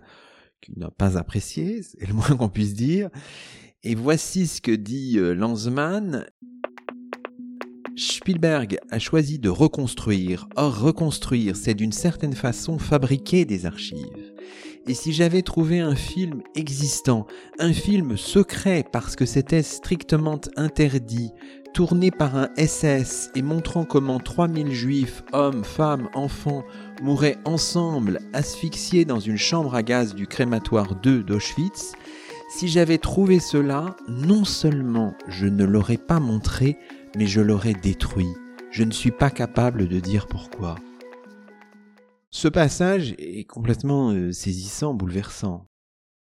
qu'il 0.60 0.78
n'a 0.78 0.90
pas 0.90 1.16
apprécié, 1.16 1.82
c'est 1.82 2.08
le 2.08 2.14
moins 2.14 2.36
qu'on 2.36 2.48
puisse 2.48 2.74
dire. 2.74 3.10
Et 3.84 3.94
voici 3.94 4.48
ce 4.48 4.60
que 4.60 4.72
dit 4.72 5.18
euh, 5.18 5.34
Lanzmann. 5.34 6.26
Spielberg 7.96 8.78
a 8.90 8.98
choisi 8.98 9.38
de 9.38 9.48
reconstruire. 9.48 10.48
Or, 10.56 10.80
reconstruire, 10.80 11.54
c'est 11.54 11.74
d'une 11.74 11.92
certaine 11.92 12.32
façon 12.32 12.78
fabriquer 12.78 13.44
des 13.44 13.66
archives. 13.66 14.32
Et 14.88 14.94
si 14.94 15.12
j'avais 15.12 15.42
trouvé 15.42 15.78
un 15.78 15.94
film 15.94 16.42
existant, 16.56 17.26
un 17.58 17.72
film 17.72 18.16
secret 18.16 18.84
parce 18.90 19.14
que 19.14 19.26
c'était 19.26 19.62
strictement 19.62 20.40
interdit, 20.56 21.30
tourné 21.72 22.10
par 22.10 22.36
un 22.36 22.48
SS 22.56 23.30
et 23.36 23.42
montrant 23.42 23.84
comment 23.84 24.18
3000 24.18 24.72
juifs, 24.72 25.22
hommes, 25.32 25.64
femmes, 25.64 26.08
enfants, 26.14 26.64
mouraient 27.00 27.38
ensemble, 27.44 28.18
asphyxiés 28.32 29.04
dans 29.04 29.20
une 29.20 29.38
chambre 29.38 29.74
à 29.74 29.82
gaz 29.82 30.14
du 30.14 30.26
crématoire 30.26 30.96
2 30.96 31.22
d'Auschwitz, 31.22 31.92
si 32.50 32.68
j'avais 32.68 32.98
trouvé 32.98 33.40
cela, 33.40 33.96
non 34.06 34.44
seulement 34.44 35.14
je 35.28 35.46
ne 35.46 35.64
l'aurais 35.64 35.96
pas 35.96 36.20
montré, 36.20 36.78
mais 37.16 37.26
je 37.26 37.40
l'aurais 37.40 37.74
détruit. 37.74 38.32
Je 38.70 38.84
ne 38.84 38.90
suis 38.90 39.10
pas 39.10 39.30
capable 39.30 39.88
de 39.88 40.00
dire 40.00 40.26
pourquoi. 40.26 40.76
Ce 42.30 42.48
passage 42.48 43.14
est 43.18 43.44
complètement 43.44 44.10
euh, 44.10 44.32
saisissant, 44.32 44.92
bouleversant. 44.94 45.68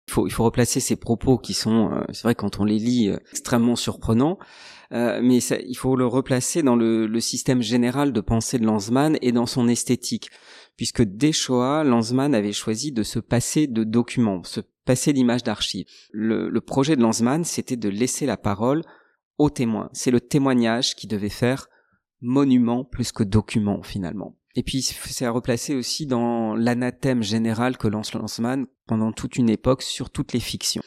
Il 0.09 0.13
faut, 0.13 0.27
il 0.27 0.31
faut 0.31 0.43
replacer 0.43 0.81
ces 0.81 0.97
propos 0.97 1.37
qui 1.37 1.53
sont, 1.53 1.91
euh, 1.93 2.03
c'est 2.11 2.23
vrai 2.23 2.35
quand 2.35 2.59
on 2.59 2.65
les 2.65 2.77
lit, 2.77 3.07
euh, 3.07 3.17
extrêmement 3.31 3.77
surprenants, 3.77 4.37
mais 4.91 5.39
ça, 5.39 5.55
il 5.57 5.73
faut 5.73 5.95
le 5.95 6.05
replacer 6.05 6.61
dans 6.61 6.75
le, 6.75 7.07
le, 7.07 7.19
système 7.19 7.63
général 7.63 8.13
de 8.13 8.21
pensée 8.21 8.59
de 8.59 8.65
Lanzmann 8.65 9.17
et 9.23 9.31
dans 9.31 9.47
son 9.47 9.67
esthétique, 9.67 10.29
puisque 10.77 11.01
dès 11.01 11.31
Shoah, 11.31 11.83
Lanzmann 11.83 12.35
avait 12.35 12.51
choisi 12.51 12.91
de 12.91 13.01
se 13.01 13.17
passer 13.17 13.65
de 13.65 13.83
documents, 13.83 14.43
se 14.43 14.59
passer 14.85 15.11
d'images 15.11 15.41
d'archives. 15.41 15.87
Le, 16.11 16.47
le 16.47 16.61
projet 16.61 16.95
de 16.95 17.01
Lanzmann, 17.01 17.43
c'était 17.43 17.75
de 17.75 17.89
laisser 17.89 18.27
la 18.27 18.37
parole 18.37 18.83
au 19.37 19.49
témoin. 19.49 19.89
C'est 19.93 20.11
le 20.11 20.21
témoignage 20.21 20.95
qui 20.95 21.07
devait 21.07 21.29
faire 21.29 21.67
monument 22.21 22.85
plus 22.85 23.11
que 23.11 23.23
document 23.23 23.83
finalement. 23.83 24.37
Et 24.55 24.63
puis 24.63 24.81
c'est 24.81 25.25
à 25.25 25.31
replacer 25.31 25.75
aussi 25.75 26.05
dans 26.05 26.55
l'anathème 26.55 27.23
général 27.23 27.77
que 27.77 27.87
lance 27.87 28.13
Lanzmann 28.13 28.67
pendant 28.85 29.11
toute 29.11 29.37
une 29.37 29.49
époque 29.49 29.81
sur 29.81 30.09
toutes 30.09 30.33
les 30.33 30.39
fictions. 30.39 30.83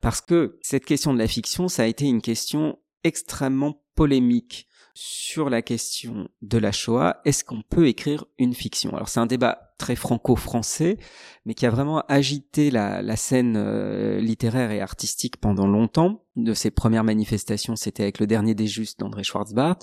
Parce 0.00 0.20
que 0.20 0.58
cette 0.60 0.84
question 0.84 1.14
de 1.14 1.18
la 1.18 1.28
fiction, 1.28 1.68
ça 1.68 1.84
a 1.84 1.86
été 1.86 2.06
une 2.06 2.20
question 2.20 2.78
extrêmement 3.04 3.82
polémique 3.94 4.68
sur 4.94 5.50
la 5.50 5.60
question 5.60 6.28
de 6.40 6.58
la 6.58 6.72
Shoah. 6.72 7.20
Est-ce 7.24 7.44
qu'on 7.44 7.62
peut 7.62 7.88
écrire 7.88 8.24
une 8.38 8.54
fiction? 8.54 8.94
Alors 8.94 9.08
c'est 9.08 9.20
un 9.20 9.26
débat 9.26 9.74
très 9.76 9.96
franco-français, 9.96 10.98
mais 11.44 11.54
qui 11.54 11.66
a 11.66 11.70
vraiment 11.70 12.04
agité 12.08 12.70
la, 12.70 13.16
scène 13.16 13.56
euh, 13.56 14.20
littéraire 14.20 14.70
et 14.70 14.80
artistique 14.80 15.36
pendant 15.38 15.66
longtemps. 15.66 16.22
De 16.36 16.54
ses 16.54 16.70
premières 16.70 17.04
manifestations, 17.04 17.76
c'était 17.76 18.04
avec 18.04 18.18
Le 18.18 18.26
Dernier 18.26 18.54
des 18.54 18.66
Justes 18.66 19.00
d'André 19.00 19.22
Schwarzbart, 19.24 19.78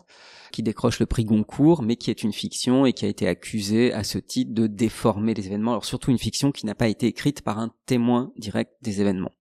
qui 0.51 0.63
décroche 0.63 0.99
le 0.99 1.05
prix 1.05 1.23
Goncourt, 1.25 1.81
mais 1.81 1.97
qui 1.97 2.09
est 2.09 2.23
une 2.23 2.33
fiction 2.33 2.85
et 2.85 2.93
qui 2.93 3.05
a 3.05 3.09
été 3.09 3.27
accusé 3.27 3.93
à 3.93 4.03
ce 4.03 4.17
titre 4.17 4.53
de 4.53 4.67
déformer 4.67 5.33
les 5.33 5.47
événements. 5.47 5.71
Alors 5.71 5.85
surtout 5.85 6.11
une 6.11 6.17
fiction 6.17 6.51
qui 6.51 6.65
n'a 6.65 6.75
pas 6.75 6.87
été 6.87 7.07
écrite 7.07 7.41
par 7.41 7.59
un 7.59 7.71
témoin 7.85 8.31
direct 8.37 8.71
des 8.81 9.01
événements. 9.01 9.31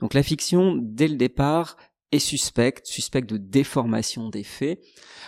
Donc 0.00 0.14
la 0.14 0.22
fiction, 0.22 0.78
dès 0.80 1.08
le 1.08 1.16
départ, 1.16 1.76
est 2.12 2.18
suspecte, 2.18 2.86
suspecte 2.86 3.28
de 3.28 3.36
déformation 3.36 4.28
des 4.28 4.44
faits. 4.44 4.80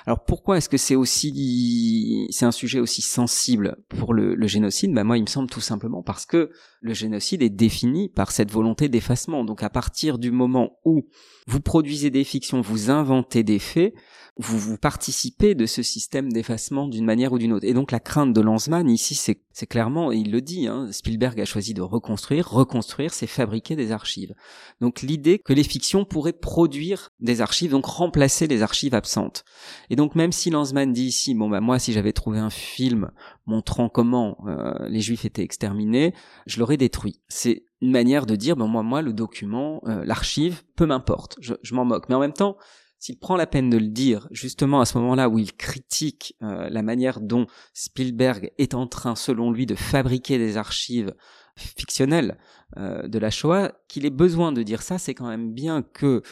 Alors 0.07 0.25
pourquoi 0.25 0.59
est-ce 0.59 0.69
que 0.69 0.77
c'est 0.77 0.95
aussi 0.95 2.29
c'est 2.31 2.45
un 2.45 2.53
sujet 2.53 2.79
aussi 2.79 3.03
sensible 3.03 3.77
pour 3.89 4.15
le, 4.15 4.37
génocide? 4.47 4.93
Ben 4.93 5.05
moi 5.05 5.19
il 5.19 5.23
me 5.23 5.29
semble 5.29 5.51
tout 5.51 5.61
simplement 5.61 6.03
parce 6.03 6.27
que 6.27 6.51
le 6.81 6.95
génocide 6.95 7.43
est 7.43 7.51
défini 7.51 8.09
par 8.09 8.31
cette 8.31 8.51
volonté 8.51 8.89
d'effacement. 8.89 9.45
Donc 9.45 9.63
à 9.63 9.71
partir 9.71 10.19
du 10.19 10.31
moment 10.31 10.79
où 10.85 11.09
vous 11.47 11.61
produisez 11.61 12.11
des 12.11 12.25
fictions, 12.25 12.61
vous 12.61 12.91
inventez 12.91 13.45
des 13.45 13.59
faits, 13.59 13.95
vous, 14.39 14.59
vous 14.59 14.77
participez 14.77 15.55
de 15.55 15.65
ce 15.65 15.83
système 15.83 16.31
d'effacement 16.31 16.89
d'une 16.89 17.05
manière 17.05 17.33
ou 17.33 17.39
d'une 17.39 17.53
autre. 17.53 17.67
Et 17.67 17.73
donc 17.73 17.91
la 17.91 18.01
crainte 18.01 18.35
de 18.35 18.41
Lanzmann 18.41 18.91
ici, 18.91 19.15
c'est, 19.15 19.67
clairement, 19.67 20.13
il 20.13 20.31
le 20.31 20.43
dit, 20.43 20.67
hein, 20.67 20.89
Spielberg 20.93 21.41
a 21.41 21.45
choisi 21.45 21.73
de 21.73 21.81
reconstruire. 21.81 22.51
Reconstruire, 22.51 23.15
c'est 23.15 23.27
fabriquer 23.27 23.77
des 23.77 23.93
archives. 23.93 24.35
Donc 24.81 25.03
l'idée 25.03 25.39
que 25.39 25.55
les 25.55 25.63
fictions 25.63 26.05
pourraient 26.05 26.35
produire 26.35 27.13
des 27.21 27.41
archives, 27.41 27.71
donc 27.71 27.87
remplacer 27.87 28.47
les 28.47 28.63
archives 28.63 28.95
absentes. 28.95 29.45
Et 29.89 29.97
donc 29.97 30.15
même 30.17 30.33
si 30.33 30.51
Lanzmann 30.51 30.93
dit 30.93 31.07
ici, 31.07 31.35
bon 31.35 31.49
bah 31.49 31.61
moi 31.61 31.79
si 31.79 31.93
j'avais 31.93 32.13
trouvé 32.13 32.39
un 32.39 32.51
film 32.51 33.11
montrant 33.47 33.89
comment 33.89 34.37
euh, 34.47 34.89
les 34.89 35.01
Juifs 35.01 35.25
étaient 35.25 35.43
exterminés, 35.43 36.13
je 36.47 36.59
l'aurais 36.59 36.77
détruit. 36.77 37.21
C'est 37.29 37.66
une 37.81 37.91
manière 37.91 38.27
de 38.27 38.37
dire, 38.37 38.57
ben 38.57 38.67
moi, 38.67 38.83
moi, 38.83 39.03
le 39.03 39.13
document, 39.13 39.83
euh, 39.87 40.05
l'archive, 40.05 40.63
peu 40.77 40.87
m'importe, 40.87 41.37
je, 41.41 41.55
je 41.63 41.75
m'en 41.75 41.85
moque. 41.85 42.09
Mais 42.09 42.15
en 42.15 42.21
même 42.21 42.33
temps, 42.33 42.57
s'il 42.99 43.19
prend 43.19 43.37
la 43.37 43.47
peine 43.47 43.71
de 43.71 43.77
le 43.77 43.89
dire, 43.89 44.27
justement 44.31 44.81
à 44.81 44.87
ce 44.87 44.99
moment-là 44.99 45.29
où 45.29 45.39
il 45.39 45.53
critique 45.53 46.35
euh, 46.43 46.69
la 46.71 46.83
manière 46.83 47.21
dont 47.21 47.47
Spielberg 47.75 48.53
est 48.59 48.75
en 48.75 48.87
train, 48.87 49.15
selon 49.15 49.51
lui, 49.51 49.67
de 49.67 49.75
fabriquer 49.75 50.39
des 50.39 50.57
archives 50.57 51.15
fictionnelles 51.57 52.39
euh, 52.79 53.07
de 53.07 53.19
la 53.19 53.31
Shoah, 53.31 53.73
qu'il 53.89 54.07
ait 54.07 54.11
besoin 54.11 54.53
de 54.53 54.63
dire 54.63 54.83
ça, 54.83 54.99
c'est 54.99 55.15
quand 55.15 55.29
même 55.29 55.53
bien 55.53 55.83
que, 55.83 56.23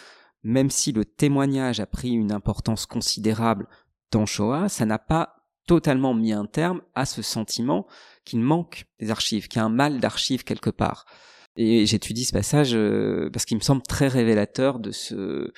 même 0.42 0.70
si 0.70 0.92
le 0.92 1.04
témoignage 1.04 1.80
a 1.80 1.86
pris 1.86 2.10
une 2.10 2.32
importance 2.32 2.86
considérable 2.86 3.68
dans 4.10 4.26
Shoah, 4.26 4.68
ça 4.68 4.86
n'a 4.86 4.98
pas 4.98 5.36
totalement 5.66 6.14
mis 6.14 6.32
un 6.32 6.46
terme 6.46 6.82
à 6.94 7.06
ce 7.06 7.22
sentiment 7.22 7.86
qu'il 8.24 8.40
manque 8.40 8.86
des 9.00 9.10
archives, 9.10 9.48
qu'il 9.48 9.60
y 9.60 9.62
a 9.62 9.66
un 9.66 9.70
mal 9.70 10.00
d'archives 10.00 10.44
quelque 10.44 10.70
part. 10.70 11.06
Et 11.56 11.86
j'étudie 11.86 12.24
ce 12.24 12.32
passage 12.32 12.74
euh, 12.74 13.30
parce 13.32 13.44
qu'il 13.44 13.56
me 13.56 13.62
semble 13.62 13.82
très 13.82 14.08
révélateur 14.08 14.78
de 14.78 14.90
ce 14.90 15.52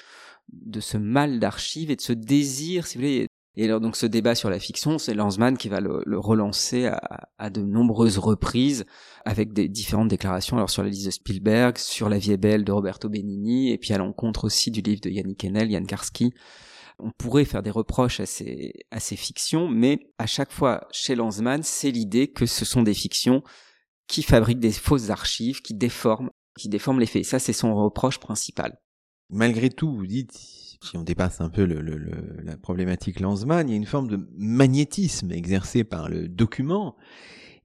de 0.53 0.81
ce 0.81 0.97
mal 0.97 1.41
d'archives 1.41 1.91
et 1.91 1.97
de 1.97 2.01
ce 2.01 2.13
désir, 2.13 2.87
si 2.87 2.99
vous 2.99 3.03
voulez. 3.03 3.27
Et 3.59 3.65
alors 3.65 3.81
donc 3.81 3.97
ce 3.97 4.05
débat 4.05 4.35
sur 4.35 4.51
la 4.51 4.59
fiction, 4.59 4.99
c'est 4.99 5.15
Lanzmann 5.15 5.57
qui 5.57 5.71
va 5.71 5.81
le, 5.81 6.03
relancer 6.19 6.91
à, 7.39 7.51
de 7.51 7.63
nombreuses 7.63 8.19
reprises 8.19 8.85
avec 9.25 9.55
des 9.55 9.67
différentes 9.69 10.09
déclarations. 10.09 10.59
Alors 10.59 10.69
sur 10.69 10.83
la 10.83 10.91
liste 10.91 11.07
de 11.07 11.11
Spielberg, 11.11 11.79
sur 11.79 12.11
La 12.11 12.19
vie 12.19 12.33
est 12.33 12.37
belle 12.37 12.65
de 12.65 12.73
Roberto 12.73 13.09
Benigni, 13.09 13.73
et 13.73 13.79
puis 13.79 13.95
à 13.95 13.99
l'encontre 13.99 14.45
aussi 14.45 14.71
du 14.71 14.83
livre 14.83 15.01
de 15.01 15.09
Yannick 15.09 15.43
Enel, 15.45 15.71
Yann 15.71 15.87
Karski. 15.87 16.35
On 16.99 17.11
pourrait 17.11 17.47
faire 17.47 17.63
des 17.63 17.71
reproches 17.71 18.21
à 18.21 18.27
ces, 18.27 18.75
à 18.91 19.01
ces 19.01 19.17
fictions, 19.17 19.69
mais 19.69 20.01
à 20.19 20.27
chaque 20.27 20.53
fois 20.53 20.87
chez 20.93 21.15
Lanzmann, 21.15 21.63
c'est 21.63 21.91
l'idée 21.91 22.29
que 22.29 22.45
ce 22.45 22.67
sont 22.67 22.83
des 22.83 22.95
fictions 22.95 23.43
qui 24.07 24.23
fabriquent 24.23 24.61
des 24.61 24.73
fausses 24.73 25.11
archives, 25.11 25.63
qui 25.63 25.75
déforment, 25.75 26.31
qui 26.59 26.69
déforment 26.69 27.01
les 27.01 27.07
faits. 27.07 27.25
Ça, 27.25 27.39
c'est 27.39 27.53
son 27.53 27.75
reproche 27.75 28.19
principal. 28.19 28.79
Malgré 29.31 29.71
tout, 29.71 29.93
vous 29.93 30.07
dites, 30.07 30.33
si 30.33 30.97
on 30.97 31.03
dépasse 31.03 31.41
un 31.41 31.49
peu 31.49 31.65
le, 31.65 31.81
le, 31.81 31.99
la 32.43 32.57
problématique 32.57 33.21
Lanzmann, 33.21 33.69
il 33.69 33.73
y 33.73 33.75
a 33.75 33.77
une 33.77 33.87
forme 33.87 34.09
de 34.09 34.29
magnétisme 34.37 35.33
exercé 35.33 35.85
par 35.85 36.09
le 36.09 36.29
document. 36.29 36.97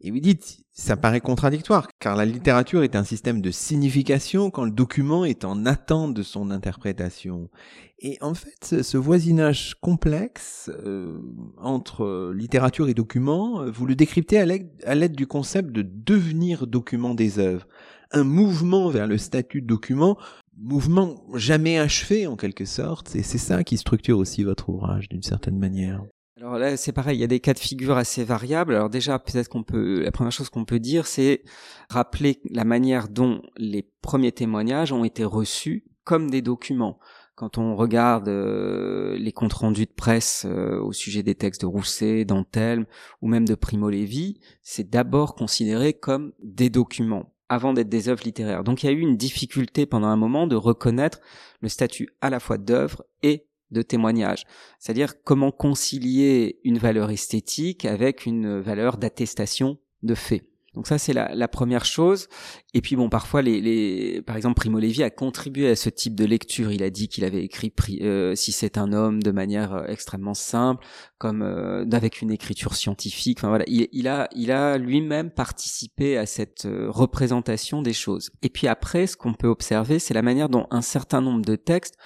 Et 0.04 0.10
vous 0.10 0.20
dites, 0.20 0.66
ça 0.72 0.98
paraît 0.98 1.22
contradictoire, 1.22 1.88
car 2.00 2.16
la 2.16 2.26
littérature 2.26 2.82
est 2.82 2.96
un 2.96 3.04
système 3.04 3.40
de 3.40 3.52
signification 3.52 4.50
quand 4.50 4.66
le 4.66 4.72
document 4.72 5.26
est 5.26 5.46
en 5.46 5.68
attente 5.68 6.16
de 6.16 6.24
son 6.24 6.50
interprétation. 6.50 7.52
Et 8.00 8.18
en 8.20 8.34
fait, 8.34 8.82
ce 8.82 8.98
voisinage 8.98 9.76
complexe 9.80 10.72
euh, 10.86 11.20
entre 11.58 12.34
littérature 12.36 12.90
et 12.90 12.96
document, 12.96 13.64
vous 13.70 13.86
le 13.86 13.94
décryptez 13.94 14.40
à 14.40 14.96
l'aide 14.96 15.16
du 15.16 15.28
concept 15.28 15.72
de 15.72 15.84
devenir 15.84 16.66
document 16.66 17.14
des 17.14 17.38
œuvres. 17.38 17.68
Un 18.12 18.24
mouvement 18.24 18.90
vers 18.90 19.06
le 19.06 19.20
statut 19.20 19.62
de 19.62 19.68
document 19.68 20.18
mouvement 20.58 21.24
jamais 21.34 21.80
achevé 21.80 22.28
en 22.28 22.36
quelque 22.36 22.66
sorte, 22.66 23.16
et 23.16 23.24
c'est 23.24 23.38
ça 23.38 23.64
qui 23.64 23.78
structure 23.78 24.18
aussi 24.18 24.44
votre 24.44 24.70
ouvrage 24.70 25.10
d'une 25.10 25.24
certaine 25.24 25.58
manière. 25.58 26.04
Alors 26.42 26.58
là, 26.58 26.76
c'est 26.76 26.92
pareil, 26.92 27.20
il 27.20 27.22
y 27.22 27.24
a 27.24 27.28
des 27.28 27.40
cas 27.40 27.54
de 27.54 27.60
figure 27.60 27.98
assez 27.98 28.24
variables. 28.24 28.74
Alors 28.74 28.90
déjà, 28.90 29.20
peut-être 29.20 29.48
qu'on 29.48 29.62
peut, 29.62 30.02
la 30.02 30.12
première 30.12 30.32
chose 30.32 30.50
qu'on 30.50 30.66
peut 30.66 30.80
dire, 30.80 31.06
c'est 31.06 31.44
rappeler 31.88 32.42
la 32.50 32.64
manière 32.64 33.10
dont 33.10 33.44
les 33.58 33.84
premiers 34.02 34.32
témoignages 34.32 34.92
ont 34.92 35.04
été 35.04 35.24
reçus 35.24 35.86
comme 36.04 36.32
des 36.32 36.42
documents. 36.42 36.98
Quand 37.36 37.60
on 37.60 37.76
regarde 37.76 38.28
euh, 38.28 39.16
les 39.20 39.32
comptes 39.32 39.54
rendus 39.54 39.86
de 39.86 39.92
presse 39.96 40.48
euh, 40.50 40.80
au 40.82 40.94
sujet 40.94 41.22
des 41.22 41.36
textes 41.36 41.62
de 41.62 41.68
Rousset, 41.68 42.26
d'Antelme 42.26 42.86
ou 43.22 43.28
même 43.28 43.48
de 43.48 43.54
Primo 43.54 43.92
Levi, 43.92 44.40
c'est 44.64 44.90
d'abord 44.90 45.36
considéré 45.36 45.94
comme 45.94 46.34
des 46.42 46.72
documents 46.72 47.36
avant 47.50 47.74
d'être 47.74 47.90
des 47.90 48.10
œuvres 48.10 48.24
littéraires. 48.24 48.64
Donc 48.64 48.82
il 48.82 48.88
y 48.88 48.90
a 48.90 48.94
eu 48.94 49.00
une 49.00 49.18
difficulté 49.18 49.86
pendant 49.86 50.08
un 50.08 50.16
moment 50.16 50.48
de 50.48 50.56
reconnaître 50.56 51.20
le 51.60 51.70
statut 51.70 52.10
à 52.20 52.32
la 52.32 52.40
fois 52.40 52.58
d'œuvre 52.58 53.04
et 53.22 53.46
de 53.72 53.82
témoignage. 53.82 54.46
C'est-à-dire 54.80 55.22
comment 55.24 55.52
concilier 55.52 56.60
une 56.64 56.78
valeur 56.78 57.10
esthétique 57.10 57.86
avec 57.86 58.26
une 58.26 58.60
valeur 58.60 58.98
d'attestation 58.98 59.78
de 60.04 60.16
fait. 60.16 60.44
Donc 60.74 60.88
ça 60.88 60.98
c'est 60.98 61.12
la, 61.12 61.36
la, 61.36 61.50
première 61.50 61.84
chose. 61.84 62.30
Et 62.74 62.80
puis 62.82 62.96
bon, 62.96 63.10
parfois 63.10 63.42
les, 63.42 63.60
les, 63.60 64.22
par 64.22 64.38
exemple 64.38 64.56
Primo 64.56 64.80
Levi 64.80 65.04
a 65.04 65.10
contribué 65.10 65.70
à 65.70 65.76
ce 65.76 65.90
type 65.90 66.16
de 66.16 66.24
lecture. 66.24 66.72
Il 66.72 66.82
a 66.82 66.90
dit 66.90 67.10
qu'il 67.10 67.26
avait 67.26 67.44
écrit 67.44 67.74
euh, 68.02 68.36
si 68.36 68.54
c'est 68.54 68.78
un 68.78 68.94
homme 68.94 69.22
de 69.22 69.32
manière 69.32 69.74
euh, 69.74 69.86
extrêmement 69.88 70.34
simple, 70.34 70.86
comme 71.18 71.42
euh, 71.42 71.86
avec 71.92 72.22
une 72.22 72.32
écriture 72.32 72.76
scientifique. 72.76 73.40
Enfin 73.40 73.50
voilà, 73.50 73.66
il, 73.68 73.90
il 73.92 74.08
a, 74.08 74.30
il 74.34 74.50
a 74.50 74.78
lui-même 74.78 75.30
participé 75.30 76.18
à 76.18 76.26
cette 76.26 76.66
représentation 76.88 77.82
des 77.82 77.94
choses. 77.94 78.32
Et 78.42 78.50
puis 78.50 78.68
après, 78.68 79.08
ce 79.08 79.18
qu'on 79.18 79.34
peut 79.34 79.50
observer, 79.50 80.00
c'est 80.00 80.14
la 80.14 80.22
manière 80.22 80.48
dont 80.48 80.68
un 80.72 80.82
certain 80.82 81.20
nombre 81.20 81.42
de 81.42 81.58
textes 81.58 81.98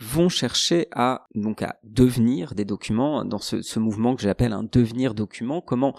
vont 0.00 0.28
chercher 0.28 0.88
à 0.92 1.26
donc 1.34 1.62
à 1.62 1.76
devenir 1.84 2.54
des 2.54 2.64
documents 2.64 3.24
dans 3.24 3.38
ce, 3.38 3.62
ce 3.62 3.78
mouvement 3.78 4.16
que 4.16 4.22
j'appelle 4.22 4.52
un 4.52 4.64
devenir 4.64 5.14
document. 5.14 5.60
Comment 5.60 5.94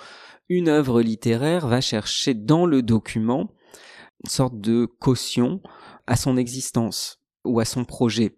une 0.50 0.68
œuvre 0.68 1.02
littéraire 1.02 1.68
va 1.68 1.82
chercher 1.82 2.34
dans 2.34 2.66
le 2.66 2.82
document 2.82 3.52
une 4.24 4.30
sorte 4.30 4.60
de 4.60 4.86
caution 4.86 5.62
à 6.08 6.16
son 6.16 6.38
existence 6.38 7.20
ou 7.44 7.60
à 7.60 7.66
son 7.66 7.86
projet. 7.86 8.36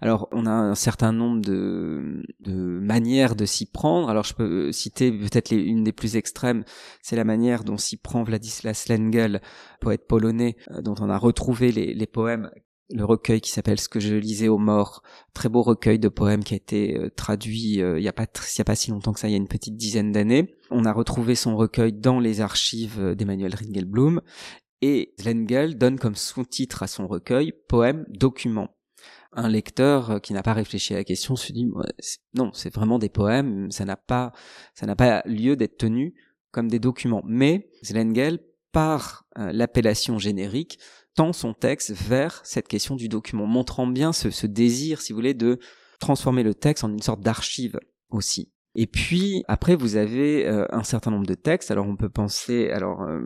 Alors, 0.00 0.28
on 0.32 0.44
a 0.44 0.50
un 0.50 0.74
certain 0.74 1.12
nombre 1.12 1.40
de, 1.40 2.22
de 2.40 2.52
manières 2.52 3.36
de 3.36 3.46
s'y 3.46 3.66
prendre. 3.66 4.10
Alors, 4.10 4.24
je 4.24 4.34
peux 4.34 4.72
citer 4.72 5.12
peut-être 5.12 5.52
une 5.52 5.84
des 5.84 5.92
plus 5.92 6.16
extrêmes, 6.16 6.64
c'est 7.00 7.16
la 7.16 7.24
manière 7.24 7.64
dont 7.64 7.78
s'y 7.78 7.96
prend 7.96 8.24
Władysław 8.24 8.88
Lengel, 8.88 9.40
poète 9.80 10.06
polonais, 10.06 10.56
euh, 10.72 10.82
dont 10.82 10.96
on 11.00 11.08
a 11.08 11.16
retrouvé 11.16 11.72
les, 11.72 11.94
les 11.94 12.06
poèmes 12.06 12.50
le 12.94 13.04
recueil 13.04 13.40
qui 13.40 13.50
s'appelle 13.50 13.80
Ce 13.80 13.88
que 13.88 14.00
je 14.00 14.14
lisais 14.14 14.48
aux 14.48 14.58
morts, 14.58 15.02
très 15.34 15.48
beau 15.48 15.62
recueil 15.62 15.98
de 15.98 16.08
poèmes 16.08 16.44
qui 16.44 16.54
a 16.54 16.56
été 16.56 16.96
euh, 16.96 17.10
traduit 17.10 17.82
euh, 17.82 17.98
il 17.98 18.04
y 18.04 18.08
a 18.08 18.12
pas 18.12 18.24
a 18.24 18.64
pas 18.64 18.74
si 18.74 18.90
longtemps 18.90 19.12
que 19.12 19.20
ça, 19.20 19.28
il 19.28 19.32
y 19.32 19.34
a 19.34 19.38
une 19.38 19.48
petite 19.48 19.76
dizaine 19.76 20.12
d'années. 20.12 20.54
On 20.70 20.84
a 20.84 20.92
retrouvé 20.92 21.34
son 21.34 21.56
recueil 21.56 21.92
dans 21.92 22.20
les 22.20 22.40
archives 22.40 23.00
euh, 23.00 23.14
d'Emmanuel 23.14 23.54
Ringelblum 23.54 24.20
et 24.80 25.14
Lengel 25.24 25.78
donne 25.78 25.98
comme 25.98 26.16
sous-titre 26.16 26.82
à 26.82 26.86
son 26.86 27.06
recueil 27.06 27.52
poème 27.68 28.04
document. 28.08 28.68
Un 29.32 29.48
lecteur 29.48 30.20
qui 30.20 30.34
n'a 30.34 30.42
pas 30.42 30.52
réfléchi 30.52 30.92
à 30.92 30.98
la 30.98 31.04
question 31.04 31.36
se 31.36 31.52
dit 31.52 31.66
non, 32.34 32.50
c'est 32.52 32.74
vraiment 32.74 32.98
des 32.98 33.08
poèmes, 33.08 33.70
ça 33.70 33.84
n'a 33.84 33.96
pas 33.96 34.32
ça 34.74 34.84
n'a 34.84 34.94
pas 34.94 35.22
lieu 35.24 35.56
d'être 35.56 35.78
tenu 35.78 36.14
comme 36.50 36.68
des 36.68 36.78
documents. 36.78 37.22
Mais 37.24 37.70
Lengel 37.94 38.40
par 38.72 39.24
l'appellation 39.36 40.18
générique 40.18 40.78
tend 41.14 41.32
son 41.32 41.54
texte 41.54 41.92
vers 41.92 42.40
cette 42.44 42.68
question 42.68 42.96
du 42.96 43.08
document, 43.08 43.46
montrant 43.46 43.86
bien 43.86 44.12
ce, 44.12 44.46
désir, 44.46 45.00
si 45.00 45.12
vous 45.12 45.18
voulez, 45.18 45.34
de 45.34 45.58
transformer 46.00 46.42
le 46.42 46.54
texte 46.54 46.84
en 46.84 46.90
une 46.90 47.02
sorte 47.02 47.20
d'archive 47.20 47.78
aussi. 48.10 48.52
Et 48.74 48.86
puis 48.86 49.44
après 49.48 49.74
vous 49.76 49.96
avez 49.96 50.46
euh, 50.46 50.66
un 50.70 50.82
certain 50.82 51.10
nombre 51.10 51.26
de 51.26 51.34
textes. 51.34 51.70
Alors 51.70 51.86
on 51.86 51.96
peut 51.96 52.08
penser 52.08 52.70
alors 52.70 53.02
euh, 53.02 53.20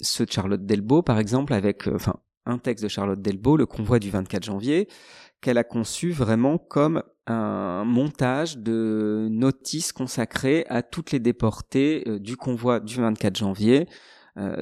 ceux 0.00 0.24
de 0.24 0.32
Charlotte 0.32 0.64
Delbo 0.64 1.02
par 1.02 1.18
exemple 1.18 1.52
avec 1.52 1.86
euh, 1.86 1.94
enfin 1.94 2.16
un 2.46 2.58
texte 2.58 2.82
de 2.82 2.88
Charlotte 2.88 3.20
Delbo, 3.20 3.58
le 3.58 3.66
convoi 3.66 3.98
du 3.98 4.08
24 4.08 4.44
janvier, 4.44 4.88
qu'elle 5.42 5.58
a 5.58 5.64
conçu 5.64 6.10
vraiment 6.10 6.56
comme 6.56 7.02
un 7.26 7.84
montage 7.84 8.56
de 8.56 9.28
notices 9.30 9.92
consacrées 9.92 10.64
à 10.70 10.82
toutes 10.82 11.12
les 11.12 11.18
déportées 11.18 12.04
du 12.20 12.38
convoi 12.38 12.80
du 12.80 13.02
24 13.02 13.36
janvier 13.36 13.86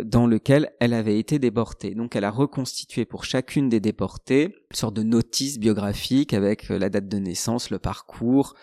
dans 0.05 0.27
lequel 0.27 0.73
elle 0.81 0.95
avait 0.95 1.19
été 1.19 1.39
déportée. 1.39 1.95
Donc 1.95 2.17
elle 2.17 2.25
a 2.25 2.31
reconstitué 2.31 3.05
pour 3.05 3.25
chacune 3.25 3.69
des 3.69 3.81
déportées 3.81 4.55
une 4.71 4.77
sorte 4.77 4.95
de 4.95 5.03
notice 5.03 5.59
biographique 5.59 6.33
avec 6.33 6.71
euh, 6.71 6.79
la 6.79 6.89
date 6.89 7.09
de 7.09 7.19
naissance, 7.19 7.71
le 7.71 7.79
parcours, 7.79 8.55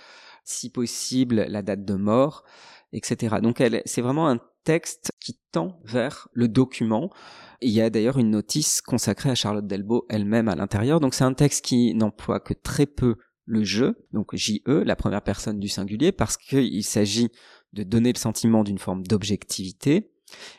si 0.44 0.70
possible 0.70 1.46
la 1.48 1.62
date 1.62 1.86
de 1.86 1.94
mort, 1.96 2.44
etc. 2.94 3.38
Donc 3.42 3.62
c'est 3.86 4.02
vraiment 4.02 4.28
un 4.28 4.40
texte 4.64 5.12
qui 5.20 5.40
tend 5.52 5.80
vers 5.84 6.30
le 6.34 6.48
document. 6.48 7.10
Il 7.62 7.72
y 7.72 7.82
a 7.82 7.90
d'ailleurs 7.90 8.18
une 8.18 8.32
notice 8.32 8.82
consacrée 8.82 9.30
à 9.30 9.36
Charlotte 9.36 9.68
Delbo 9.68 10.06
elle-même 10.10 10.48
à 10.48 10.56
l'intérieur. 10.56 11.00
Donc 11.00 11.14
c'est 11.14 11.24
un 11.24 11.34
texte 11.34 11.64
qui 11.64 11.94
n'emploie 11.94 12.40
que 12.40 12.54
très 12.54 12.86
peu 12.86 13.18
le 13.46 13.64
je, 13.64 13.94
donc 14.14 14.36
JE, 14.36 14.62
la 14.66 14.96
première 14.96 15.22
personne 15.22 15.60
du 15.60 15.68
singulier, 15.68 16.12
parce 16.12 16.38
qu'il 16.38 16.84
s'agit 16.84 17.30
de 17.74 17.84
donner 17.84 18.14
le 18.14 18.18
sentiment 18.18 18.64
d'une 18.64 18.78
forme 18.78 19.04
d'objectivité, 19.04 20.13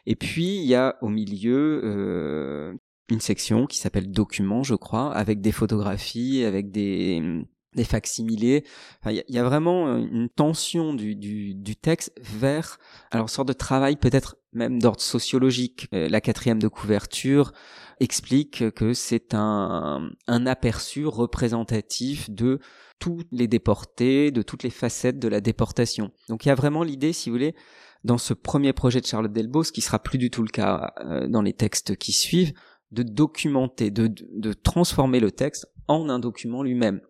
et 0.06 0.16
puis 0.16 0.56
il 0.56 0.64
y 0.64 0.74
a 0.74 0.96
au 1.02 1.08
milieu 1.08 1.80
euh, 1.84 2.74
une 3.10 3.20
section 3.20 3.66
qui 3.66 3.78
s'appelle 3.78 4.10
documents, 4.10 4.62
je 4.62 4.74
crois, 4.74 5.14
avec 5.14 5.40
des 5.40 5.52
photographies, 5.52 6.44
avec 6.44 6.70
des 6.70 7.44
des 7.74 7.84
facsimilés. 7.84 8.64
Il 9.06 9.22
y, 9.28 9.38
a 9.38 9.44
vraiment 9.44 9.96
une 9.96 10.28
tension 10.28 10.94
du, 10.94 11.16
du, 11.16 11.54
du 11.54 11.76
texte 11.76 12.12
vers 12.20 12.78
alors 13.10 13.28
sorte 13.28 13.48
de 13.48 13.52
travail 13.52 13.96
peut-être 13.96 14.36
même 14.52 14.80
d'ordre 14.80 15.00
sociologique. 15.00 15.88
Euh, 15.92 16.08
la 16.08 16.20
quatrième 16.20 16.60
de 16.60 16.68
couverture 16.68 17.52
explique 18.00 18.70
que 18.70 18.94
c'est 18.94 19.34
un, 19.34 20.10
un 20.26 20.46
aperçu 20.46 21.06
représentatif 21.06 22.30
de 22.30 22.60
tous 23.00 23.22
les 23.32 23.48
déportés, 23.48 24.30
de 24.30 24.42
toutes 24.42 24.62
les 24.62 24.70
facettes 24.70 25.18
de 25.18 25.28
la 25.28 25.40
déportation. 25.40 26.12
Donc 26.28 26.44
il 26.44 26.48
y 26.48 26.52
a 26.52 26.54
vraiment 26.54 26.84
l'idée, 26.84 27.12
si 27.12 27.28
vous 27.28 27.34
voulez, 27.34 27.54
dans 28.04 28.18
ce 28.18 28.34
premier 28.34 28.72
projet 28.72 29.00
de 29.00 29.06
Charlotte 29.06 29.32
Delbos, 29.32 29.64
ce 29.64 29.72
qui 29.72 29.80
sera 29.80 29.98
plus 29.98 30.18
du 30.18 30.30
tout 30.30 30.42
le 30.42 30.48
cas 30.48 30.92
euh, 31.00 31.26
dans 31.26 31.42
les 31.42 31.54
textes 31.54 31.96
qui 31.96 32.12
suivent, 32.12 32.52
de 32.92 33.02
documenter, 33.02 33.90
de, 33.90 34.08
de 34.08 34.52
transformer 34.52 35.20
le 35.20 35.32
texte 35.32 35.66
en 35.88 36.08
un 36.08 36.18
document 36.18 36.62
lui-même. 36.62 37.00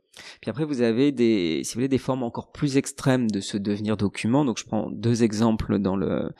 Puis 0.41 0.51
après, 0.51 0.65
vous 0.65 0.81
avez 0.81 1.13
des, 1.13 1.63
si 1.65 1.75
vous 1.75 1.79
voulez, 1.79 1.89
des 1.89 1.99
formes 1.99 2.23
encore 2.23 2.53
plus 2.53 2.77
extrêmes 2.77 3.31
de 3.31 3.41
ce 3.41 3.57
devenir 3.57 3.97
document. 3.97 4.45
Donc, 4.45 4.59
je 4.59 4.65
prends 4.65 4.89
deux 4.91 5.25
exemples 5.25 5.79
dans 5.79 5.97
le 5.97 6.31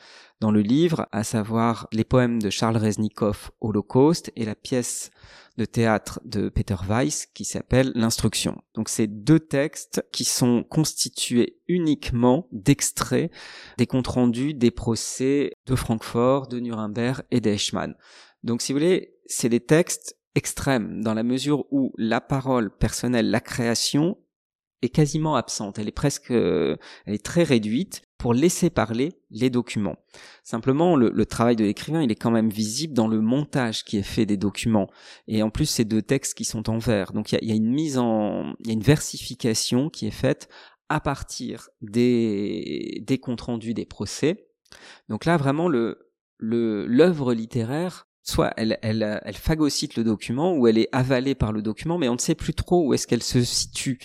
dans 0.41 0.51
le 0.51 0.61
livre, 0.61 1.07
à 1.11 1.23
savoir 1.23 1.87
les 1.93 2.03
poèmes 2.03 2.41
de 2.41 2.49
Charles 2.49 2.77
Reznikov, 2.77 3.51
Holocauste, 3.61 4.31
et 4.35 4.43
la 4.43 4.55
pièce 4.55 5.11
de 5.57 5.65
théâtre 5.65 6.19
de 6.25 6.49
Peter 6.49 6.75
Weiss 6.87 7.27
qui 7.27 7.45
s'appelle 7.45 7.91
L'instruction. 7.95 8.61
Donc 8.73 8.89
c'est 8.89 9.07
deux 9.07 9.39
textes 9.39 10.05
qui 10.11 10.25
sont 10.25 10.63
constitués 10.63 11.59
uniquement 11.67 12.47
d'extraits 12.51 13.31
des 13.77 13.87
comptes 13.87 14.07
rendus 14.07 14.53
des 14.53 14.71
procès 14.71 15.51
de 15.65 15.75
Francfort, 15.75 16.47
de 16.47 16.59
Nuremberg 16.59 17.23
et 17.31 17.41
d'Eichmann. 17.41 17.95
Donc 18.43 18.61
si 18.61 18.73
vous 18.73 18.79
voulez, 18.79 19.15
c'est 19.25 19.49
des 19.49 19.61
textes 19.61 20.17
extrêmes 20.35 21.01
dans 21.01 21.13
la 21.13 21.23
mesure 21.23 21.65
où 21.71 21.93
la 21.97 22.21
parole 22.21 22.75
personnelle, 22.75 23.31
la 23.31 23.39
création 23.39 24.17
est 24.81 24.89
quasiment 24.89 25.35
absente. 25.35 25.79
Elle 25.79 25.87
est 25.87 25.91
presque, 25.91 26.31
elle 26.31 26.77
est 27.07 27.25
très 27.25 27.43
réduite 27.43 28.04
pour 28.17 28.33
laisser 28.33 28.69
parler 28.69 29.13
les 29.29 29.49
documents. 29.49 29.97
Simplement, 30.43 30.95
le, 30.95 31.25
travail 31.25 31.55
de 31.55 31.63
l'écrivain, 31.63 32.01
il 32.01 32.11
est 32.11 32.15
quand 32.15 32.31
même 32.31 32.49
visible 32.49 32.93
dans 32.93 33.07
le 33.07 33.21
montage 33.21 33.83
qui 33.83 33.97
est 33.97 34.03
fait 34.03 34.25
des 34.25 34.37
documents. 34.37 34.89
Et 35.27 35.43
en 35.43 35.49
plus, 35.49 35.65
c'est 35.65 35.85
deux 35.85 36.01
textes 36.01 36.33
qui 36.35 36.45
sont 36.45 36.69
en 36.69 36.77
vers. 36.77 37.13
Donc, 37.13 37.31
il 37.31 37.47
y 37.47 37.51
a, 37.51 37.55
une 37.55 37.71
mise 37.71 37.97
en, 37.97 38.55
il 38.61 38.67
y 38.67 38.69
a 38.69 38.73
une 38.73 38.81
versification 38.81 39.89
qui 39.89 40.07
est 40.07 40.11
faite 40.11 40.49
à 40.89 40.99
partir 40.99 41.69
des, 41.81 43.01
des 43.05 43.17
comptes 43.17 43.41
rendus 43.41 43.73
des 43.73 43.85
procès. 43.85 44.47
Donc 45.09 45.25
là, 45.25 45.37
vraiment, 45.37 45.67
le, 45.67 46.11
le, 46.37 46.85
l'œuvre 46.85 47.33
littéraire 47.33 48.07
soit 48.21 48.53
elle, 48.57 48.79
elle, 48.81 49.21
elle 49.23 49.35
phagocyte 49.35 49.95
le 49.95 50.03
document 50.03 50.55
ou 50.55 50.67
elle 50.67 50.77
est 50.77 50.89
avalée 50.91 51.35
par 51.35 51.51
le 51.51 51.61
document, 51.61 51.97
mais 51.97 52.09
on 52.09 52.13
ne 52.13 52.19
sait 52.19 52.35
plus 52.35 52.53
trop 52.53 52.87
où 52.87 52.93
est-ce 52.93 53.05
qu'elle 53.05 53.23
se 53.23 53.43
situe, 53.43 53.99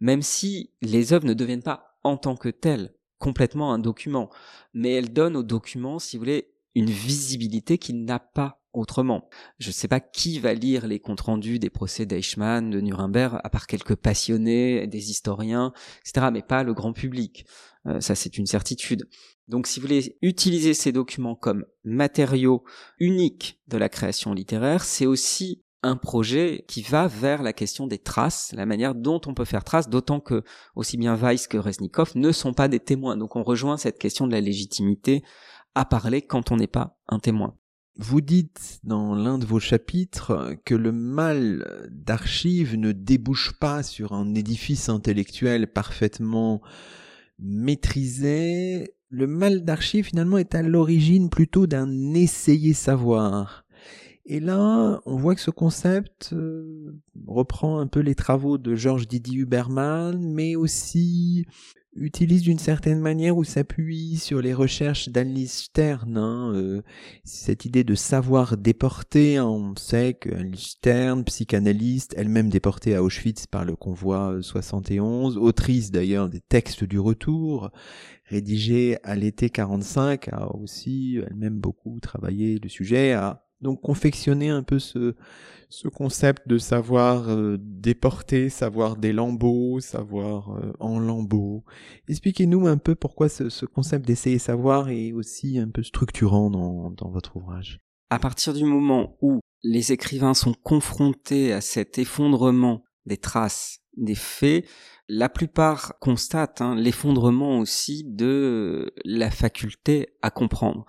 même 0.00 0.20
si 0.20 0.70
les 0.82 1.12
œuvres 1.14 1.26
ne 1.26 1.32
deviennent 1.32 1.62
pas 1.62 1.96
en 2.04 2.16
tant 2.16 2.36
que 2.36 2.50
telles 2.50 2.92
complètement 3.22 3.72
un 3.72 3.78
document, 3.78 4.30
mais 4.74 4.90
elle 4.90 5.12
donne 5.12 5.36
au 5.36 5.44
document, 5.44 6.00
si 6.00 6.16
vous 6.16 6.22
voulez, 6.22 6.48
une 6.74 6.90
visibilité 6.90 7.78
qu'il 7.78 8.04
n'a 8.04 8.18
pas 8.18 8.60
autrement. 8.72 9.28
Je 9.60 9.68
ne 9.68 9.72
sais 9.72 9.86
pas 9.86 10.00
qui 10.00 10.40
va 10.40 10.54
lire 10.54 10.88
les 10.88 10.98
comptes 10.98 11.20
rendus 11.20 11.60
des 11.60 11.70
procès 11.70 12.04
d'Eichmann, 12.04 12.68
de 12.70 12.80
Nuremberg, 12.80 13.38
à 13.44 13.48
part 13.48 13.68
quelques 13.68 13.94
passionnés, 13.94 14.88
des 14.88 15.10
historiens, 15.12 15.72
etc., 16.00 16.30
mais 16.32 16.42
pas 16.42 16.64
le 16.64 16.74
grand 16.74 16.92
public. 16.92 17.46
Euh, 17.86 18.00
ça, 18.00 18.16
c'est 18.16 18.38
une 18.38 18.46
certitude. 18.46 19.08
Donc, 19.46 19.68
si 19.68 19.78
vous 19.78 19.86
voulez 19.86 20.18
utiliser 20.20 20.74
ces 20.74 20.90
documents 20.90 21.36
comme 21.36 21.64
matériaux 21.84 22.64
uniques 22.98 23.60
de 23.68 23.76
la 23.76 23.88
création 23.88 24.34
littéraire, 24.34 24.82
c'est 24.82 25.06
aussi 25.06 25.62
un 25.82 25.96
projet 25.96 26.64
qui 26.68 26.82
va 26.82 27.08
vers 27.08 27.42
la 27.42 27.52
question 27.52 27.86
des 27.86 27.98
traces, 27.98 28.52
la 28.56 28.66
manière 28.66 28.94
dont 28.94 29.20
on 29.26 29.34
peut 29.34 29.44
faire 29.44 29.64
trace, 29.64 29.88
d'autant 29.88 30.20
que 30.20 30.42
aussi 30.76 30.96
bien 30.96 31.16
Weiss 31.16 31.46
que 31.48 31.58
Reznikov 31.58 32.12
ne 32.14 32.30
sont 32.32 32.54
pas 32.54 32.68
des 32.68 32.80
témoins. 32.80 33.16
Donc 33.16 33.36
on 33.36 33.42
rejoint 33.42 33.76
cette 33.76 33.98
question 33.98 34.26
de 34.26 34.32
la 34.32 34.40
légitimité 34.40 35.22
à 35.74 35.84
parler 35.84 36.22
quand 36.22 36.52
on 36.52 36.56
n'est 36.56 36.66
pas 36.66 36.98
un 37.08 37.18
témoin. 37.18 37.56
Vous 37.96 38.20
dites 38.20 38.80
dans 38.84 39.14
l'un 39.14 39.38
de 39.38 39.44
vos 39.44 39.60
chapitres 39.60 40.56
que 40.64 40.74
le 40.74 40.92
mal 40.92 41.88
d'archives 41.90 42.76
ne 42.78 42.92
débouche 42.92 43.52
pas 43.58 43.82
sur 43.82 44.12
un 44.12 44.34
édifice 44.34 44.88
intellectuel 44.88 45.70
parfaitement 45.70 46.62
maîtrisé. 47.38 48.94
Le 49.10 49.26
mal 49.26 49.64
d'archives 49.64 50.06
finalement 50.06 50.38
est 50.38 50.54
à 50.54 50.62
l'origine 50.62 51.28
plutôt 51.28 51.66
d'un 51.66 52.14
essayer 52.14 52.72
savoir 52.72 53.61
et 54.24 54.38
là, 54.38 55.00
on 55.04 55.16
voit 55.16 55.34
que 55.34 55.40
ce 55.40 55.50
concept 55.50 56.30
euh, 56.32 56.94
reprend 57.26 57.80
un 57.80 57.88
peu 57.88 58.00
les 58.00 58.14
travaux 58.14 58.56
de 58.56 58.76
Georges 58.76 59.08
Didier 59.08 59.38
Huberman, 59.38 60.32
mais 60.32 60.54
aussi 60.54 61.46
utilise 61.94 62.42
d'une 62.42 62.58
certaine 62.58 63.00
manière 63.00 63.36
ou 63.36 63.44
s'appuie 63.44 64.16
sur 64.16 64.40
les 64.40 64.54
recherches 64.54 65.08
d'Annelise 65.08 65.52
Stern. 65.52 66.16
Hein, 66.16 66.52
euh, 66.54 66.82
cette 67.24 67.64
idée 67.64 67.84
de 67.84 67.94
savoir 67.96 68.56
déporter, 68.56 69.40
on 69.40 69.74
sait 69.76 70.14
que 70.14 70.30
Stern, 70.54 71.24
psychanalyste, 71.24 72.14
elle-même 72.16 72.48
déportée 72.48 72.94
à 72.94 73.02
Auschwitz 73.02 73.46
par 73.46 73.64
le 73.64 73.74
convoi 73.74 74.38
71, 74.40 75.36
autrice 75.36 75.90
d'ailleurs 75.90 76.28
des 76.28 76.40
textes 76.40 76.84
du 76.84 76.98
retour, 76.98 77.70
rédigée 78.26 78.98
à 79.02 79.16
l'été 79.16 79.50
45, 79.50 80.28
a 80.28 80.54
aussi 80.54 81.18
elle-même 81.26 81.58
beaucoup 81.58 81.98
travaillé 82.00 82.58
le 82.58 82.68
sujet, 82.68 83.12
a 83.12 83.44
donc 83.62 83.80
confectionner 83.80 84.50
un 84.50 84.62
peu 84.62 84.78
ce, 84.78 85.14
ce 85.68 85.88
concept 85.88 86.46
de 86.48 86.58
savoir 86.58 87.28
euh, 87.28 87.56
déporter, 87.58 88.48
savoir 88.50 88.96
des 88.96 89.12
lambeaux, 89.12 89.80
savoir 89.80 90.52
euh, 90.52 90.72
en 90.80 90.98
lambeaux. 90.98 91.64
Expliquez-nous 92.08 92.66
un 92.66 92.76
peu 92.76 92.94
pourquoi 92.94 93.28
ce, 93.28 93.48
ce 93.48 93.64
concept 93.64 94.06
d'essayer 94.06 94.38
savoir 94.38 94.90
est 94.90 95.12
aussi 95.12 95.58
un 95.58 95.68
peu 95.68 95.82
structurant 95.82 96.50
dans, 96.50 96.90
dans 96.90 97.10
votre 97.10 97.36
ouvrage. 97.36 97.80
À 98.10 98.18
partir 98.18 98.52
du 98.52 98.64
moment 98.64 99.16
où 99.22 99.40
les 99.62 99.92
écrivains 99.92 100.34
sont 100.34 100.54
confrontés 100.54 101.52
à 101.52 101.60
cet 101.60 101.98
effondrement 101.98 102.84
des 103.06 103.16
traces, 103.16 103.78
des 103.96 104.14
faits, 104.14 104.66
la 105.08 105.28
plupart 105.28 105.98
constatent 106.00 106.60
hein, 106.60 106.74
l'effondrement 106.74 107.58
aussi 107.58 108.04
de 108.04 108.92
la 109.04 109.30
faculté 109.30 110.08
à 110.22 110.30
comprendre. 110.30 110.84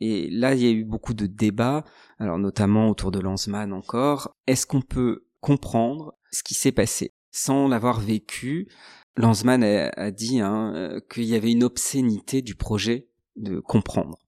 Et 0.00 0.30
là, 0.30 0.54
il 0.54 0.62
y 0.62 0.66
a 0.66 0.70
eu 0.70 0.84
beaucoup 0.84 1.14
de 1.14 1.26
débats, 1.26 1.84
alors 2.18 2.38
notamment 2.38 2.88
autour 2.88 3.10
de 3.10 3.20
Lanzmann 3.20 3.72
encore. 3.72 4.34
Est-ce 4.46 4.66
qu'on 4.66 4.82
peut 4.82 5.26
comprendre 5.40 6.14
ce 6.30 6.42
qui 6.42 6.54
s'est 6.54 6.72
passé 6.72 7.14
sans 7.30 7.68
l'avoir 7.68 8.00
vécu? 8.00 8.68
Lanzmann 9.16 9.62
a, 9.62 10.10
dit 10.10 10.40
hein, 10.40 10.72
euh, 10.74 11.00
qu'il 11.12 11.24
y 11.24 11.34
avait 11.34 11.52
une 11.52 11.64
obscénité 11.64 12.42
du 12.42 12.54
projet 12.54 13.08
de 13.36 13.60
comprendre. 13.60 14.18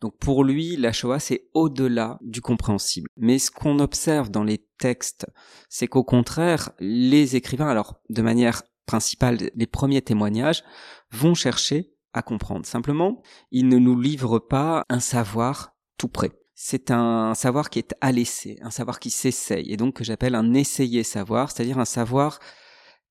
Donc 0.00 0.16
pour 0.18 0.44
lui, 0.44 0.76
la 0.76 0.92
Shoah, 0.92 1.20
c'est 1.20 1.48
au-delà 1.52 2.18
du 2.22 2.40
compréhensible. 2.40 3.10
Mais 3.16 3.38
ce 3.38 3.50
qu'on 3.50 3.78
observe 3.80 4.30
dans 4.30 4.44
les 4.44 4.64
textes, 4.78 5.26
c'est 5.68 5.88
qu'au 5.88 6.04
contraire, 6.04 6.70
les 6.80 7.36
écrivains, 7.36 7.68
alors 7.68 8.00
de 8.08 8.22
manière 8.22 8.62
principale, 8.86 9.50
les 9.54 9.66
premiers 9.66 10.02
témoignages, 10.02 10.64
vont 11.12 11.34
chercher 11.34 11.92
à 12.12 12.22
comprendre. 12.22 12.66
Simplement, 12.66 13.22
il 13.50 13.68
ne 13.68 13.78
nous 13.78 13.98
livre 13.98 14.38
pas 14.38 14.84
un 14.88 15.00
savoir 15.00 15.74
tout 15.96 16.08
prêt. 16.08 16.32
C'est 16.54 16.90
un 16.90 17.34
savoir 17.34 17.70
qui 17.70 17.78
est 17.78 17.94
à 18.00 18.10
laisser, 18.10 18.58
un 18.62 18.70
savoir 18.70 18.98
qui 18.98 19.10
s'essaye, 19.10 19.70
et 19.72 19.76
donc 19.76 19.94
que 19.94 20.04
j'appelle 20.04 20.34
un 20.34 20.54
essayer 20.54 21.04
savoir, 21.04 21.50
c'est-à-dire 21.50 21.78
un 21.78 21.84
savoir 21.84 22.40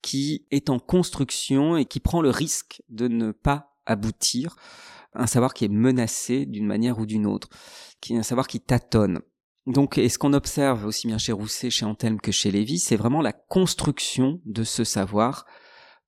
qui 0.01 0.45
est 0.51 0.69
en 0.69 0.79
construction 0.79 1.77
et 1.77 1.85
qui 1.85 1.99
prend 1.99 2.21
le 2.21 2.29
risque 2.29 2.81
de 2.89 3.07
ne 3.07 3.31
pas 3.31 3.77
aboutir, 3.85 4.55
un 5.13 5.27
savoir 5.27 5.53
qui 5.53 5.65
est 5.65 5.69
menacé 5.69 6.45
d'une 6.45 6.67
manière 6.67 6.99
ou 6.99 7.05
d'une 7.05 7.25
autre, 7.25 7.49
qui 8.01 8.13
est 8.13 8.17
un 8.17 8.23
savoir 8.23 8.47
qui 8.47 8.59
tâtonne. 8.59 9.21
Donc, 9.65 9.97
et 9.97 10.07
ce 10.07 10.17
qu'on 10.17 10.33
observe 10.33 10.85
aussi 10.85 11.07
bien 11.07 11.17
chez 11.17 11.33
Rousset, 11.33 11.69
chez 11.69 11.85
Antelme 11.85 12.21
que 12.21 12.31
chez 12.31 12.51
Lévy, 12.51 12.79
c'est 12.79 12.95
vraiment 12.95 13.21
la 13.21 13.33
construction 13.33 14.41
de 14.45 14.63
ce 14.63 14.83
savoir 14.83 15.45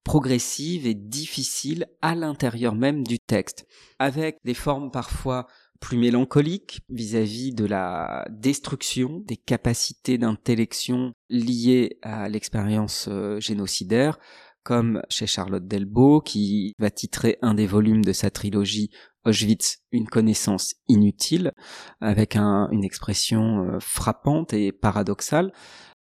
progressive 0.04 0.88
et 0.88 0.93
difficile 0.93 1.88
à 2.02 2.16
l'intérieur 2.16 2.76
même 2.76 3.06
du 3.06 3.20
texte, 3.20 3.66
avec 4.00 4.38
des 4.43 4.54
formes 4.54 4.91
parfois 4.91 5.47
plus 5.80 5.97
mélancoliques 5.97 6.82
vis-à-vis 6.89 7.54
de 7.54 7.66
la 7.66 8.26
destruction 8.30 9.24
des 9.26 9.38
capacités 9.38 10.18
d'intellection 10.18 11.14
liées 11.30 11.97
à 12.02 12.28
l'expérience 12.30 13.08
euh, 13.10 13.39
génocidaire, 13.39 14.20
comme 14.64 15.02
chez 15.10 15.26
Charlotte 15.26 15.66
Delbo, 15.66 16.22
qui 16.22 16.74
va 16.80 16.91
titrer 16.91 17.38
un 17.41 17.54
des 17.54 17.66
volumes 17.66 18.04
de 18.04 18.12
sa 18.12 18.30
trilogie 18.30 18.89
Auschwitz, 19.26 19.80
une 19.91 20.08
connaissance 20.08 20.76
inutile, 20.88 21.54
avec 22.02 22.36
une 22.36 22.84
expression 22.84 23.64
euh, 23.64 23.80
frappante 23.80 24.54
et 24.54 24.72
paradoxale 24.72 25.52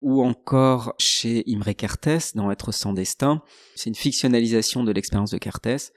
ou 0.01 0.23
encore 0.23 0.93
chez 0.99 1.43
Imre 1.47 1.73
Kertész 1.73 2.33
dans 2.35 2.51
Être 2.51 2.71
sans 2.71 2.93
destin. 2.93 3.41
C'est 3.75 3.89
une 3.89 3.95
fictionnalisation 3.95 4.83
de 4.83 4.91
l'expérience 4.91 5.31
de 5.31 5.37
Kertész. 5.37 5.91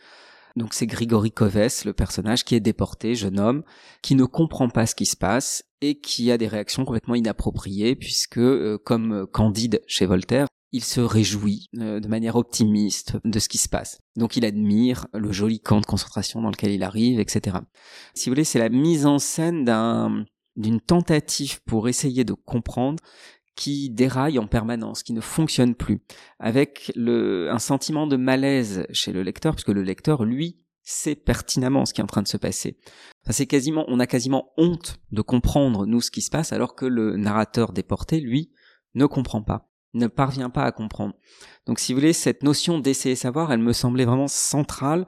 Donc 0.57 0.75
c'est 0.75 0.87
Grigory 0.87 1.31
Koves, 1.31 1.85
le 1.85 1.93
personnage 1.93 2.45
qui 2.45 2.55
est 2.55 2.61
déporté, 2.61 3.15
jeune 3.15 3.39
homme, 3.39 3.63
qui 4.03 4.15
ne 4.15 4.25
comprend 4.25 4.69
pas 4.69 4.87
ce 4.87 4.95
qui 4.95 5.07
se 5.07 5.17
passe 5.17 5.65
et 5.81 6.01
qui 6.01 6.31
a 6.33 6.39
des 6.39 6.49
réactions 6.49 6.85
complètement 6.85 7.15
inappropriées 7.15 7.95
puisque, 7.95 8.39
euh, 8.39 8.79
comme 8.85 9.27
Candide 9.33 9.81
chez 9.87 10.07
Voltaire, 10.07 10.49
il 10.73 10.85
se 10.85 11.01
réjouit 11.01 11.69
de 11.73 12.07
manière 12.07 12.37
optimiste 12.37 13.17
de 13.25 13.39
ce 13.41 13.49
qui 13.49 13.59
se 13.59 13.69
passe. 13.69 13.99
Donc 14.17 14.37
il 14.37 14.45
admire 14.45 15.07
le 15.13 15.33
joli 15.33 15.61
camp 15.61 15.81
de 15.81 15.87
concentration 15.87 16.41
dans 16.43 16.51
lequel 16.51 16.71
il 16.71 16.85
arrive, 16.85 17.19
etc. 17.19 17.57
Si 18.15 18.29
vous 18.29 18.35
voulez, 18.35 18.45
c'est 18.45 18.61
la 18.61 18.69
mise 18.69 19.05
en 19.05 19.19
scène 19.19 19.65
d'un 19.65 20.25
d'une 20.57 20.81
tentative 20.81 21.61
pour 21.65 21.89
essayer 21.89 22.25
de 22.25 22.35
comprendre 22.35 23.03
qui 23.57 23.91
déraille 23.91 24.39
en 24.39 24.47
permanence, 24.47 25.03
qui 25.03 25.13
ne 25.13 25.21
fonctionne 25.21 25.75
plus, 25.75 26.01
avec 26.39 26.93
le, 26.95 27.51
un 27.51 27.59
sentiment 27.59 28.07
de 28.07 28.17
malaise 28.17 28.87
chez 28.93 29.13
le 29.13 29.23
lecteur, 29.23 29.55
puisque 29.55 29.69
le 29.69 29.83
lecteur, 29.83 30.25
lui, 30.25 30.59
sait 30.83 31.15
pertinemment 31.15 31.85
ce 31.85 31.93
qui 31.93 32.01
est 32.01 32.05
en 32.05 32.09
train 32.09 32.23
de 32.23 32.29
se 32.29 32.37
passer. 32.37 32.79
Enfin, 33.23 33.33
c'est 33.33 33.47
quasiment, 33.47 33.85
on 33.89 34.01
a 34.01 34.07
quasiment 34.07 34.53
honte 34.57 34.99
de 35.13 35.23
comprendre 35.23 35.87
nous 35.87 36.01
ce 36.01 36.11
qui 36.11 36.23
se 36.23 36.31
passe, 36.31 36.53
alors 36.53 36.75
que 36.75 36.87
le 36.87 37.17
narrateur 37.17 37.73
déporté, 37.73 38.21
lui, 38.21 38.51
ne 38.95 39.07
comprend 39.07 39.43
pas, 39.43 39.69
ne 39.95 40.07
parvient 40.07 40.51
pas 40.51 40.65
à 40.65 40.73
comprendre. 40.73 41.15
Donc, 41.67 41.79
si 41.79 41.93
vous 41.93 42.01
voulez, 42.01 42.13
cette 42.13 42.43
notion 42.43 42.79
d'essayer 42.79 43.15
savoir, 43.15 43.53
elle 43.53 43.61
me 43.61 43.73
semblait 43.73 44.05
vraiment 44.05 44.29
centrale 44.29 45.07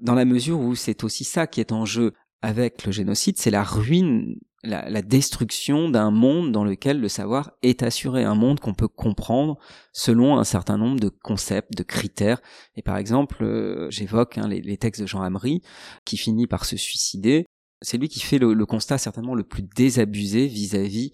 dans 0.00 0.14
la 0.14 0.24
mesure 0.24 0.60
où 0.60 0.74
c'est 0.74 1.04
aussi 1.04 1.24
ça 1.24 1.46
qui 1.46 1.60
est 1.60 1.72
en 1.72 1.84
jeu 1.84 2.12
avec 2.44 2.84
le 2.84 2.92
génocide, 2.92 3.38
c'est 3.38 3.50
la 3.50 3.64
ruine 3.64 4.36
la, 4.64 5.02
destruction 5.02 5.88
d'un 5.88 6.10
monde 6.10 6.52
dans 6.52 6.64
lequel 6.64 7.00
le 7.00 7.08
savoir 7.08 7.52
est 7.62 7.82
assuré, 7.82 8.24
un 8.24 8.34
monde 8.34 8.60
qu'on 8.60 8.74
peut 8.74 8.88
comprendre 8.88 9.58
selon 9.92 10.38
un 10.38 10.44
certain 10.44 10.78
nombre 10.78 11.00
de 11.00 11.08
concepts, 11.08 11.76
de 11.76 11.82
critères. 11.82 12.40
Et 12.76 12.82
par 12.82 12.96
exemple, 12.96 13.44
euh, 13.44 13.90
j'évoque 13.90 14.38
hein, 14.38 14.48
les, 14.48 14.76
textes 14.76 15.02
de 15.02 15.06
Jean 15.06 15.22
Amery, 15.22 15.62
qui 16.04 16.16
finit 16.16 16.46
par 16.46 16.64
se 16.64 16.76
suicider. 16.76 17.46
C'est 17.82 17.98
lui 17.98 18.08
qui 18.08 18.20
fait 18.20 18.38
le, 18.38 18.66
constat 18.66 18.98
certainement 18.98 19.34
le 19.34 19.44
plus 19.44 19.62
désabusé 19.62 20.46
vis-à-vis 20.46 21.12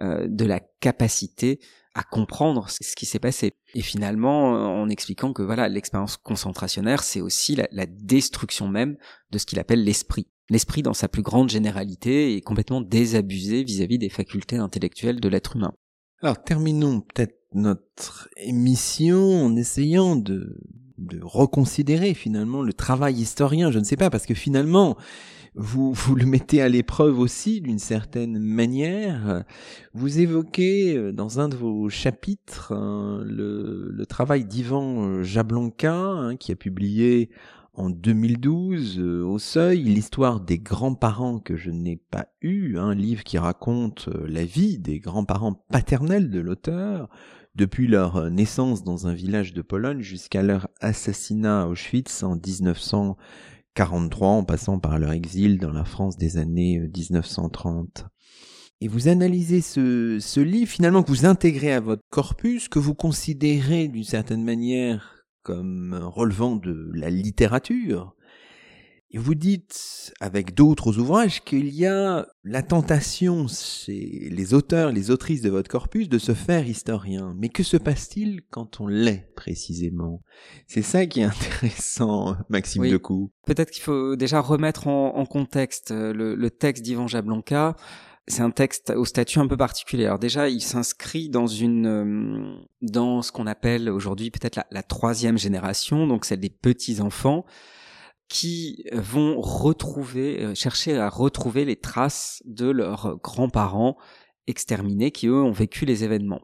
euh, 0.00 0.26
de 0.28 0.44
la 0.44 0.60
capacité 0.60 1.60
à 1.94 2.04
comprendre 2.04 2.68
ce 2.68 2.94
qui 2.94 3.06
s'est 3.06 3.18
passé. 3.18 3.52
Et 3.74 3.82
finalement, 3.82 4.80
en 4.80 4.88
expliquant 4.88 5.32
que 5.32 5.42
voilà, 5.42 5.68
l'expérience 5.68 6.16
concentrationnaire, 6.16 7.02
c'est 7.02 7.20
aussi 7.20 7.56
la 7.56 7.86
destruction 7.86 8.68
même 8.68 8.96
de 9.30 9.38
ce 9.38 9.46
qu'il 9.46 9.58
appelle 9.58 9.82
l'esprit 9.82 10.28
l'esprit 10.50 10.82
dans 10.82 10.94
sa 10.94 11.08
plus 11.08 11.22
grande 11.22 11.48
généralité 11.48 12.36
est 12.36 12.40
complètement 12.40 12.80
désabusé 12.80 13.62
vis-à-vis 13.62 13.98
des 13.98 14.08
facultés 14.08 14.56
intellectuelles 14.56 15.20
de 15.20 15.28
l'être 15.28 15.56
humain. 15.56 15.72
Alors 16.22 16.42
terminons 16.42 17.00
peut-être 17.00 17.36
notre 17.54 18.28
émission 18.36 19.44
en 19.44 19.56
essayant 19.56 20.16
de, 20.16 20.56
reconsidérer 21.22 22.12
finalement 22.12 22.62
le 22.62 22.74
travail 22.74 23.14
historien, 23.14 23.70
je 23.70 23.78
ne 23.78 23.84
sais 23.84 23.96
pas, 23.96 24.10
parce 24.10 24.26
que 24.26 24.34
finalement, 24.34 24.98
vous, 25.54 25.94
le 26.14 26.26
mettez 26.26 26.60
à 26.60 26.68
l'épreuve 26.68 27.18
aussi 27.18 27.62
d'une 27.62 27.78
certaine 27.78 28.38
manière. 28.38 29.44
Vous 29.94 30.20
évoquez 30.20 30.94
euh, 30.96 31.12
dans 31.12 31.40
un 31.40 31.48
de 31.48 31.56
vos 31.56 31.88
chapitres 31.88 32.72
hein, 32.72 33.22
le, 33.24 34.04
travail 34.06 34.44
d'Ivan 34.44 35.22
Jablonka, 35.22 35.94
hein, 35.94 36.36
qui 36.36 36.52
a 36.52 36.56
publié 36.56 37.30
en 37.74 37.90
2012 37.90 38.98
euh, 38.98 39.22
au 39.24 39.38
Seuil, 39.38 39.82
l'histoire 39.82 40.40
des 40.40 40.58
grands-parents 40.58 41.38
que 41.38 41.56
je 41.56 41.70
n'ai 41.70 41.96
pas 41.96 42.28
eu, 42.40 42.78
un 42.78 42.94
livre 42.94 43.22
qui 43.22 43.38
raconte 43.38 44.08
euh, 44.08 44.26
la 44.28 44.44
vie 44.44 44.78
des 44.78 44.98
grands-parents 44.98 45.64
paternels 45.70 46.30
de 46.30 46.40
l'auteur, 46.40 47.08
depuis 47.54 47.86
leur 47.86 48.16
euh, 48.16 48.30
naissance 48.30 48.82
dans 48.82 49.06
un 49.06 49.14
village 49.14 49.52
de 49.52 49.62
Pologne 49.62 50.00
jusqu'à 50.00 50.42
leur 50.42 50.68
assassinat 50.80 51.62
à 51.62 51.66
Auschwitz 51.66 52.22
en 52.22 52.34
1943, 52.34 54.28
en 54.28 54.44
passant 54.44 54.78
par 54.78 54.98
leur 54.98 55.12
exil 55.12 55.58
dans 55.58 55.72
la 55.72 55.84
France 55.84 56.16
des 56.16 56.38
années 56.38 56.80
1930. 56.80 58.06
Et 58.82 58.88
vous 58.88 59.08
analysez 59.08 59.60
ce, 59.60 60.18
ce 60.20 60.40
livre 60.40 60.70
finalement 60.70 61.02
que 61.02 61.10
vous 61.10 61.26
intégrez 61.26 61.72
à 61.72 61.80
votre 61.80 62.02
corpus, 62.10 62.68
que 62.68 62.78
vous 62.78 62.94
considérez 62.94 63.88
d'une 63.88 64.04
certaine 64.04 64.42
manière 64.42 65.19
comme 65.50 65.98
relevant 66.00 66.54
de 66.54 66.90
la 66.94 67.10
littérature. 67.10 68.14
Et 69.12 69.18
vous 69.18 69.34
dites, 69.34 70.14
avec 70.20 70.54
d'autres 70.54 71.00
ouvrages, 71.00 71.42
qu'il 71.42 71.74
y 71.74 71.84
a 71.84 72.28
la 72.44 72.62
tentation 72.62 73.48
chez 73.48 74.28
les 74.30 74.54
auteurs, 74.54 74.92
les 74.92 75.10
autrices 75.10 75.42
de 75.42 75.50
votre 75.50 75.68
corpus 75.68 76.08
de 76.08 76.18
se 76.18 76.32
faire 76.32 76.68
historien. 76.68 77.34
Mais 77.36 77.48
que 77.48 77.64
se 77.64 77.76
passe-t-il 77.76 78.42
quand 78.50 78.80
on 78.80 78.86
l'est 78.86 79.32
précisément? 79.34 80.22
C'est 80.68 80.82
ça 80.82 81.06
qui 81.06 81.22
est 81.22 81.24
intéressant, 81.64 82.36
Maxime 82.48 82.82
oui. 82.82 82.92
Decou. 82.92 83.32
Peut-être 83.44 83.72
qu'il 83.72 83.82
faut 83.82 84.14
déjà 84.14 84.40
remettre 84.40 84.86
en, 84.86 85.26
contexte 85.26 85.90
euh, 85.90 86.12
le, 86.12 86.36
le 86.36 86.50
texte 86.50 86.84
d'Ivan 86.84 87.08
Jablonka 87.08 87.74
c'est 88.30 88.42
un 88.42 88.50
texte 88.50 88.92
au 88.96 89.04
statut 89.04 89.38
un 89.38 89.46
peu 89.46 89.56
particulier. 89.56 90.06
Alors 90.06 90.18
déjà, 90.18 90.48
il 90.48 90.60
s'inscrit 90.60 91.28
dans 91.28 91.46
une 91.46 91.86
euh, 91.86 92.56
dans 92.82 93.22
ce 93.22 93.32
qu'on 93.32 93.46
appelle 93.46 93.90
aujourd'hui 93.90 94.30
peut-être 94.30 94.60
la, 94.70 94.82
troisième 94.82 95.38
génération, 95.38 96.06
donc 96.06 96.24
celle 96.24 96.40
des 96.40 96.50
petits 96.50 97.00
enfants 97.00 97.44
qui 98.28 98.84
vont 98.92 99.40
retrouver, 99.40 100.42
euh, 100.42 100.54
chercher 100.54 100.96
à 100.96 101.08
retrouver 101.08 101.64
les 101.64 101.76
traces 101.76 102.42
de 102.46 102.70
leurs 102.70 103.18
grands-parents 103.22 103.96
exterminés 104.46 105.10
qui 105.10 105.26
eux 105.26 105.42
ont 105.42 105.52
vécu 105.52 105.84
les 105.84 106.04
événements. 106.04 106.40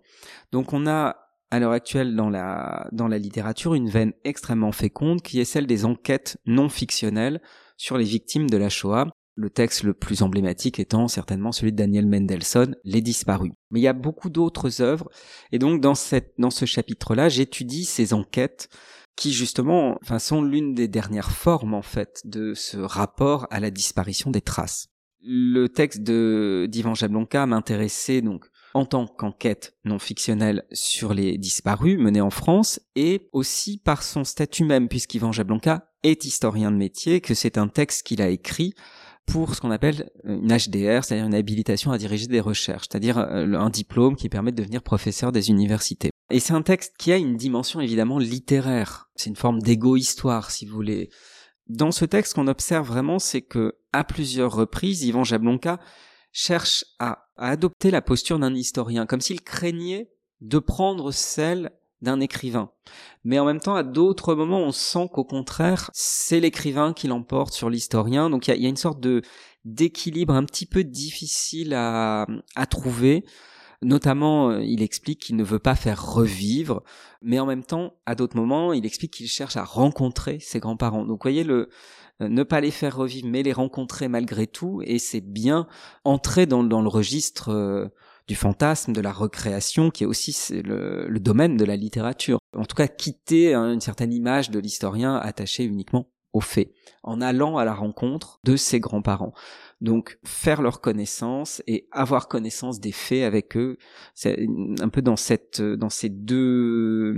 Donc 0.53 0.73
on 0.73 0.87
a 0.87 1.17
à 1.51 1.61
l'heure 1.61 1.73
actuelle 1.73 2.17
dans 2.17 2.29
la 2.29 2.89
dans 2.93 3.07
la 3.07 3.19
littérature 3.19 3.75
une 3.75 3.89
veine 3.89 4.13
extrêmement 4.25 4.73
féconde 4.73 5.23
qui 5.23 5.41
est 5.41 5.45
celle 5.45 5.67
des 5.67 5.85
enquêtes 5.85 6.39
non 6.45 6.69
fictionnelles 6.69 7.41
sur 7.77 7.97
les 7.99 8.05
victimes 8.05 8.51
de 8.51 8.57
la 8.57 8.69
Shoah 8.69 9.07
le 9.37 9.51
texte 9.51 9.83
le 9.83 9.93
plus 9.93 10.23
emblématique 10.23 10.81
étant 10.81 11.09
certainement 11.09 11.53
celui 11.53 11.71
de 11.71 11.77
Daniel 11.77 12.07
Mendelssohn, 12.07 12.75
Les 12.85 13.03
Disparus. 13.03 13.53
Mais 13.71 13.81
il 13.81 13.83
y 13.83 13.89
a 13.89 13.93
beaucoup 13.93 14.31
d'autres 14.31 14.81
œuvres, 14.81 15.09
et 15.53 15.59
donc 15.59 15.81
dans, 15.81 15.95
ce 15.95 16.65
chapitre-là, 16.65 17.29
j'étudie 17.29 17.85
ces 17.85 18.15
enquêtes 18.15 18.69
qui 19.15 19.33
justement 19.33 19.99
enfin, 20.03 20.19
sont 20.19 20.43
l'une 20.43 20.75
des 20.75 20.89
dernières 20.89 21.31
formes 21.31 21.75
en 21.75 21.83
fait 21.83 22.21
de 22.25 22.55
ce 22.55 22.77
rapport 22.77 23.47
à 23.51 23.61
la 23.61 23.71
disparition 23.71 24.31
des 24.31 24.43
traces. 24.43 24.89
Le 25.23 25.69
texte 25.69 26.03
de 26.03 26.67
d'Ivan 26.71 26.95
Jablonka 26.95 27.47
m'intéressait 27.47 28.21
donc 28.21 28.47
en 28.75 28.85
tant 28.85 29.07
qu'enquête 29.07 29.75
non 29.85 29.99
fictionnelle 29.99 30.65
sur 30.71 31.15
les 31.15 31.39
disparus 31.39 31.99
menée 31.99 32.21
en 32.21 32.31
France 32.31 32.79
et 32.95 33.29
aussi 33.33 33.79
par 33.79 34.03
son 34.03 34.23
statut 34.23 34.65
même 34.65 34.89
puisqu'Ivan 34.89 35.33
Jablonka 35.33 35.91
est 36.03 36.25
historien 36.25 36.71
de 36.71 36.77
métier, 36.77 37.21
que 37.21 37.35
c'est 37.35 37.59
un 37.59 37.69
texte 37.69 38.07
qu'il 38.07 38.23
a 38.23 38.29
écrit 38.29 38.75
pour 39.27 39.55
ce 39.55 39.61
qu'on 39.61 39.71
appelle 39.71 40.11
une 40.25 40.49
HDR, 40.49 41.05
c'est-à-dire 41.05 41.27
une 41.27 41.35
habilitation 41.35 41.91
à 41.91 41.99
diriger 41.99 42.27
des 42.27 42.41
recherches, 42.41 42.87
c'est-à-dire 42.91 43.19
euh, 43.19 43.55
un 43.55 43.71
diplôme 43.71 44.17
qui 44.17 44.29
permet 44.29 44.53
de 44.53 44.57
devenir 44.57 44.83
professeur 44.83 45.33
des 45.33 45.51
universités. 45.51 46.11
Et 46.31 46.41
c'est 46.41 46.55
un 46.55 46.63
texte 46.63 46.95
qui 46.99 47.13
a 47.13 47.17
une 47.17 47.37
dimension 47.37 47.81
évidemment 47.81 48.19
littéraire. 48.19 49.11
C'est 49.15 49.31
une 49.31 49.37
forme 49.37 49.61
d'égo-histoire, 49.61 50.51
si 50.51 50.67
vous 50.67 50.75
voulez. 50.75 51.11
Dans 51.69 51.91
ce 51.91 52.05
texte, 52.05 52.35
qu'on 52.35 52.47
observe 52.47 52.87
vraiment, 52.87 53.19
c'est 53.19 53.43
que 53.43 53.75
à 53.93 54.05
plusieurs 54.05 54.55
reprises, 54.55 55.03
Yvan 55.03 55.25
Jablonka 55.25 55.81
cherche 56.33 56.85
à, 56.99 57.27
à 57.37 57.51
adopter 57.51 57.91
la 57.91 58.03
posture 58.03 58.39
d'un 58.39 58.55
historien, 58.55 59.07
comme 59.07 59.21
s'il 59.21 59.43
craignait 59.43 60.11
de 60.41 60.59
prendre 60.59 61.13
celle 61.13 61.73
d'un 62.03 62.21
écrivain. 62.21 62.71
Mais 63.25 63.39
en 63.39 63.45
même 63.45 63.61
temps, 63.61 63.75
à 63.75 63.83
d'autres 63.83 64.35
moments, 64.35 64.61
on 64.61 64.73
sent 64.73 65.09
qu'au 65.13 65.25
contraire, 65.25 65.91
c'est 65.93 66.41
l'écrivain 66.41 66.93
qui 66.93 67.09
l'emporte 67.09 67.53
sur 67.53 67.71
l'historien. 67.71 68.31
Donc 68.31 68.49
il 68.49 68.61
y 68.61 68.67
a, 68.67 68.69
une 68.69 68.77
sorte 68.77 69.01
de 69.01 69.23
d'équilibre 69.65 70.33
un 70.35 70.45
petit 70.45 70.67
peu 70.67 70.85
difficile 70.85 71.75
à, 71.75 72.27
à 72.55 72.67
trouver. 72.67 73.25
Notamment, 73.83 74.51
euh, 74.51 74.63
il 74.63 74.83
explique 74.83 75.21
qu'il 75.21 75.37
ne 75.37 75.45
veut 75.45 75.59
pas 75.59 75.75
faire 75.75 76.03
revivre, 76.03 76.83
mais 77.21 77.39
en 77.39 77.47
même 77.47 77.65
temps, 77.65 77.95
à 78.07 78.15
d'autres 78.15 78.37
moments, 78.37 78.73
il 78.73 78.87
explique 78.87 79.13
qu'il 79.13 79.29
cherche 79.29 79.57
à 79.57 79.65
rencontrer 79.65 80.39
ses 80.41 80.61
grands-parents. 80.61 81.05
Donc, 81.05 81.23
voyez, 81.23 81.45
le, 81.45 81.69
euh, 82.23 82.29
ne 82.29 82.43
pas 82.43 82.61
les 82.61 82.71
faire 82.71 82.97
revivre, 82.97 83.29
mais 83.29 83.43
les 83.43 83.53
rencontrer 83.53 84.09
malgré 84.09 84.47
tout, 84.47 84.81
et 84.85 84.99
c'est 84.99 85.21
bien 85.21 85.67
entrer 86.05 86.47
dans, 86.47 86.65
dans 86.65 86.81
le 86.81 86.89
registre 86.89 87.51
euh, 87.51 87.89
du 88.29 88.35
fantasme, 88.35 88.93
de 88.93 89.01
la 89.01 89.13
recréation, 89.13 89.91
qui 89.91 90.05
est 90.05 90.07
aussi 90.07 90.37
le, 90.53 91.07
le 91.09 91.21
domaine 91.21 91.57
de 91.57 91.65
la 91.65 91.77
littérature. 91.77 92.39
En 92.57 92.65
tout 92.65 92.77
cas, 92.77 92.89
quitter 92.89 93.55
hein, 93.55 93.73
une 93.73 93.81
certaine 93.81 94.13
image 94.13 94.51
de 94.51 94.59
l'historien 94.59 95.17
attaché 95.17 95.65
uniquement 95.65 96.11
aux 96.33 96.41
faits, 96.41 96.71
en 97.03 97.23
allant 97.23 97.57
à 97.57 97.65
la 97.65 97.73
rencontre 97.73 98.41
de 98.45 98.57
ses 98.57 98.79
grands-parents. 98.79 99.33
Donc 99.81 100.19
faire 100.25 100.61
leur 100.61 100.81
connaissance 100.81 101.63
et 101.67 101.89
avoir 101.93 102.29
connaissance 102.29 102.81
des 102.81 102.93
faits 102.93 103.23
avec 103.23 103.57
eux, 103.57 103.79
c'est 104.15 104.47
un 104.81 104.89
peu 104.89 105.03
dans 105.03 105.17
cette, 105.17 105.63
dans 105.63 105.89
ces 105.89 106.09
deux, 106.09 107.15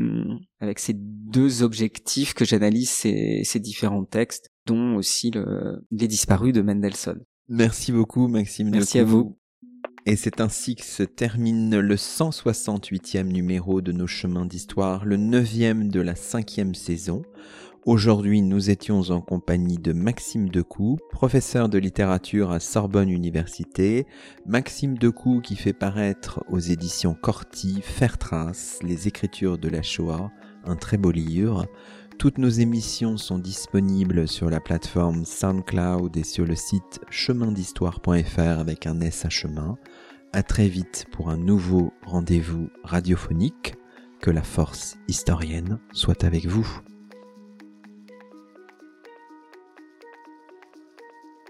avec 0.60 0.78
ces 0.78 0.94
deux 0.94 1.62
objectifs 1.62 2.34
que 2.34 2.44
j'analyse 2.44 2.90
ces, 2.90 3.42
ces 3.44 3.60
différents 3.60 4.04
textes, 4.04 4.50
dont 4.66 4.96
aussi 4.96 5.30
le, 5.30 5.84
les 5.90 6.06
disparus 6.06 6.52
de 6.52 6.62
Mendelssohn. 6.62 7.24
Merci 7.48 7.92
beaucoup 7.92 8.28
Maxime. 8.28 8.70
Merci 8.70 8.98
à 8.98 9.04
vous. 9.04 9.37
Et 10.10 10.16
c'est 10.16 10.40
ainsi 10.40 10.74
que 10.74 10.86
se 10.86 11.02
termine 11.02 11.78
le 11.78 11.94
168e 11.96 13.24
numéro 13.24 13.82
de 13.82 13.92
nos 13.92 14.06
chemins 14.06 14.46
d'histoire, 14.46 15.04
le 15.04 15.18
neuvième 15.18 15.90
de 15.90 16.00
la 16.00 16.14
cinquième 16.14 16.74
saison. 16.74 17.20
Aujourd'hui, 17.84 18.40
nous 18.40 18.70
étions 18.70 19.00
en 19.10 19.20
compagnie 19.20 19.76
de 19.76 19.92
Maxime 19.92 20.48
Decoux, 20.48 20.96
professeur 21.10 21.68
de 21.68 21.76
littérature 21.76 22.52
à 22.52 22.58
Sorbonne 22.58 23.10
Université. 23.10 24.06
Maxime 24.46 24.96
Decoux 24.96 25.42
qui 25.42 25.56
fait 25.56 25.74
paraître 25.74 26.42
aux 26.48 26.58
éditions 26.58 27.12
Corti 27.12 27.82
Faire 27.82 28.16
Trace, 28.16 28.78
les 28.82 29.08
écritures 29.08 29.58
de 29.58 29.68
la 29.68 29.82
Shoah, 29.82 30.30
un 30.64 30.76
très 30.76 30.96
beau 30.96 31.10
livre. 31.10 31.66
Toutes 32.18 32.38
nos 32.38 32.48
émissions 32.48 33.16
sont 33.16 33.38
disponibles 33.38 34.26
sur 34.26 34.50
la 34.50 34.58
plateforme 34.58 35.24
SoundCloud 35.24 36.16
et 36.16 36.24
sur 36.24 36.46
le 36.46 36.56
site 36.56 36.98
chemindhistoire.fr 37.10 38.58
avec 38.58 38.86
un 38.88 39.00
S 39.02 39.24
à 39.24 39.28
chemin. 39.28 39.78
À 40.34 40.42
très 40.42 40.68
vite 40.68 41.06
pour 41.10 41.30
un 41.30 41.38
nouveau 41.38 41.94
rendez-vous 42.04 42.68
radiophonique. 42.84 43.74
Que 44.20 44.30
la 44.30 44.42
force 44.42 44.96
historienne 45.06 45.78
soit 45.92 46.24
avec 46.24 46.46
vous. 46.46 46.68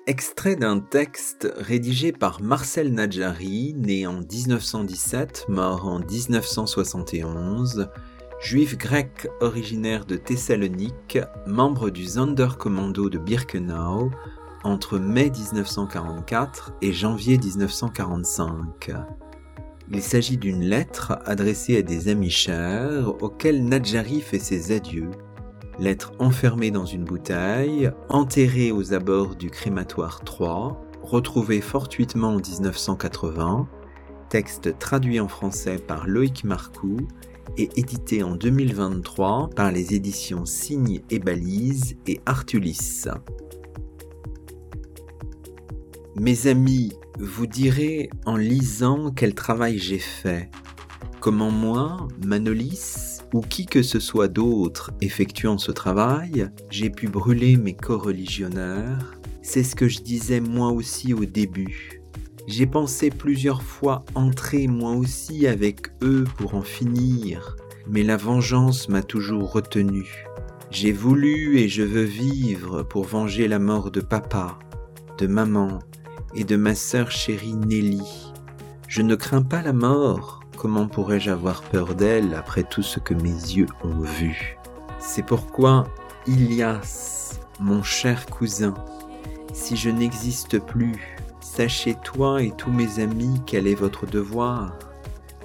Extrait 0.06 0.54
d'un 0.54 0.78
texte 0.78 1.52
rédigé 1.56 2.12
par 2.12 2.40
Marcel 2.40 2.92
Nadjari, 2.92 3.74
né 3.74 4.06
en 4.06 4.20
1917, 4.20 5.46
mort 5.48 5.86
en 5.86 5.98
1971, 5.98 7.88
juif 8.40 8.78
grec 8.78 9.28
originaire 9.40 10.04
de 10.04 10.16
Thessalonique, 10.16 11.18
membre 11.46 11.90
du 11.90 12.06
Sonderkommando 12.06 13.08
de 13.08 13.18
Birkenau 13.18 14.10
entre 14.68 14.98
mai 14.98 15.30
1944 15.30 16.72
et 16.82 16.92
janvier 16.92 17.38
1945. 17.38 18.92
Il 19.90 20.02
s'agit 20.02 20.36
d'une 20.36 20.62
lettre 20.62 21.18
adressée 21.24 21.78
à 21.78 21.82
des 21.82 22.08
amis 22.08 22.30
chers 22.30 23.08
auxquels 23.22 23.64
Nadjari 23.64 24.20
fait 24.20 24.38
ses 24.38 24.72
adieux 24.72 25.10
lettre 25.78 26.12
enfermée 26.18 26.70
dans 26.70 26.84
une 26.84 27.04
bouteille, 27.04 27.90
enterrée 28.08 28.72
aux 28.72 28.94
abords 28.94 29.36
du 29.36 29.50
crématoire 29.50 30.24
3, 30.24 30.80
retrouvée 31.02 31.60
fortuitement 31.60 32.30
en 32.30 32.40
1980, 32.40 33.68
texte 34.28 34.78
traduit 34.78 35.20
en 35.20 35.28
français 35.28 35.76
par 35.78 36.06
Loïc 36.06 36.44
Marcoux 36.44 37.08
et 37.56 37.70
édité 37.76 38.22
en 38.22 38.34
2023 38.34 39.50
par 39.54 39.72
les 39.72 39.94
éditions 39.94 40.44
Signes 40.44 41.00
et 41.10 41.18
Balises 41.18 41.96
et 42.06 42.20
Artulis. 42.26 43.06
Mes 46.20 46.48
amis, 46.48 46.92
vous 47.20 47.46
direz 47.46 48.10
en 48.26 48.36
lisant 48.36 49.12
quel 49.12 49.36
travail 49.36 49.78
j'ai 49.78 50.00
fait, 50.00 50.50
comment 51.20 51.52
moi, 51.52 52.08
Manolis, 52.26 53.20
ou 53.32 53.40
qui 53.40 53.66
que 53.66 53.82
ce 53.82 54.00
soit 54.00 54.26
d'autre 54.26 54.90
effectuant 55.00 55.58
ce 55.58 55.70
travail, 55.70 56.50
j'ai 56.70 56.90
pu 56.90 57.06
brûler 57.06 57.56
mes 57.56 57.76
co-religionnaires, 57.76 59.14
c'est 59.42 59.62
ce 59.62 59.76
que 59.76 59.86
je 59.86 60.00
disais 60.00 60.40
moi 60.40 60.70
aussi 60.70 61.14
au 61.14 61.24
début. 61.24 62.02
J'ai 62.48 62.66
pensé 62.66 63.10
plusieurs 63.10 63.62
fois 63.62 64.04
entrer 64.16 64.66
moi 64.66 64.94
aussi 64.94 65.46
avec 65.46 65.92
eux 66.02 66.24
pour 66.36 66.56
en 66.56 66.62
finir, 66.62 67.54
mais 67.86 68.02
la 68.02 68.16
vengeance 68.16 68.88
m'a 68.88 69.04
toujours 69.04 69.52
retenu. 69.52 70.26
J'ai 70.72 70.92
voulu 70.92 71.58
et 71.58 71.68
je 71.68 71.82
veux 71.82 72.02
vivre 72.02 72.82
pour 72.82 73.04
venger 73.04 73.46
la 73.46 73.60
mort 73.60 73.92
de 73.92 74.00
papa, 74.00 74.58
de 75.18 75.28
maman 75.28 75.78
et 76.38 76.44
de 76.44 76.54
ma 76.54 76.76
sœur 76.76 77.10
chérie 77.10 77.56
Nelly. 77.56 78.32
Je 78.86 79.02
ne 79.02 79.16
crains 79.16 79.42
pas 79.42 79.60
la 79.60 79.72
mort, 79.72 80.40
comment 80.56 80.86
pourrais-je 80.86 81.30
avoir 81.30 81.62
peur 81.62 81.96
d'elle 81.96 82.32
après 82.34 82.62
tout 82.62 82.82
ce 82.82 83.00
que 83.00 83.12
mes 83.12 83.24
yeux 83.30 83.66
ont 83.82 84.00
vu? 84.00 84.56
C'est 85.00 85.24
pourquoi, 85.24 85.88
Ilias, 86.28 87.40
mon 87.58 87.82
cher 87.82 88.26
cousin, 88.26 88.74
si 89.52 89.76
je 89.76 89.90
n'existe 89.90 90.60
plus, 90.60 91.18
sachez 91.40 91.96
toi 92.04 92.40
et 92.40 92.52
tous 92.52 92.70
mes 92.70 93.00
amis 93.00 93.42
quel 93.44 93.66
est 93.66 93.74
votre 93.74 94.06
devoir. 94.06 94.78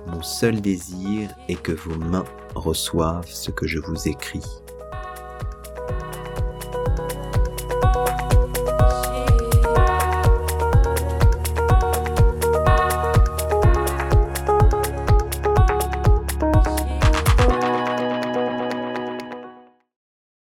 Mon 0.05 0.21
seul 0.21 0.61
désir 0.61 1.31
est 1.49 1.59
que 1.59 1.71
vos 1.71 1.97
mains 1.97 2.25
reçoivent 2.53 3.27
ce 3.27 3.49
que 3.49 3.65
je 3.65 3.79
vous 3.79 4.07
écris. 4.07 4.62